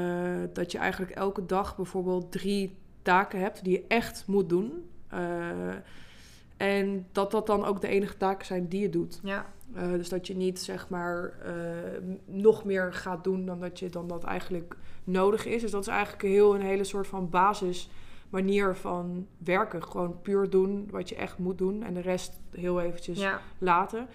dat 0.52 0.72
je 0.72 0.78
eigenlijk 0.78 1.12
elke 1.12 1.46
dag 1.46 1.76
bijvoorbeeld 1.76 2.32
drie 2.32 2.76
taken 3.02 3.40
hebt 3.40 3.64
die 3.64 3.72
je 3.72 3.84
echt 3.88 4.24
moet 4.26 4.48
doen. 4.48 4.88
Eh, 5.08 5.20
en 6.56 7.06
dat 7.12 7.30
dat 7.30 7.46
dan 7.46 7.64
ook 7.64 7.80
de 7.80 7.88
enige 7.88 8.16
taken 8.16 8.46
zijn 8.46 8.68
die 8.68 8.80
je 8.80 8.90
doet. 8.90 9.20
Ja. 9.22 9.46
Uh, 9.76 9.90
dus 9.90 10.08
dat 10.08 10.26
je 10.26 10.36
niet 10.36 10.60
zeg 10.60 10.88
maar 10.88 11.32
nog 12.24 12.64
meer 12.64 12.92
gaat 12.92 13.24
doen 13.24 13.46
dan 13.46 13.60
dat 13.60 13.78
je 13.78 13.88
dan 13.88 14.08
dat 14.08 14.24
eigenlijk 14.24 14.76
nodig 15.04 15.46
is. 15.46 15.62
Dus 15.62 15.70
dat 15.70 15.80
is 15.80 15.88
eigenlijk 15.88 16.22
een 16.22 16.30
heel 16.30 16.54
een 16.54 16.60
hele 16.60 16.84
soort 16.84 17.06
van 17.06 17.30
basis 17.30 17.90
manier 18.30 18.74
van 18.74 19.26
werken. 19.38 19.82
Gewoon 19.82 20.20
puur 20.22 20.50
doen 20.50 20.88
wat 20.90 21.08
je 21.08 21.14
echt 21.14 21.38
moet 21.38 21.58
doen 21.58 21.82
en 21.82 21.94
de 21.94 22.00
rest 22.00 22.40
heel 22.50 22.80
eventjes 22.80 23.18
ja. 23.18 23.40
laten. 23.58 24.06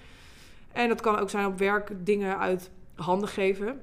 En 0.72 0.88
dat 0.88 1.02
kan 1.02 1.20
ook 1.20 1.30
zijn 1.30 1.46
op 1.46 1.58
werk 1.58 1.92
dingen 2.04 2.40
uit 2.40 2.72
handen 3.02 3.30
geven. 3.30 3.82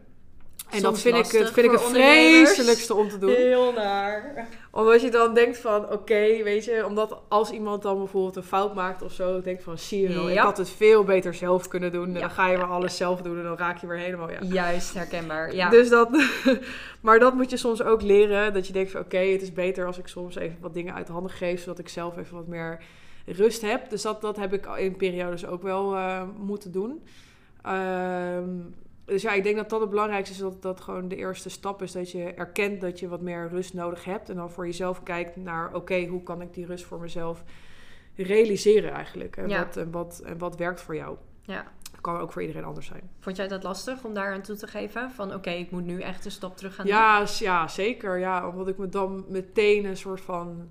En 0.70 0.82
dat 0.82 0.98
Soms 0.98 1.00
vind 1.00 1.16
ik, 1.16 1.38
het 1.40 1.50
vind 1.50 1.66
ik 1.66 1.72
het 1.72 1.82
vreselijkste 1.82 2.94
om 2.94 3.08
te 3.08 3.18
doen. 3.18 3.30
Heel 3.30 3.72
naar. 3.72 4.48
Omdat 4.70 5.00
je 5.00 5.10
dan 5.10 5.34
denkt 5.34 5.58
van, 5.58 5.92
oké, 5.92 6.42
weet 6.42 6.64
je, 6.64 6.86
omdat 6.86 7.20
als 7.28 7.50
iemand 7.50 7.82
dan 7.82 7.98
bijvoorbeeld 7.98 8.36
een 8.36 8.42
fout 8.42 8.74
maakt 8.74 9.02
of 9.02 9.12
zo, 9.12 9.40
denk 9.40 9.60
van, 9.60 9.78
zie 9.78 10.00
je 10.00 10.14
wel, 10.14 10.30
ik 10.30 10.38
had 10.38 10.56
het 10.56 10.70
veel 10.70 11.04
beter 11.04 11.34
zelf 11.34 11.68
kunnen 11.68 11.92
doen. 11.92 12.06
En 12.06 12.12
Ja, 12.12 12.20
dan 12.20 12.30
ga 12.30 12.48
je 12.48 12.56
weer 12.56 12.66
alles 12.66 12.96
zelf 12.96 13.22
doen 13.22 13.36
en 13.36 13.42
dan 13.42 13.56
raak 13.56 13.78
je 13.78 13.86
weer 13.86 13.98
helemaal, 13.98 14.30
ja. 14.30 14.38
Juist, 14.42 14.94
herkenbaar. 14.94 15.54
Ja. 15.54 15.70
Dus 15.70 15.88
dat, 15.88 16.08
maar 17.00 17.18
dat 17.18 17.34
moet 17.34 17.50
je 17.50 17.56
soms 17.56 17.82
ook 17.82 18.02
leren, 18.02 18.52
dat 18.52 18.66
je 18.66 18.72
denkt 18.72 18.90
van, 18.90 19.00
oké, 19.00 19.18
het 19.18 19.42
is 19.42 19.52
beter 19.52 19.86
als 19.86 19.98
ik 19.98 20.06
soms 20.08 20.36
even 20.36 20.56
wat 20.60 20.74
dingen 20.74 20.94
uit 20.94 21.06
de 21.06 21.12
handen 21.12 21.32
geef, 21.32 21.60
zodat 21.60 21.78
ik 21.78 21.88
zelf 21.88 22.16
even 22.16 22.36
wat 22.36 22.46
meer 22.46 22.78
rust 23.26 23.62
heb. 23.62 23.90
Dus 23.90 24.02
dat, 24.02 24.20
dat 24.20 24.36
heb 24.36 24.52
ik 24.52 24.66
in 24.76 24.96
periodes 24.96 25.46
ook 25.46 25.62
wel 25.62 25.94
eh, 25.94 26.22
moeten 26.38 26.72
doen. 26.72 27.02
Ehm, 27.62 28.50
dus 29.08 29.22
ja, 29.22 29.32
ik 29.32 29.42
denk 29.42 29.56
dat 29.56 29.70
dat 29.70 29.80
het 29.80 29.90
belangrijkste 29.90 30.34
is, 30.34 30.40
dat 30.40 30.62
dat 30.62 30.80
gewoon 30.80 31.08
de 31.08 31.16
eerste 31.16 31.48
stap 31.48 31.82
is. 31.82 31.92
Dat 31.92 32.10
je 32.10 32.24
erkent 32.34 32.80
dat 32.80 32.98
je 33.00 33.08
wat 33.08 33.20
meer 33.20 33.48
rust 33.48 33.74
nodig 33.74 34.04
hebt. 34.04 34.28
En 34.28 34.36
dan 34.36 34.50
voor 34.50 34.66
jezelf 34.66 35.02
kijkt 35.02 35.36
naar, 35.36 35.74
oké, 35.74 36.06
hoe 36.06 36.22
kan 36.22 36.40
ik 36.42 36.54
die 36.54 36.66
rust 36.66 36.84
voor 36.84 37.00
mezelf 37.00 37.42
realiseren 38.16 38.90
eigenlijk? 38.92 39.36
En, 39.36 39.48
Ja. 39.48 39.58
wat, 39.64 39.76
en, 39.76 39.90
wat, 39.90 40.22
en 40.24 40.38
wat 40.38 40.56
werkt 40.56 40.80
voor 40.80 40.94
jou? 40.96 41.16
ja. 41.42 41.66
Dat 41.90 42.00
kan 42.00 42.16
ook 42.20 42.32
voor 42.32 42.42
iedereen 42.42 42.64
anders 42.64 42.86
zijn. 42.86 43.10
Vond 43.20 43.36
jij 43.36 43.48
dat 43.48 43.62
lastig 43.62 44.04
om 44.04 44.14
daar 44.14 44.32
aan 44.32 44.42
toe 44.42 44.56
te 44.56 44.66
geven? 44.66 45.10
Van 45.10 45.34
oké, 45.34 45.50
ik 45.50 45.70
moet 45.70 45.84
nu 45.84 46.00
echt 46.00 46.24
een 46.24 46.30
stap 46.30 46.56
terug 46.56 46.74
gaan 46.74 46.86
Ja, 46.86 47.26
s- 47.26 47.38
ja, 47.38 47.68
zeker. 47.68 48.18
Ja, 48.18 48.48
omdat 48.48 48.68
ik 48.68 48.78
me 48.78 48.88
dan 48.88 49.24
meteen 49.28 49.84
een 49.84 49.96
soort 49.96 50.20
van 50.20 50.68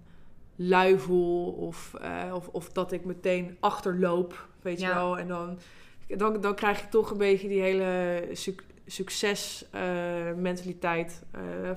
lui 0.56 1.00
voel. 1.00 1.52
Of, 1.52 1.94
eh, 2.02 2.32
of, 2.34 2.48
of 2.48 2.70
dat 2.72 2.92
ik 2.92 3.06
meteen 3.06 3.58
achterloop, 3.60 4.48
weet 4.62 4.80
je 4.82 4.88
wel. 4.88 5.18
En 5.18 5.28
dan, 5.28 5.60
dan, 6.08 6.42
dan 6.42 6.56
krijg 6.56 6.80
je 6.80 6.88
toch 6.90 7.12
een 7.12 7.18
beetje 7.18 7.48
die 7.48 7.62
hele 7.62 8.22
suc 8.34 8.56
succesmentaliteit 8.90 11.22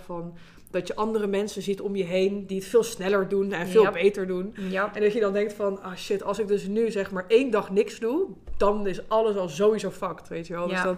van... 0.04 0.34
Dat 0.70 0.86
je 0.86 0.94
andere 0.94 1.26
mensen 1.26 1.62
ziet 1.62 1.80
om 1.80 1.96
je 1.96 2.04
heen 2.04 2.46
die 2.46 2.58
het 2.58 2.66
veel 2.66 2.82
sneller 2.82 3.28
doen 3.28 3.52
en 3.52 3.68
veel 3.68 3.82
beter 3.92 4.26
doen. 4.26 4.54
En 4.94 5.02
dat 5.02 5.12
je 5.12 5.20
dan 5.20 5.32
denkt 5.32 5.52
van, 5.52 5.82
ah 5.82 5.96
shit, 5.96 6.22
als 6.22 6.38
ik 6.38 6.48
dus 6.48 6.66
nu 6.66 6.90
zeg 6.90 7.10
maar 7.10 7.24
één 7.28 7.50
dag 7.50 7.70
niks 7.70 7.98
doe, 7.98 8.26
dan 8.56 8.86
is 8.86 9.08
alles 9.08 9.36
al 9.36 9.48
sowieso 9.48 9.90
fucked, 9.90 10.28
weet 10.28 10.46
je 10.46 10.52
wel. 10.54 10.68
Dus 10.68 10.82
dat, 10.82 10.96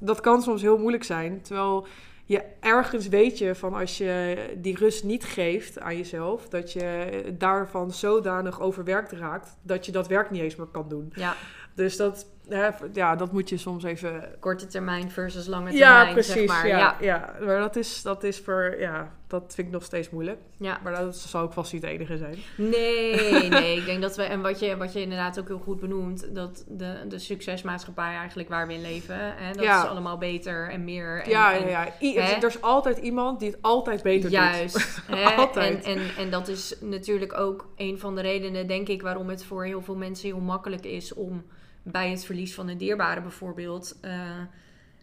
dat 0.00 0.20
kan 0.20 0.42
soms 0.42 0.62
heel 0.62 0.78
moeilijk 0.78 1.04
zijn. 1.04 1.42
Terwijl 1.42 1.86
je 2.24 2.42
ergens 2.60 3.08
weet 3.08 3.38
je 3.38 3.54
van 3.54 3.74
als 3.74 3.98
je 3.98 4.36
die 4.56 4.76
rust 4.76 5.04
niet 5.04 5.24
geeft 5.24 5.78
aan 5.78 5.96
jezelf, 5.96 6.48
dat 6.48 6.72
je 6.72 7.08
daarvan 7.38 7.90
zodanig 7.90 8.60
overwerkt 8.60 9.12
raakt, 9.12 9.56
dat 9.62 9.86
je 9.86 9.92
dat 9.92 10.08
werk 10.08 10.30
niet 10.30 10.42
eens 10.42 10.56
meer 10.56 10.66
kan 10.66 10.88
doen. 10.88 11.12
ja, 11.14 11.36
Dus 11.74 11.96
dat, 11.96 12.26
ja, 12.92 13.16
dat 13.16 13.32
moet 13.32 13.48
je 13.48 13.56
soms 13.56 13.84
even 13.84 14.34
korte 14.40 14.66
termijn 14.66 15.10
versus 15.10 15.46
lange 15.46 15.70
termijn, 15.70 16.06
ja, 16.06 16.12
precies. 16.12 16.32
zeg 16.32 16.46
maar. 16.46 16.66
ja, 16.66 16.78
Ja. 16.78 16.96
ja. 17.00 17.34
maar 17.46 17.58
dat 17.58 17.76
is, 17.76 18.02
dat 18.02 18.24
is 18.24 18.38
voor, 18.38 18.76
ja, 18.78 19.12
dat 19.26 19.42
vind 19.54 19.66
ik 19.66 19.72
nog 19.72 19.82
steeds 19.84 20.10
moeilijk. 20.10 20.38
Ja. 20.56 20.78
Maar 20.82 20.94
dat 20.94 21.16
zal 21.16 21.42
ook 21.42 21.52
vast 21.52 21.72
niet 21.72 21.82
het 21.82 21.90
enige 21.90 22.16
zijn. 22.16 22.36
Nee, 22.56 23.48
nee, 23.48 23.76
ik 23.76 23.84
denk 23.84 24.02
dat 24.02 24.16
we, 24.16 24.22
en 24.22 24.40
wat 24.40 24.58
je, 24.58 24.76
wat 24.76 24.92
je 24.92 25.00
inderdaad 25.00 25.40
ook 25.40 25.46
heel 25.48 25.58
goed 25.58 25.80
benoemt, 25.80 26.34
dat 26.34 26.64
de, 26.68 26.94
de 27.08 27.18
succesmaatschappij 27.18 28.14
eigenlijk 28.14 28.48
waar 28.48 28.66
we 28.66 28.72
in 28.74 28.80
leven, 28.82 29.16
hè, 29.36 29.52
dat 29.52 29.64
Ja. 29.64 29.82
is 29.82 29.88
allemaal 29.88 30.18
beter 30.18 30.70
en 30.70 30.84
meer. 30.84 31.22
En, 31.22 31.30
ja, 31.30 31.50
ja, 31.52 31.66
ja. 31.68 31.88
I- 32.00 32.18
hè? 32.18 32.32
er 32.32 32.46
is 32.46 32.62
altijd 32.62 32.98
iemand 32.98 33.40
die 33.40 33.50
het 33.50 33.58
altijd 33.62 34.02
beter 34.02 34.22
doet. 34.30 34.38
Juist. 34.38 35.02
Altijd. 35.36 35.84
En, 35.84 35.92
en, 35.92 36.00
en 36.18 36.30
dat 36.30 36.48
is 36.48 36.74
natuurlijk 36.80 37.38
ook 37.38 37.68
een 37.76 37.98
van 37.98 38.14
de 38.14 38.20
redenen, 38.20 38.66
denk 38.66 38.88
ik, 38.88 39.02
waarom 39.02 39.28
het 39.28 39.44
voor 39.44 39.64
heel 39.64 39.82
veel 39.82 39.94
mensen 39.96 40.28
heel 40.28 40.40
makkelijk 40.40 40.84
is 40.84 41.14
om 41.14 41.44
bij 41.90 42.10
het 42.10 42.24
verlies 42.24 42.54
van 42.54 42.68
een 42.68 42.78
dierbare 42.78 43.20
bijvoorbeeld. 43.20 43.96
eh, 44.00 44.20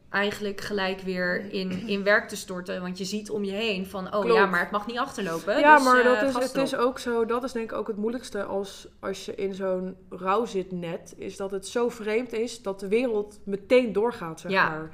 eigenlijk 0.09 0.61
gelijk 0.61 1.01
weer 1.01 1.53
in, 1.53 1.87
in 1.87 2.03
werk 2.03 2.27
te 2.27 2.35
storten. 2.35 2.81
Want 2.81 2.97
je 2.97 3.05
ziet 3.05 3.29
om 3.29 3.43
je 3.43 3.51
heen 3.51 3.85
van, 3.85 4.05
oh 4.05 4.11
Klopt. 4.21 4.33
ja, 4.33 4.45
maar 4.45 4.59
het 4.59 4.71
mag 4.71 4.87
niet 4.87 4.97
achterlopen. 4.97 5.59
Ja, 5.59 5.75
dus, 5.75 5.85
maar 5.85 5.99
eh, 5.99 6.05
dat 6.21 6.23
is, 6.35 6.43
het 6.47 6.55
is 6.55 6.75
ook 6.75 6.99
zo, 6.99 7.25
dat 7.25 7.43
is 7.43 7.51
denk 7.51 7.71
ik 7.71 7.77
ook 7.77 7.87
het 7.87 7.97
moeilijkste 7.97 8.43
als, 8.43 8.87
als 8.99 9.25
je 9.25 9.35
in 9.35 9.53
zo'n 9.53 9.95
rouw 10.09 10.45
zit 10.45 10.71
net, 10.71 11.13
is 11.17 11.37
dat 11.37 11.51
het 11.51 11.67
zo 11.67 11.89
vreemd 11.89 12.33
is 12.33 12.61
dat 12.61 12.79
de 12.79 12.87
wereld 12.87 13.39
meteen 13.43 13.93
doorgaat, 13.93 14.39
zeg 14.39 14.51
Ja. 14.51 14.69
maar. 14.69 14.89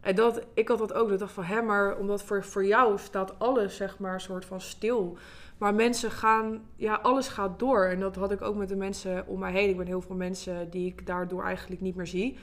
En 0.00 0.14
dat, 0.14 0.40
ik 0.54 0.68
had 0.68 0.78
dat 0.78 0.92
ook, 0.92 1.08
dat 1.08 1.18
dacht 1.18 1.32
van, 1.32 1.44
hè, 1.44 1.62
maar 1.62 1.96
omdat 1.96 2.22
voor, 2.22 2.44
voor 2.44 2.64
jou 2.66 2.98
staat 2.98 3.38
alles, 3.38 3.76
zeg 3.76 3.98
maar, 3.98 4.20
soort 4.20 4.44
van 4.44 4.60
stil. 4.60 5.18
Maar 5.58 5.74
mensen 5.74 6.10
gaan, 6.10 6.64
ja, 6.76 6.94
alles 6.94 7.28
gaat 7.28 7.58
door. 7.58 7.84
En 7.84 8.00
dat 8.00 8.16
had 8.16 8.32
ik 8.32 8.42
ook 8.42 8.56
met 8.56 8.68
de 8.68 8.76
mensen 8.76 9.26
om 9.26 9.38
mij 9.38 9.52
heen. 9.52 9.68
Ik 9.68 9.76
ben 9.76 9.86
heel 9.86 10.00
veel 10.00 10.16
mensen 10.16 10.70
die 10.70 10.86
ik 10.86 11.06
daardoor 11.06 11.44
eigenlijk 11.44 11.80
niet 11.80 11.94
meer 11.96 12.06
zie. 12.06 12.38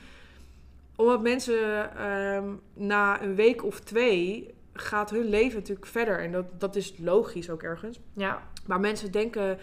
Omdat 0.95 1.21
mensen 1.21 1.95
ehm, 1.97 2.47
na 2.73 3.21
een 3.21 3.35
week 3.35 3.63
of 3.63 3.79
twee 3.79 4.53
gaat 4.73 5.09
hun 5.09 5.25
leven 5.25 5.59
natuurlijk 5.59 5.87
verder. 5.87 6.19
En 6.19 6.31
dat, 6.31 6.45
dat 6.59 6.75
is 6.75 6.93
logisch 6.97 7.49
ook 7.49 7.63
ergens. 7.63 7.99
Ja, 8.13 8.41
Maar 8.65 8.79
mensen 8.79 9.11
denken 9.11 9.57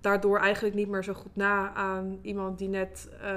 daardoor 0.00 0.38
eigenlijk 0.38 0.74
niet 0.74 0.88
meer 0.88 1.04
zo 1.04 1.12
goed 1.12 1.36
na 1.36 1.74
aan 1.74 2.18
iemand 2.22 2.58
die 2.58 2.68
net 2.68 3.08
eh, 3.22 3.30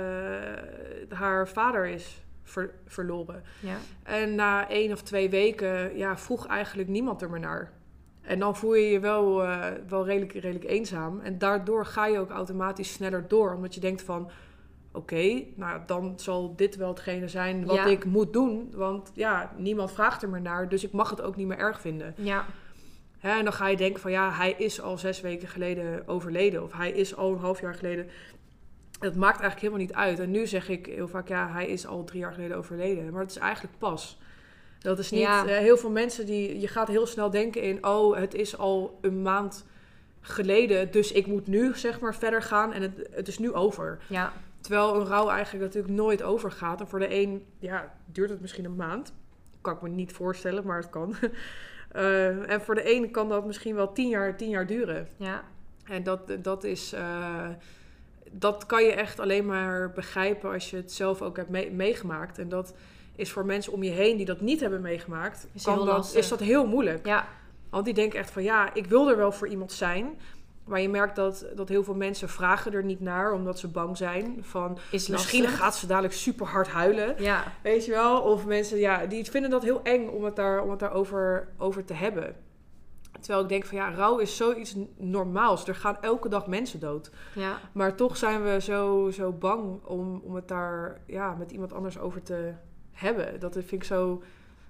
haar 1.17 1.47
vader 1.47 1.85
is 1.87 2.23
ver- 2.43 2.73
verloren. 2.87 3.43
ja. 3.59 3.77
En 4.03 4.35
na 4.35 4.69
één 4.69 4.91
of 4.91 5.01
twee 5.01 5.29
weken 5.29 5.97
ja, 5.97 6.17
vroeg 6.17 6.47
eigenlijk 6.47 6.89
niemand 6.89 7.21
er 7.21 7.29
meer 7.29 7.39
naar. 7.39 7.71
En 8.21 8.39
dan 8.39 8.55
voel 8.55 8.75
je 8.75 8.89
je 8.89 8.99
wel, 8.99 9.43
eh, 9.43 9.65
wel 9.87 10.05
redelijk, 10.05 10.33
redelijk 10.33 10.65
eenzaam. 10.65 11.19
En 11.19 11.37
daardoor 11.37 11.85
ga 11.85 12.05
je 12.05 12.19
ook 12.19 12.29
automatisch 12.29 12.93
sneller 12.93 13.27
door. 13.27 13.53
Omdat 13.53 13.73
je 13.73 13.79
denkt 13.79 14.01
van... 14.01 14.29
Oké, 14.93 15.43
nou 15.55 15.81
dan 15.85 16.13
zal 16.15 16.55
dit 16.55 16.75
wel 16.75 16.89
hetgene 16.89 17.27
zijn 17.27 17.65
wat 17.65 17.75
Ja. 17.75 17.85
ik 17.85 18.05
moet 18.05 18.33
doen. 18.33 18.71
Want 18.75 19.11
ja, 19.13 19.51
niemand 19.57 19.91
vraagt 19.91 20.23
er 20.23 20.29
meer 20.29 20.41
naar. 20.41 20.69
Dus 20.69 20.83
ik 20.83 20.91
mag 20.91 21.09
het 21.09 21.21
ook 21.21 21.35
niet 21.35 21.47
meer 21.47 21.57
erg 21.57 21.81
vinden. 21.81 22.13
Ja, 22.17 22.45
Hè, 23.21 23.37
en 23.37 23.43
dan 23.43 23.53
ga 23.53 23.67
je 23.67 23.77
denken 23.77 24.01
van 24.01 24.11
ja, 24.11 24.31
hij 24.31 24.51
is 24.57 24.81
al 24.81 24.97
zes 24.97 25.21
weken 25.21 25.47
geleden 25.47 26.07
overleden. 26.07 26.63
Of 26.63 26.73
hij 26.73 26.91
is 26.91 27.15
al 27.15 27.31
een 27.31 27.39
half 27.39 27.61
jaar 27.61 27.73
geleden. 27.75 28.07
Het 28.99 29.15
maakt 29.15 29.39
eigenlijk 29.39 29.61
helemaal 29.61 29.79
niet 29.79 29.93
uit. 29.93 30.19
En 30.19 30.31
nu 30.31 30.47
zeg 30.47 30.69
ik 30.69 30.85
heel 30.85 31.07
vaak 31.07 31.27
ja, 31.27 31.51
hij 31.51 31.67
is 31.67 31.87
al 31.87 32.03
drie 32.03 32.19
jaar 32.19 32.33
geleden 32.33 32.57
overleden. 32.57 33.11
Maar 33.11 33.21
het 33.21 33.29
is 33.31 33.37
eigenlijk 33.37 33.77
pas. 33.77 34.19
Dat 34.81 34.99
is 34.99 35.11
niet... 35.11 35.19
Ja. 35.21 35.45
eh, 35.47 35.57
heel 35.57 35.77
veel 35.77 35.89
mensen 35.89 36.25
die... 36.25 36.59
Je 36.59 36.67
gaat 36.67 36.87
heel 36.87 37.05
snel 37.07 37.29
denken 37.29 37.61
in... 37.61 37.85
Oh, 37.85 38.15
het 38.17 38.33
is 38.33 38.57
al 38.57 38.97
een 39.01 39.21
maand 39.21 39.65
geleden. 40.21 40.91
Dus 40.91 41.11
ik 41.11 41.27
moet 41.27 41.47
nu 41.47 41.75
zeg 41.77 41.99
maar 41.99 42.15
verder 42.15 42.41
gaan. 42.41 42.73
En 42.73 42.81
het, 42.81 43.07
het 43.11 43.27
is 43.27 43.37
nu 43.39 43.53
over. 43.53 43.99
ja, 44.07 44.33
Terwijl 44.61 44.95
een 44.95 45.05
rouw 45.05 45.29
eigenlijk 45.29 45.63
natuurlijk 45.65 45.93
nooit 45.93 46.23
overgaat. 46.23 46.79
En 46.81 46.87
voor 46.87 46.99
de 46.99 47.15
een 47.15 47.45
ja, 47.59 47.93
duurt 48.05 48.29
het 48.29 48.41
misschien 48.41 48.65
een 48.65 48.75
maand. 48.75 49.13
Kan 49.61 49.73
ik 49.75 49.81
me 49.81 49.89
niet 49.89 50.11
voorstellen, 50.11 50.65
maar 50.65 50.77
het 50.77 50.89
kan. 50.89 51.15
Eh, 51.91 52.49
en 52.51 52.61
voor 52.61 52.75
de 52.75 52.95
een 52.95 53.11
kan 53.11 53.29
dat 53.29 53.45
misschien 53.45 53.75
wel 53.75 53.91
tien 53.91 54.09
jaar, 54.09 54.37
tien 54.37 54.49
jaar 54.49 54.67
duren. 54.67 55.07
ja. 55.17 55.43
En 55.85 56.03
dat, 56.03 56.19
dat 56.41 56.63
is... 56.63 56.93
eh, 56.93 57.47
dat 58.31 58.65
kan 58.65 58.83
je 58.83 58.91
echt 58.93 59.19
alleen 59.19 59.45
maar 59.45 59.91
begrijpen 59.91 60.51
als 60.51 60.69
je 60.69 60.75
het 60.75 60.91
zelf 60.91 61.21
ook 61.21 61.37
hebt 61.37 61.49
mee- 61.49 61.71
meegemaakt. 61.71 62.37
En 62.37 62.49
dat 62.49 62.73
is 63.21 63.31
voor 63.31 63.45
mensen 63.45 63.73
om 63.73 63.83
je 63.83 63.91
heen 63.91 64.17
die 64.17 64.25
dat 64.25 64.41
niet 64.41 64.59
hebben 64.59 64.81
meegemaakt... 64.81 65.47
Is 65.53 65.63
kan 65.63 65.85
dat, 65.85 66.13
is 66.15 66.27
dat 66.27 66.39
heel 66.39 66.67
moeilijk. 66.67 67.05
Ja, 67.05 67.27
Want 67.69 67.85
die 67.85 67.93
denken 67.93 68.19
echt 68.19 68.31
van 68.31 68.43
ja, 68.43 68.73
ik 68.73 68.85
wil 68.85 69.09
er 69.09 69.17
wel 69.17 69.31
voor 69.31 69.47
iemand 69.47 69.71
zijn. 69.71 70.19
Maar 70.65 70.81
je 70.81 70.89
merkt 70.89 71.15
dat, 71.15 71.45
dat 71.55 71.69
heel 71.69 71.83
veel 71.83 71.95
mensen 71.95 72.29
vragen 72.29 72.73
er 72.73 72.83
niet 72.83 72.99
naar, 72.99 73.33
omdat 73.33 73.59
ze 73.59 73.67
bang 73.67 73.97
zijn. 73.97 74.37
Van 74.41 74.77
is 74.91 75.07
misschien 75.07 75.47
gaat 75.47 75.75
ze 75.75 75.87
dadelijk 75.87 76.13
super 76.13 76.47
hard 76.47 76.67
huilen. 76.67 77.15
Ja, 77.17 77.43
Weet 77.63 77.85
je 77.85 77.91
wel? 77.91 78.21
Of 78.21 78.45
mensen 78.45 78.77
ja, 78.77 79.05
die 79.05 79.25
vinden 79.25 79.49
dat 79.49 79.63
heel 79.63 79.79
eng 79.83 80.07
om 80.07 80.23
het, 80.23 80.35
daar, 80.35 80.61
om 80.61 80.69
het 80.69 80.79
daarover 80.79 81.47
over 81.57 81.85
te 81.85 81.93
hebben. 81.93 82.35
Terwijl 83.19 83.43
ik 83.43 83.49
denk 83.49 83.65
van 83.65 83.77
ja, 83.77 83.93
rouw 83.93 84.17
is 84.17 84.37
zoiets 84.37 84.75
normaals. 84.97 85.67
Er 85.67 85.75
gaan 85.75 85.97
elke 86.01 86.29
dag 86.29 86.47
mensen 86.47 86.79
dood. 86.79 87.11
ja. 87.35 87.57
Maar 87.71 87.95
toch 87.95 88.17
zijn 88.17 88.43
we 88.43 88.61
zo, 88.61 89.09
zo 89.11 89.31
bang 89.31 89.83
om, 89.85 90.21
om 90.23 90.35
het 90.35 90.47
daar 90.47 91.01
ja, 91.05 91.33
met 91.33 91.51
iemand 91.51 91.73
anders 91.73 91.99
over 91.99 92.23
te 92.23 92.53
hebben. 93.01 93.39
Dat 93.39 93.53
vind 93.53 93.71
ik 93.71 93.83
zo 93.83 94.23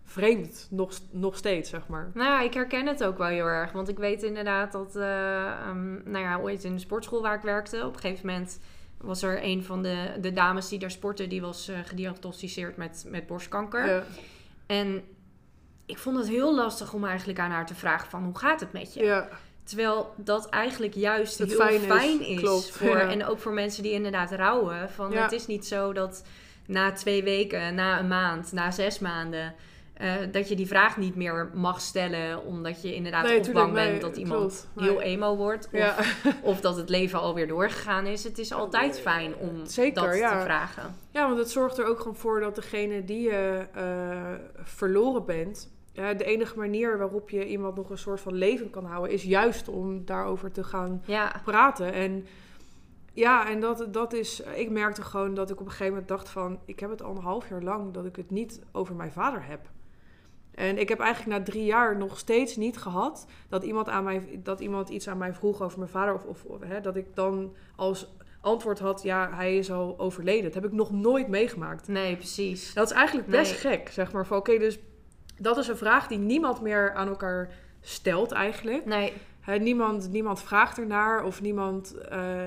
vreemd, 0.04 0.68
nog, 0.70 0.92
nog 1.12 1.38
steeds, 1.38 1.70
zeg 1.70 1.88
maar. 1.88 2.12
Nou 2.14 2.30
ja, 2.30 2.42
ik 2.42 2.54
herken 2.54 2.88
het 2.88 3.04
ook 3.04 3.18
wel 3.18 3.28
heel 3.28 3.46
erg. 3.46 3.72
Want 3.72 3.90
ik 3.90 3.98
weet 3.98 4.24
inderdaad 4.24 4.72
dat, 4.72 4.96
eh, 4.96 5.46
ehm, 5.46 6.12
nou 6.12 6.24
ja, 6.26 6.40
ooit 6.40 6.64
in 6.64 6.74
de 6.74 6.80
sportschool 6.80 7.22
waar 7.22 7.36
ik 7.36 7.42
werkte, 7.42 7.86
op 7.86 7.94
een 7.94 8.00
gegeven 8.00 8.28
moment 8.28 8.60
was 8.98 9.22
er 9.22 9.44
een 9.44 9.64
van 9.64 9.82
de, 9.82 10.12
de 10.22 10.34
dames 10.34 10.68
die 10.68 10.80
daar 10.80 10.92
sportte, 10.92 11.28
die 11.28 11.42
was 11.42 11.68
eh, 11.68 11.78
gediagnosticeerd 11.86 12.78
met, 12.78 13.06
met 13.08 13.28
borstkanker. 13.28 13.88
Ja. 13.88 14.04
En 14.66 15.04
ik 15.86 15.98
vond 15.98 16.18
het 16.18 16.28
heel 16.28 16.56
lastig 16.56 16.94
om 16.94 17.06
eigenlijk 17.06 17.40
aan 17.40 17.52
haar 17.52 17.66
te 17.66 17.76
vragen 17.76 18.10
van 18.10 18.24
hoe 18.24 18.38
gaat 18.38 18.60
het 18.60 18.72
met 18.72 18.94
je? 18.94 19.04
ja. 19.04 19.30
Terwijl 19.64 20.14
dat 20.18 20.50
eigenlijk 20.50 20.94
juist 20.94 21.38
heel 21.38 21.48
fijn 21.48 21.80
fijn, 21.80 22.26
is, 22.26 22.72
voor, 22.72 22.98
ja. 22.98 23.10
En 23.10 23.26
ook 23.26 23.40
voor 23.40 23.54
mensen 23.54 23.84
die 23.84 23.92
inderdaad 23.92 24.32
rouwen. 24.32 24.90
Van. 24.90 25.14
Het 25.14 25.32
is 25.32 25.48
niet 25.48 25.66
zo 25.66 25.94
dat 25.94 26.24
na 26.72 26.92
twee 26.92 27.24
weken, 27.24 27.76
na 27.76 28.00
een 28.00 28.08
maand, 28.08 28.52
na 28.52 28.72
zes 28.72 29.00
maanden... 29.00 29.54
eh, 29.94 30.14
dat 30.32 30.50
je 30.50 30.56
die 30.56 30.68
vraag 30.68 30.98
niet 30.98 31.16
meer 31.16 31.50
mag 31.54 31.82
stellen, 31.82 32.46
omdat 32.46 32.82
je 32.82 32.96
inderdaad 32.96 33.24
Nee, 33.24 33.52
bang 33.52 33.74
bent 33.74 34.02
dat 34.02 34.18
iemand 34.18 34.68
klopt. 34.74 34.88
Heel 34.90 35.02
emo 35.02 35.36
wordt. 35.36 35.66
Of, 35.66 35.72
Ja. 35.80 35.96
of 36.42 36.62
dat 36.62 36.76
het 36.78 36.90
leven 36.90 37.20
alweer 37.20 37.48
doorgegaan 37.48 38.06
is. 38.06 38.24
Het 38.24 38.38
is 38.38 38.54
altijd 38.54 39.00
fijn 39.00 39.36
om 39.36 39.66
Zeker, 39.66 40.04
dat 40.08 40.18
ja. 40.18 40.38
te 40.38 40.44
vragen. 40.44 40.96
Ja, 41.12 41.26
want 41.28 41.38
het 41.40 41.50
zorgt 41.52 41.78
er 41.78 41.86
ook 41.86 41.98
gewoon 42.00 42.16
voor 42.16 42.40
dat 42.40 42.56
degene 42.56 43.04
die 43.06 43.22
je 43.22 43.66
eh, 43.74 43.84
verloren 44.64 45.26
bent. 45.26 45.70
De 45.94 46.24
enige 46.24 46.58
manier 46.58 46.98
waarop 46.98 47.30
je 47.30 47.46
iemand 47.48 47.76
nog 47.76 47.90
een 47.90 47.98
soort 47.98 48.20
van 48.20 48.34
leven 48.34 48.70
kan 48.70 48.86
houden, 48.86 49.12
is 49.14 49.24
juist 49.24 49.68
om 49.68 50.06
daarover 50.06 50.52
te 50.52 50.64
gaan 50.64 51.02
Ja, 51.06 51.42
praten. 51.46 51.94
En 51.94 52.26
ja, 53.14 53.50
en 53.50 53.60
dat, 53.60 53.88
dat 53.92 54.14
is. 54.14 54.40
Ik 54.40 54.70
merkte 54.70 55.02
gewoon 55.02 55.34
dat 55.34 55.50
ik 55.50 55.60
op 55.60 55.66
een 55.66 55.72
gegeven 55.72 55.92
moment 55.94 56.08
dacht 56.08 56.30
van. 56.30 56.60
Ik 56.66 56.80
heb 56.80 56.90
het 56.90 57.02
al 57.04 57.16
een 57.16 57.22
half 57.22 57.50
jaar 57.50 57.62
lang 57.64 57.94
dat 57.94 58.06
ik 58.06 58.16
het 58.16 58.30
niet 58.32 58.62
over 58.72 58.96
mijn 58.96 59.12
vader 59.12 59.46
heb. 59.46 59.70
En 60.52 60.78
ik 60.78 60.90
heb 60.90 61.00
eigenlijk 61.00 61.38
na 61.38 61.44
drie 61.46 61.66
jaar 61.66 61.98
nog 61.98 62.18
steeds 62.18 62.56
niet 62.56 62.78
gehad 62.78 63.26
dat 63.50 63.64
iemand, 63.64 63.90
aan 63.90 64.04
mij, 64.04 64.40
dat 64.44 64.60
iemand 64.60 64.90
iets 64.90 65.08
aan 65.10 65.18
mij 65.18 65.34
vroeg 65.34 65.62
over 65.62 65.78
mijn 65.80 65.92
vader. 65.92 66.14
Of, 66.14 66.44
of 66.46 66.60
hè, 66.60 66.82
dat 66.82 66.96
ik 66.96 67.16
dan 67.16 67.56
als 67.76 68.14
antwoord 68.42 68.80
had: 68.80 69.04
ja, 69.04 69.30
hij 69.34 69.58
is 69.58 69.72
al 69.72 70.00
overleden. 70.00 70.44
Dat 70.44 70.54
heb 70.54 70.66
ik 70.66 70.72
nog 70.72 70.92
nooit 70.92 71.28
meegemaakt. 71.28 71.88
nee, 71.88 72.16
precies. 72.16 72.74
Dat 72.74 72.90
is 72.92 72.96
eigenlijk 72.96 73.28
best 73.28 73.64
Nee. 73.64 73.74
gek, 73.78 73.90
zeg 73.90 74.12
maar. 74.12 74.28
Oké, 74.32 74.58
dus 74.58 74.80
dat 75.38 75.58
is 75.58 75.68
een 75.68 75.78
vraag 75.78 76.08
die 76.08 76.18
niemand 76.18 76.62
meer 76.62 76.94
aan 76.94 77.08
elkaar 77.08 77.50
stelt 77.82 78.32
eigenlijk. 78.32 78.86
Nee, 78.86 79.14
Hè, 79.42 79.58
niemand, 79.58 80.10
niemand 80.12 80.42
vraagt 80.42 80.78
ernaar 80.78 81.24
of 81.24 81.42
niemand. 81.42 81.94
eh, 81.94 82.44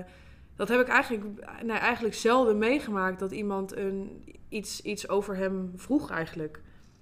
dat 0.56 0.68
heb 0.68 0.80
ik 0.80 0.88
eigenlijk, 0.88 1.24
nee, 1.62 1.76
eigenlijk 1.76 2.14
zelden 2.14 2.58
meegemaakt 2.58 3.18
dat 3.18 3.32
iemand 3.32 3.76
een, 3.76 4.24
iets, 4.48 4.80
iets 4.80 5.08
over 5.08 5.36
hem 5.36 5.72
vroeg 5.76 6.10
eigenlijk. 6.10 6.60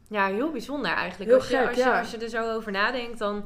ja, 0.08 0.26
heel 0.26 0.50
bijzonder 0.50 0.90
eigenlijk. 0.90 1.30
Heel 1.30 1.38
als, 1.38 1.48
je, 1.48 1.56
gek, 1.56 1.66
als, 1.66 1.76
je, 1.76 1.82
ja. 1.82 1.98
als 1.98 2.10
je 2.10 2.18
er 2.18 2.28
zo 2.28 2.54
over 2.54 2.72
nadenkt, 2.72 3.18
dan 3.18 3.44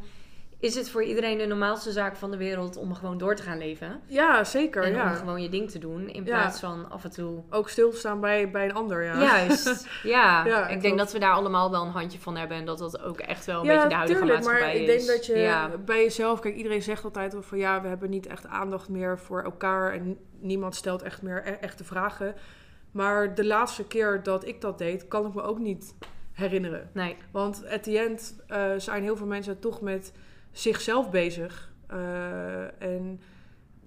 is 0.61 0.75
het 0.75 0.91
voor 0.91 1.03
iedereen 1.03 1.39
de 1.39 1.47
normaalste 1.47 1.93
zaak 1.93 2.17
van 2.17 2.31
de 2.31 2.37
wereld 2.37 2.77
om 2.77 2.95
gewoon 2.95 3.19
door 3.19 3.37
te 3.37 3.43
gaan 3.43 3.59
leven. 3.59 4.01
Ja, 4.07 4.45
zeker. 4.45 4.83
en 4.83 4.91
om 4.91 4.97
Ja. 4.97 5.13
gewoon 5.15 5.43
je 5.43 5.49
ding 5.49 5.71
te 5.71 5.79
doen, 5.79 6.09
in 6.09 6.25
Ja. 6.25 6.37
plaats 6.39 6.61
van 6.61 6.91
af 6.91 7.05
en 7.05 7.11
toe 7.11 7.43
Ook 7.51 7.69
stilstaan 7.69 8.21
bij, 8.21 8.51
bij 8.51 8.65
een 8.65 8.75
ander. 8.75 9.03
Ja, 9.05 9.21
Juist, 9.23 9.87
ja. 10.03 10.45
Ja, 10.47 10.69
ik 10.69 10.81
denk 10.81 10.99
dat 10.99 11.13
we 11.13 11.19
daar 11.19 11.33
allemaal 11.33 11.71
wel 11.71 11.83
een 11.85 11.91
handje 11.91 12.19
van 12.19 12.37
hebben. 12.37 12.57
En 12.57 12.65
dat 12.65 12.79
dat 12.79 13.01
ook 13.03 13.21
echt 13.21 13.45
wel 13.45 13.61
een 13.61 13.67
Ja, 13.67 13.73
beetje 13.73 13.89
de 13.89 13.95
huidige 13.95 14.19
tuurlijk, 14.21 14.39
maatschappij 14.45 14.73
maar 14.75 14.83
ik 14.83 14.89
is. 14.89 15.07
denk 15.07 15.17
dat 15.19 15.27
je 15.27 15.39
Ja, 15.39 15.71
bij 15.85 16.03
jezelf, 16.03 16.41
kijk, 16.41 16.55
iedereen 16.57 16.83
zegt 16.83 17.05
altijd 17.05 17.37
van 17.41 17.59
ja, 17.59 17.83
we 17.83 17.89
hebben 17.89 18.11
niet 18.11 18.27
echt 18.27 18.47
aandacht 18.47 18.89
meer 18.89 19.19
voor 19.19 19.43
elkaar 19.43 19.93
en 19.93 20.19
niemand 20.39 20.75
stelt 20.75 21.03
echt 21.03 21.23
meer 21.23 21.43
e- 21.47 21.51
echte 21.51 21.85
vragen. 21.85 22.35
Maar 22.91 23.35
de 23.35 23.45
laatste 23.45 23.85
keer 23.87 24.23
dat 24.23 24.47
ik 24.47 24.61
dat 24.61 24.79
deed, 24.79 25.09
kan 25.09 25.27
ik 25.27 25.35
me 25.35 25.43
ook 25.43 25.59
niet 25.59 25.95
herinneren. 26.33 26.91
nee, 26.93 27.17
Want 27.31 27.63
at 27.71 27.83
the 27.83 27.99
end 27.99 28.37
eh, 28.47 28.71
zijn 28.77 29.03
heel 29.03 29.17
veel 29.17 29.27
mensen 29.27 29.59
toch 29.59 29.81
met 29.81 30.13
zichzelf 30.59 31.11
bezig. 31.11 31.73
Eh, 31.87 32.83
en 32.83 33.21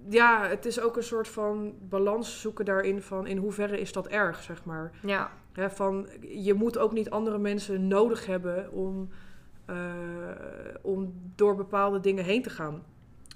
ja, 0.08 0.46
het 0.48 0.66
is 0.66 0.80
ook 0.80 0.96
een 0.96 1.02
soort 1.02 1.28
van 1.28 1.74
balans 1.88 2.40
zoeken 2.40 2.64
daarin 2.64 3.02
van 3.02 3.26
in 3.26 3.36
hoeverre 3.36 3.80
is 3.80 3.92
dat 3.92 4.06
erg, 4.06 4.42
zeg 4.42 4.64
maar. 4.64 4.92
ja, 5.02 5.30
Hè, 5.52 5.70
van, 5.70 6.08
je 6.20 6.54
moet 6.54 6.78
ook 6.78 6.92
niet 6.92 7.10
andere 7.10 7.38
mensen 7.38 7.88
nodig 7.88 8.26
hebben 8.26 8.72
om, 8.72 9.08
eh, 9.64 9.76
om 10.82 11.12
door 11.34 11.56
bepaalde 11.56 12.00
dingen 12.00 12.24
heen 12.24 12.42
te 12.42 12.50
gaan. 12.50 12.82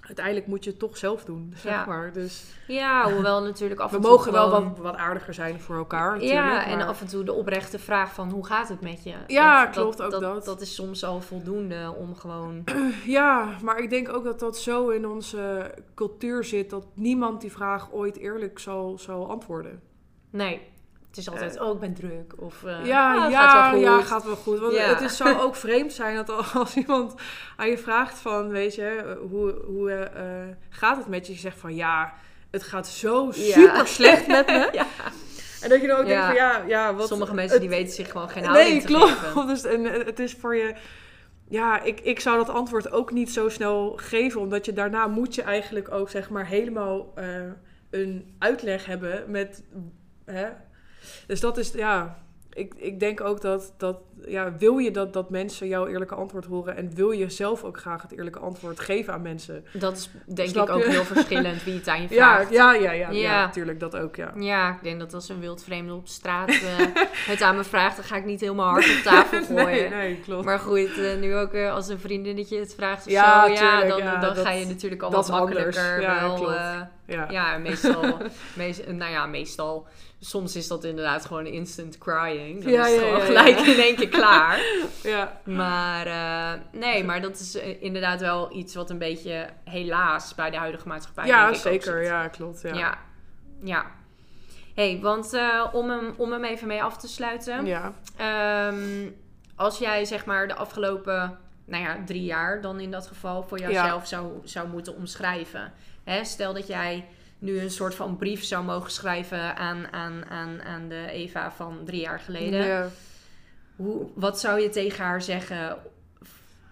Uiteindelijk 0.05 0.47
moet 0.47 0.63
je 0.63 0.69
het 0.69 0.79
toch 0.79 0.97
zelf 0.97 1.23
doen, 1.25 1.53
zeg 1.63 1.71
Ja. 1.71 1.85
maar. 1.85 2.13
Dus 2.13 2.43
ja, 2.67 3.11
hoewel 3.11 3.41
natuurlijk 3.43 3.79
af 3.79 3.89
we 3.91 3.95
en 3.95 4.01
toe 4.01 4.11
mogen 4.11 4.31
wel 4.31 4.49
wat, 4.49 4.77
wat 4.77 4.95
aardiger 4.95 5.33
zijn 5.33 5.59
voor 5.59 5.75
elkaar 5.75 6.11
natuurlijk. 6.11 6.33
Ja, 6.39 6.65
en 6.65 6.81
af 6.81 7.01
en 7.01 7.07
toe 7.07 7.23
de 7.23 7.33
oprechte 7.33 7.79
vraag 7.79 8.13
van 8.13 8.29
hoe 8.29 8.45
gaat 8.45 8.69
het 8.69 8.81
met 8.81 9.03
je? 9.03 9.13
Ja, 9.27 9.65
Dat- 9.65 9.73
klopt, 9.73 10.01
ook 10.01 10.11
dat, 10.11 10.21
dat. 10.21 10.45
dat. 10.45 10.61
is 10.61 10.75
soms 10.75 11.03
al 11.03 11.21
voldoende 11.21 11.93
om 11.97 12.15
gewoon... 12.15 12.63
Ja, 13.05 13.49
maar 13.63 13.77
ik 13.77 13.89
denk 13.89 14.09
ook 14.09 14.23
dat 14.23 14.39
dat 14.39 14.57
zo 14.57 14.89
in 14.89 15.07
onze 15.07 15.73
cultuur 15.95 16.43
zit 16.43 16.69
dat 16.69 16.85
niemand 16.93 17.41
die 17.41 17.51
vraag 17.51 17.91
ooit 17.91 18.17
eerlijk 18.17 18.59
zal, 18.59 18.97
zal 18.97 19.29
antwoorden. 19.29 19.81
Nee, 20.29 20.61
het 21.15 21.25
is 21.25 21.29
altijd, 21.29 21.59
oh, 21.59 21.73
ik 21.73 21.79
ben 21.79 21.93
druk. 21.93 22.33
Of, 22.39 22.63
eh, 22.63 22.85
ja, 22.85 23.25
ah, 23.25 23.31
ja, 23.31 23.49
gaat 23.49 23.71
wel 23.71 23.79
ja, 23.81 23.95
goed. 23.97 24.05
gaat 24.05 24.25
wel 24.25 24.35
goed. 24.35 24.59
Want 24.59 24.73
Ja. 24.73 24.81
het 24.87 25.01
is, 25.01 25.17
zou 25.17 25.39
ook 25.39 25.55
vreemd 25.55 25.93
zijn 25.93 26.15
dat 26.15 26.53
als 26.53 26.75
iemand 26.75 27.13
aan 27.55 27.69
je 27.69 27.77
vraagt 27.77 28.17
van, 28.19 28.49
weet 28.49 28.75
je, 28.75 29.17
hoe, 29.29 29.51
hoe 29.65 29.91
eh, 29.91 30.23
gaat 30.69 30.97
het 30.97 31.07
met 31.07 31.27
je? 31.27 31.33
Je 31.33 31.39
zegt 31.39 31.57
van, 31.59 31.75
ja, 31.75 32.13
het 32.51 32.63
gaat 32.63 32.87
zo 32.87 33.25
Ja. 33.25 33.31
super 33.53 33.87
slecht 33.87 34.27
met 34.27 34.47
me. 34.47 34.69
Ja. 34.73 34.85
En 35.61 35.69
dat 35.71 35.81
je 35.81 35.87
dan 35.87 35.97
ook 35.99 36.05
denkt 36.05 36.21
Ja. 36.21 36.27
van, 36.27 36.35
ja, 36.35 36.63
ja 36.67 36.93
wat... 36.95 37.07
Sommige 37.07 37.33
mensen 37.33 37.51
het- 37.59 37.69
die 37.69 37.77
weten 37.77 37.93
zich 37.93 38.11
gewoon 38.11 38.29
geen 38.29 38.43
houding 38.45 38.69
Nee, 38.69 38.81
te 38.81 38.87
klopt. 38.87 39.11
geven. 39.11 39.47
Dus, 39.53 39.63
en 39.63 39.85
eh, 39.85 40.05
het 40.05 40.19
is 40.19 40.33
voor 40.33 40.55
je... 40.55 40.73
Ja, 41.49 41.81
ik, 41.81 41.99
ik 41.99 42.19
zou 42.19 42.37
dat 42.37 42.49
antwoord 42.49 42.91
ook 42.91 43.11
niet 43.11 43.31
zo 43.31 43.49
snel 43.49 43.93
geven. 43.95 44.41
Omdat 44.41 44.65
je 44.65 44.73
daarna 44.73 45.07
moet 45.07 45.35
je 45.35 45.41
eigenlijk 45.41 45.91
ook 45.91 46.09
zeg 46.09 46.29
maar 46.29 46.45
helemaal 46.47 47.11
eh, 47.15 47.25
een 47.89 48.35
uitleg 48.39 48.85
hebben 48.85 49.23
met... 49.27 49.63
Hè? 50.25 50.47
Dus 51.27 51.39
dat 51.39 51.57
is, 51.57 51.71
ja... 51.71 52.23
Ik, 52.53 52.73
ik 52.77 52.99
denk 52.99 53.21
ook 53.21 53.41
dat, 53.41 53.73
dat 53.77 53.97
ja, 54.25 54.53
wil 54.57 54.77
je 54.77 54.91
dat, 54.91 55.13
dat 55.13 55.29
mensen 55.29 55.67
jouw 55.67 55.87
eerlijke 55.87 56.15
antwoord 56.15 56.45
horen... 56.45 56.75
en 56.75 56.91
wil 56.95 57.11
je 57.11 57.29
zelf 57.29 57.63
ook 57.63 57.79
graag 57.79 58.01
het 58.01 58.11
eerlijke 58.11 58.39
antwoord 58.39 58.79
geven 58.79 59.13
aan 59.13 59.21
mensen? 59.21 59.65
Dat 59.73 59.97
is 59.97 60.09
denk 60.35 60.49
Snap 60.49 60.67
ik 60.69 60.73
ook 60.75 60.83
je? 60.83 60.89
heel 60.89 61.03
verschillend 61.03 61.63
wie 61.63 61.73
het 61.73 61.87
aan 61.87 62.01
je 62.01 62.07
vraagt. 62.17 62.49
ja, 62.53 62.73
ja, 62.73 62.91
ja, 62.91 62.91
ja, 62.91 63.09
Ja. 63.11 63.45
natuurlijk 63.45 63.79
dat 63.79 63.95
ook, 63.95 64.15
ja. 64.15 64.31
Ja, 64.39 64.69
ik 64.75 64.83
denk 64.83 64.99
dat 64.99 65.13
als 65.13 65.29
een 65.29 65.39
wild 65.39 65.63
vreemde 65.63 65.93
op 65.93 66.07
straat 66.07 66.49
eh, 66.49 66.57
het 67.27 67.41
aan 67.41 67.55
me 67.55 67.63
vraagt, 67.63 67.95
dan 67.95 68.05
ga 68.05 68.15
ik 68.15 68.25
niet 68.25 68.41
helemaal 68.41 68.69
hard 68.69 68.85
op 68.97 69.03
tafel 69.03 69.43
gooien. 69.55 69.65
Nee, 69.65 69.89
nee, 69.89 70.19
klopt. 70.19 70.45
Maar 70.45 70.59
goed, 70.59 70.97
eh, 70.97 71.15
nu 71.19 71.35
ook 71.35 71.53
eh, 71.53 71.73
als 71.73 71.87
een 71.87 71.99
vriendinnetje 71.99 72.59
het 72.59 72.73
vraagt 72.75 73.05
of 73.05 73.11
Ja, 73.11 73.45
zo, 73.47 73.53
ja, 73.53 73.85
dan, 73.87 73.97
ja, 73.97 74.11
dan 74.19 74.35
dat- 74.35 74.45
ga 74.45 74.51
je 74.51 74.65
natuurlijk 74.65 75.01
al 75.01 75.11
wat 75.11 75.29
anders. 75.29 75.53
makkelijker 75.55 76.01
Ja, 76.01 76.21
wel. 76.21 76.53
eh, 76.53 76.81
ja. 77.31 77.57
meestal, 77.57 78.17
meest, 78.55 78.87
nou 78.87 79.11
ja, 79.11 79.25
meestal. 79.25 79.87
Soms 80.25 80.55
is 80.55 80.67
dat 80.67 80.83
inderdaad 80.83 81.25
gewoon 81.25 81.45
instant 81.45 81.97
crying. 81.97 82.63
Dan 82.63 82.71
Ja, 82.71 82.85
is 82.85 82.91
het 82.91 83.01
ja, 83.01 83.07
gewoon 83.07 83.19
ja, 83.19 83.25
gelijk 83.25 83.57
in 83.57 83.79
één 83.79 83.95
keer 83.95 84.09
klaar. 84.09 84.59
ja. 85.03 85.41
Maar 85.43 86.07
eh, 86.07 86.61
nee, 86.71 87.03
maar 87.03 87.21
dat 87.21 87.39
is 87.39 87.55
eh, 87.55 87.81
inderdaad 87.81 88.19
wel 88.19 88.55
iets 88.55 88.75
wat 88.75 88.89
een 88.89 88.97
beetje 88.97 89.49
helaas 89.63 90.35
bij 90.35 90.49
de 90.49 90.57
huidige 90.57 90.87
maatschappij 90.87 91.25
Ja, 91.25 91.45
denk 91.45 91.49
ik 91.49 91.55
ook 91.55 91.61
zeker. 91.61 92.03
Ja, 92.03 92.27
klopt. 92.27 92.61
Ja. 92.61 92.73
Ja. 92.73 92.97
ja. 93.63 93.85
hey, 94.75 94.99
want 95.01 95.33
eh, 95.33 95.65
om, 95.71 95.89
hem, 95.89 96.13
om 96.17 96.31
hem 96.31 96.43
even 96.43 96.67
mee 96.67 96.83
af 96.83 96.97
te 96.97 97.07
sluiten. 97.07 97.65
Ja. 97.65 97.93
Ehm, 98.17 99.09
als 99.55 99.77
jij 99.77 100.05
zeg 100.05 100.25
maar 100.25 100.47
de 100.47 100.55
afgelopen, 100.55 101.37
nou 101.65 101.83
ja, 101.83 101.97
drie 102.05 102.23
jaar 102.23 102.61
dan 102.61 102.79
in 102.79 102.91
dat 102.91 103.07
geval 103.07 103.43
voor 103.43 103.59
jouzelf 103.59 104.07
zou, 104.07 104.31
zou 104.43 104.67
moeten 104.67 104.95
omschrijven. 104.95 105.73
Hè, 106.03 106.23
stel 106.23 106.53
dat 106.53 106.67
jij 106.67 107.05
nu 107.45 107.59
een 107.59 107.71
soort 107.71 107.95
van 107.95 108.17
brief 108.17 108.43
zou 108.43 108.63
mogen 108.65 108.91
schrijven 108.91 109.55
aan, 109.55 109.91
aan, 109.93 110.25
aan, 110.29 110.61
aan 110.63 110.87
de 110.87 111.07
Eva 111.09 111.51
van 111.51 111.79
drie 111.85 112.01
jaar 112.01 112.19
geleden. 112.19 112.65
Ja. 112.65 112.89
Hoe, 113.75 114.07
wat 114.15 114.39
zou 114.39 114.59
je 114.59 114.69
tegen 114.69 115.03
haar 115.03 115.21
zeggen 115.21 115.77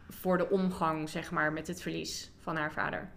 voor 0.09 0.37
de 0.37 0.49
omgang, 0.49 1.09
zeg 1.09 1.31
maar, 1.31 1.53
met 1.53 1.67
het 1.67 1.81
verlies 1.81 2.31
van 2.39 2.55
haar 2.55 2.71
vader? 2.73 3.09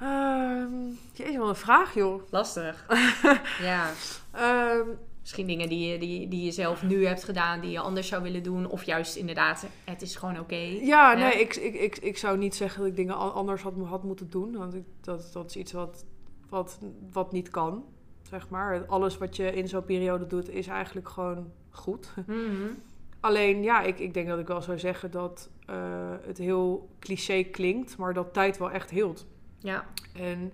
Ehm, 0.00 0.72
jeetje, 1.12 1.38
wat 1.38 1.48
een 1.48 1.54
vraag, 1.56 1.94
joh. 1.94 2.22
Lastig. 2.30 2.86
ja. 3.60 3.90
Ehm, 4.32 4.88
Misschien 5.20 5.46
dingen 5.46 5.68
die 5.68 5.88
je, 5.92 5.98
die, 5.98 6.28
die 6.28 6.44
je 6.44 6.50
zelf 6.50 6.82
nu 6.82 7.06
hebt 7.06 7.24
gedaan, 7.24 7.60
die 7.60 7.70
je 7.70 7.78
anders 7.80 8.08
zou 8.08 8.22
willen 8.22 8.42
doen. 8.42 8.66
Of 8.66 8.84
juist 8.84 9.16
inderdaad, 9.16 9.66
het 9.84 10.02
is 10.02 10.16
gewoon 10.16 10.38
oké. 10.40 10.54
ja, 10.56 11.12
Ja. 11.12 11.14
nee, 11.14 11.40
ik, 11.40 11.54
ik, 11.56 11.74
ik, 11.74 11.96
ik 11.98 12.18
zou 12.18 12.38
niet 12.38 12.54
zeggen 12.54 12.80
dat 12.80 12.88
ik 12.88 12.96
dingen 12.96 13.16
an- 13.16 13.34
anders 13.34 13.62
had, 13.62 13.72
had 13.84 14.02
moeten 14.04 14.30
doen. 14.30 14.56
Want 14.56 14.74
ik, 14.74 14.84
dat, 15.00 15.30
dat 15.32 15.50
is 15.50 15.56
iets 15.56 15.72
wat, 15.72 16.04
wat, 16.48 16.78
wat 17.12 17.32
niet 17.32 17.48
kan, 17.48 17.84
zeg 18.22 18.48
maar. 18.48 18.86
Alles 18.86 19.18
wat 19.18 19.36
je 19.36 19.52
in 19.52 19.68
zo'n 19.68 19.84
periode 19.84 20.26
doet, 20.26 20.50
is 20.50 20.66
eigenlijk 20.66 21.08
gewoon 21.08 21.52
goed. 21.70 22.14
Mhm. 22.26 22.72
Alleen, 23.20 23.62
ja, 23.62 23.82
ik, 23.82 23.98
ik 23.98 24.14
denk 24.14 24.28
dat 24.28 24.38
ik 24.38 24.46
wel 24.46 24.62
zou 24.62 24.78
zeggen 24.78 25.10
dat 25.10 25.50
eh, 25.66 25.76
het 26.22 26.38
heel 26.38 26.88
cliché 26.98 27.42
klinkt, 27.42 27.96
maar 27.96 28.14
dat 28.14 28.32
tijd 28.32 28.58
wel 28.58 28.70
echt 28.70 28.90
hield. 28.90 29.26
Ja, 29.58 29.84
En 30.12 30.52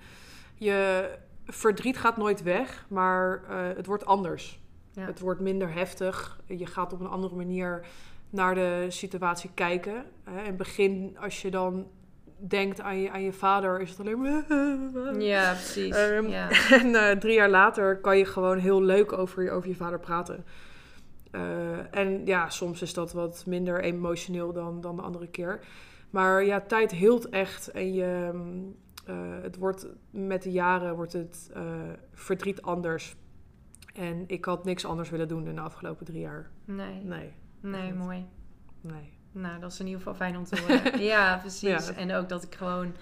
je 0.55 1.11
verdriet 1.47 1.99
gaat 1.99 2.17
nooit 2.17 2.43
weg, 2.43 2.87
maar 2.89 3.45
eh, 3.49 3.77
het 3.77 3.87
wordt 3.87 4.07
anders. 4.07 4.61
Ja. 4.93 5.07
Het 5.07 5.21
wordt 5.21 5.41
minder 5.41 5.75
heftig. 5.75 6.41
Je 6.47 6.67
gaat 6.67 6.93
op 6.93 7.01
een 7.01 7.09
andere 7.09 7.35
manier 7.35 7.87
naar 8.31 8.55
de 8.55 8.87
situatie 8.89 9.51
kijken. 9.55 10.05
Hè. 10.25 10.39
In 10.39 10.47
het 10.47 10.57
begin, 10.57 11.17
als 11.21 11.43
je 11.43 11.51
dan 11.51 11.87
denkt 12.49 12.81
aan 12.81 12.99
je, 13.01 13.11
aan 13.11 13.23
je 13.23 13.33
vader, 13.33 13.81
is 13.81 13.91
het 13.91 14.01
alleen 14.01 14.21
maar... 14.21 14.45
ja 15.23 15.53
precies. 15.53 15.97
Ehm, 15.97 16.27
ja. 16.27 16.49
En 16.81 16.95
eh, 16.95 17.17
drie 17.17 17.35
jaar 17.35 17.51
later 17.51 18.01
kan 18.01 18.19
je 18.19 18.25
gewoon 18.25 18.59
heel 18.59 18.83
leuk 18.83 19.13
over 19.13 19.43
je, 19.43 19.51
over 19.51 19.69
je 19.69 19.75
vader 19.75 20.01
praten. 20.01 20.45
Eh, 21.31 21.97
en 21.97 22.27
ja, 22.27 22.51
soms 22.51 22.83
is 22.83 22.95
dat 22.95 23.13
wat 23.13 23.45
minder 23.47 23.81
emotioneel 23.81 24.53
dan, 24.53 24.81
dan 24.81 24.97
de 24.97 25.03
andere 25.03 25.29
keer. 25.29 25.61
Maar 26.11 26.45
ja, 26.45 26.61
tijd 26.61 26.91
hield 26.91 27.29
echt. 27.29 27.71
En 27.71 27.93
je, 27.93 28.31
mm, 28.33 28.77
eh, 29.07 29.15
het 29.43 29.57
wordt, 29.57 29.87
met 30.11 30.43
de 30.43 30.51
jaren 30.51 30.95
wordt 30.95 31.13
het 31.13 31.51
verdriet 32.13 32.63
anders. 32.63 33.17
En 33.95 34.25
ik 34.27 34.45
had 34.45 34.65
niks 34.65 34.85
anders 34.85 35.11
willen 35.11 35.29
doen 35.29 35.47
in 35.47 35.55
de 35.55 35.61
afgelopen 35.61 36.07
drie 36.07 36.21
jaar. 36.21 36.51
Nee, 36.65 37.03
Nee. 37.03 37.33
nee, 37.61 37.95
mooi. 37.95 38.27
Nee. 38.81 39.21
Nou, 39.33 39.61
dat 39.61 39.73
is 39.73 39.81
in 39.81 39.87
ieder 39.87 40.01
geval 40.01 40.17
fijn 40.17 40.37
om 40.37 40.45
te 40.45 40.61
horen. 40.61 41.03
ja, 41.13 41.37
precies. 41.37 41.87
Ja. 41.87 41.95
En 41.97 42.15
ook 42.15 42.29
dat 42.29 42.43
ik 42.43 42.55
gewoon 42.55 42.95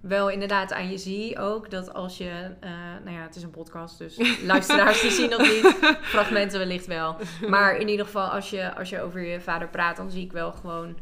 wel 0.00 0.30
inderdaad 0.30 0.72
aan 0.72 0.90
je 0.90 0.98
zie 0.98 1.38
ook. 1.38 1.70
Dat 1.70 1.94
als 1.94 2.18
je... 2.18 2.50
eh, 2.60 2.70
nou 3.04 3.16
ja, 3.16 3.22
het 3.22 3.36
is 3.36 3.42
een 3.42 3.50
podcast, 3.50 3.98
dus 3.98 4.18
luisteraars 4.52 5.00
die 5.00 5.10
zien 5.10 5.30
dat 5.30 5.40
niet. 5.40 5.76
Fragmenten 6.02 6.58
wellicht 6.58 6.86
wel. 6.86 7.16
Maar 7.48 7.76
in 7.76 7.88
ieder 7.88 8.04
geval, 8.06 8.28
als 8.28 8.50
je, 8.50 8.74
als 8.74 8.88
je 8.90 9.00
over 9.00 9.20
je 9.20 9.40
vader 9.40 9.68
praat, 9.68 9.96
dan 9.96 10.10
zie 10.10 10.24
ik 10.24 10.32
wel 10.32 10.52
gewoon... 10.52 10.96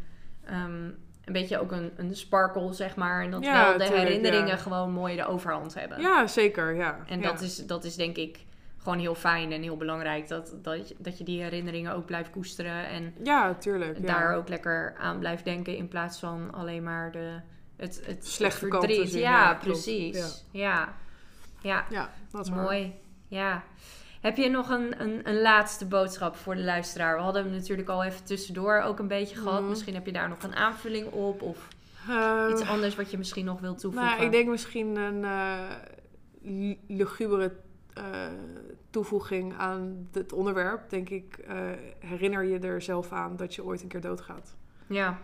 ehm, 0.45 0.85
een 1.24 1.32
beetje 1.32 1.61
ook 1.61 1.72
een, 1.72 1.93
een 1.97 2.16
sparkle, 2.16 2.72
zeg 2.72 2.97
maar. 2.97 3.22
En 3.22 3.30
dat 3.30 3.45
Ja, 3.45 3.62
wel 3.68 3.78
de 3.78 3.85
tuurlijk, 3.85 4.07
herinneringen 4.07 4.47
ja. 4.47 4.57
gewoon 4.57 4.93
mooi 4.93 5.16
de 5.16 5.26
overhand 5.26 5.74
hebben. 5.74 6.01
Ja, 6.01 6.26
zeker, 6.26 6.74
ja. 6.74 6.99
En 7.07 7.20
ja. 7.20 7.30
dat, 7.30 7.41
is, 7.41 7.57
dat 7.66 7.85
is 7.85 7.97
denk 7.97 8.16
ik 8.16 8.39
gewoon 8.85 8.99
heel 8.99 9.14
fijn 9.14 9.53
en 9.53 9.62
heel 9.62 9.76
belangrijk. 9.76 10.28
Dat, 10.28 10.55
dat, 10.62 10.89
je, 10.89 10.95
dat 10.99 11.18
je 11.18 11.24
die 11.24 11.43
herinneringen 11.43 11.95
ook 11.95 12.07
blijft 12.07 12.30
koesteren. 12.30 12.87
En 12.89 13.14
Ja, 13.22 13.55
tuurlijk. 13.55 13.99
Ja. 13.99 14.07
daar 14.07 14.35
ook 14.35 14.49
lekker 14.49 14.95
aan 14.99 15.18
blijft 15.18 15.45
denken. 15.45 15.76
In 15.76 15.89
plaats 15.89 16.18
van 16.18 16.53
alleen 16.55 16.82
maar 16.82 17.12
de, 17.12 17.41
het, 17.76 18.03
het 18.07 18.37
kanten 18.39 18.70
verdriet. 18.70 19.11
zien, 19.11 19.20
Ja, 19.20 19.30
ja, 19.43 19.55
precies. 19.55 20.45
Ja, 20.51 20.95
ja. 21.61 21.85
Ja, 21.91 22.11
dat 22.30 22.45
is 22.45 22.51
waar. 22.51 22.62
mooi. 22.62 22.93
Ja. 23.28 23.62
Heb 24.20 24.37
je 24.37 24.49
nog 24.51 24.68
een, 24.70 25.01
een, 25.01 25.20
een 25.28 25.41
laatste 25.41 25.87
boodschap 25.87 26.37
voor 26.37 26.55
de 26.55 26.62
luisteraar? 26.64 27.16
We 27.16 27.22
hadden 27.22 27.43
hem 27.45 27.53
natuurlijk 27.53 27.89
al 27.89 28.05
even 28.05 28.24
tussendoor 28.24 28.80
ook 28.80 28.99
een 28.99 29.09
beetje 29.09 29.37
gehad. 29.37 29.61
Mhm. 29.61 29.68
Misschien 29.68 29.95
heb 29.95 30.07
je 30.07 30.12
daar 30.12 30.28
nog 30.28 30.43
een 30.43 30.55
aanvulling 30.57 31.07
op. 31.12 31.43
Of 31.43 31.68
Eh, 32.09 32.47
iets 32.51 32.68
anders 32.68 32.95
wat 32.97 33.11
je 33.11 33.18
misschien 33.18 33.45
nog 33.45 33.61
wilt 33.61 33.78
toevoegen. 33.78 34.11
Nou, 34.11 34.22
ik 34.24 34.30
denk 34.30 34.49
misschien 34.49 34.97
een 34.97 35.24
lu- 36.43 36.78
lugubere 36.89 37.53
eh, 37.95 38.05
toevoeging 38.95 39.55
aan 39.57 40.09
het 40.12 40.32
onderwerp. 40.32 40.90
Denk 40.90 41.09
ik, 41.09 41.36
eh, 41.38 41.57
herinner 41.99 42.45
je 42.45 42.59
er 42.59 42.82
zelf 42.82 43.12
aan 43.12 43.36
dat 43.36 43.55
je 43.55 43.64
ooit 43.64 43.82
een 43.82 43.88
keer 43.88 44.01
doodgaat. 44.01 44.57
Ja, 44.86 45.18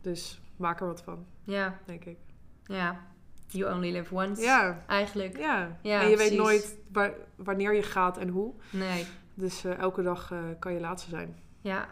Dus 0.00 0.40
maak 0.56 0.80
er 0.80 0.86
wat 0.86 1.02
van, 1.02 1.26
ja, 1.44 1.78
denk 1.84 2.04
ik. 2.04 2.18
ja. 2.64 3.00
You 3.48 3.74
only 3.74 3.92
live 3.92 4.14
once. 4.14 4.42
Ja, 4.42 4.84
Eigenlijk. 4.86 5.38
ja. 5.38 5.78
Ja, 5.82 6.00
en 6.02 6.08
je 6.08 6.14
precies. 6.14 6.30
weet 6.30 6.38
nooit 6.38 6.78
wa- 6.92 7.12
wanneer 7.36 7.74
je 7.74 7.82
gaat 7.82 8.18
en 8.18 8.28
hoe. 8.28 8.54
Nee. 8.70 9.06
Dus 9.34 9.64
eh, 9.64 9.78
elke 9.78 10.02
dag 10.02 10.32
eh, 10.32 10.38
kan 10.58 10.72
je 10.72 10.80
laatste 10.80 11.10
zijn. 11.10 11.36
Ja. 11.60 11.88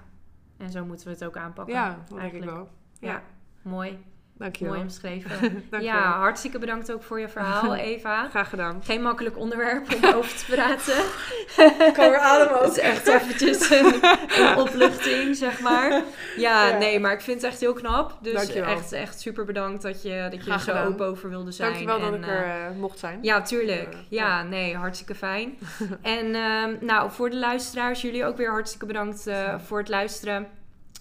En 0.57 0.70
zo 0.70 0.85
moeten 0.85 1.07
we 1.07 1.12
het 1.12 1.24
ook 1.24 1.37
aanpakken. 1.37 1.74
ja, 1.74 1.89
dat 1.89 1.97
denk 1.97 2.11
ik 2.11 2.18
eigenlijk. 2.18 2.51
wel. 2.53 2.68
Ja. 2.99 3.11
Ja, 3.12 3.22
Mooi. 3.62 4.05
Dankjewel. 4.39 4.72
Mooi 4.72 4.85
omschreven. 4.85 5.30
Dankjewel. 5.41 5.80
ja, 6.01 6.18
hartstikke 6.18 6.59
bedankt 6.59 6.93
ook 6.93 7.03
voor 7.03 7.20
je 7.20 7.28
verhaal, 7.28 7.74
Eva. 7.93 8.28
Graag 8.28 8.49
gedaan. 8.49 8.80
Geen 8.85 9.03
makkelijk 9.03 9.39
onderwerp 9.39 9.87
om 9.95 10.14
over 10.14 10.37
te 10.37 10.45
praten. 10.55 10.97
Ik 11.89 11.95
kan 11.95 12.11
weer 12.11 12.18
ademen 12.18 12.62
Het 12.62 12.70
is 12.70 12.78
echt 12.78 13.07
eventjes 13.07 13.70
een, 13.70 13.95
een 14.39 14.57
opluchting, 14.57 15.37
zeg 15.37 15.61
maar. 15.61 15.91
Ja, 16.37 16.68
Ja. 16.68 16.78
nee, 16.78 17.01
maar 17.01 17.12
ik 17.12 17.20
vind 17.20 17.43
het 17.43 17.51
echt 17.51 17.61
heel 17.61 17.72
knap. 17.72 18.18
Dus 18.20 18.32
Dankjewel. 18.32 18.70
echt, 18.76 18.93
echt 18.93 19.20
super 19.20 19.45
bedankt 19.45 19.82
dat 19.82 20.03
je, 20.03 20.28
dat 20.30 20.45
je 20.45 20.53
er 20.53 20.61
zo 20.61 20.72
open 20.85 21.07
over 21.07 21.28
wilde 21.30 21.53
zijn. 21.53 21.68
Dankjewel 21.68 22.01
dat 22.01 22.12
En, 22.12 22.18
ik 22.18 22.24
eh, 22.24 22.32
er 22.35 22.70
eh, 22.70 22.76
mocht 22.76 22.99
zijn. 22.99 23.18
Ja, 23.22 23.43
tuurlijk. 23.43 23.93
Eh, 23.93 23.99
ja, 24.09 24.39
ja. 24.39 24.43
nee, 24.43 24.76
hartstikke 24.76 25.14
fijn. 25.14 25.59
en 26.03 26.35
ehm, 26.35 26.76
nou, 26.80 27.11
voor 27.11 27.30
de 27.30 27.37
luisteraars, 27.37 28.01
jullie 28.03 28.24
ook 28.24 28.37
weer 28.37 28.51
hartstikke 28.51 28.87
bedankt 28.87 29.26
eh, 29.26 29.55
voor 29.66 29.78
het 29.78 29.89
luisteren. 29.89 30.47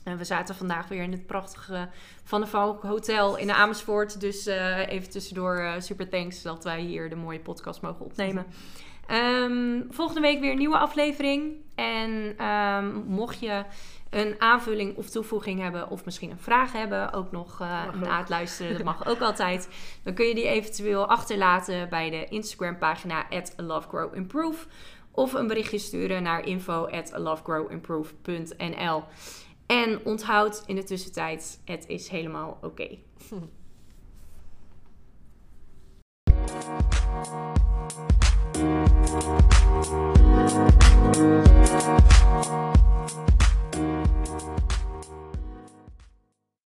En 0.03 0.17
we 0.17 0.23
zaten 0.23 0.55
vandaag 0.55 0.87
weer 0.87 1.03
in 1.03 1.11
het 1.11 1.25
prachtige 1.25 1.89
Van 2.23 2.41
de 2.41 2.47
Valk 2.47 2.83
Hotel 2.83 3.37
in 3.37 3.51
Amersfoort. 3.51 4.19
Dus 4.19 4.45
eh, 4.45 4.87
even 4.87 5.09
tussendoor 5.09 5.57
eh, 5.57 5.73
super 5.79 6.09
thanks 6.09 6.41
dat 6.41 6.63
wij 6.63 6.81
hier 6.81 7.09
de 7.09 7.15
mooie 7.15 7.39
podcast 7.39 7.81
mogen 7.81 8.05
opnemen. 8.05 8.45
Ehm, 9.07 9.81
volgende 9.89 10.21
week 10.21 10.39
weer 10.39 10.51
een 10.51 10.57
nieuwe 10.57 10.77
aflevering. 10.77 11.53
En 11.75 12.33
ehm, 12.37 12.95
mocht 12.95 13.39
je 13.39 13.63
een 14.09 14.35
aanvulling 14.37 14.95
of 14.95 15.09
toevoeging 15.09 15.61
hebben, 15.61 15.89
of 15.89 16.05
misschien 16.05 16.31
een 16.31 16.39
vraag 16.39 16.71
hebben, 16.71 17.13
ook 17.13 17.31
nog 17.31 17.59
Mag 17.59 17.99
na 17.99 18.19
het 18.19 18.29
luisteren, 18.29 18.73
dat 18.73 18.83
mag 18.83 19.05
ook 19.11 19.21
altijd. 19.21 19.69
Dan 20.03 20.13
kun 20.13 20.25
je 20.25 20.35
die 20.35 20.47
eventueel 20.47 21.05
achterlaten 21.05 21.89
bij 21.89 22.09
de 22.09 22.25
Instagram 22.25 22.77
pagina 22.77 23.25
at 23.29 23.53
lovegrowimprove. 23.57 24.65
Of 25.11 25.33
een 25.33 25.47
berichtje 25.47 25.77
sturen 25.77 26.23
naar 26.23 26.45
info 26.45 26.85
at 26.85 27.11
lovegrowimprove.nl. 27.15 29.03
En 29.65 30.05
onthoud 30.05 30.63
in 30.65 30.75
de 30.75 30.83
tussentijd, 30.83 31.59
het 31.65 31.87
is 31.87 32.07
helemaal 32.07 32.57
oké. 32.61 32.97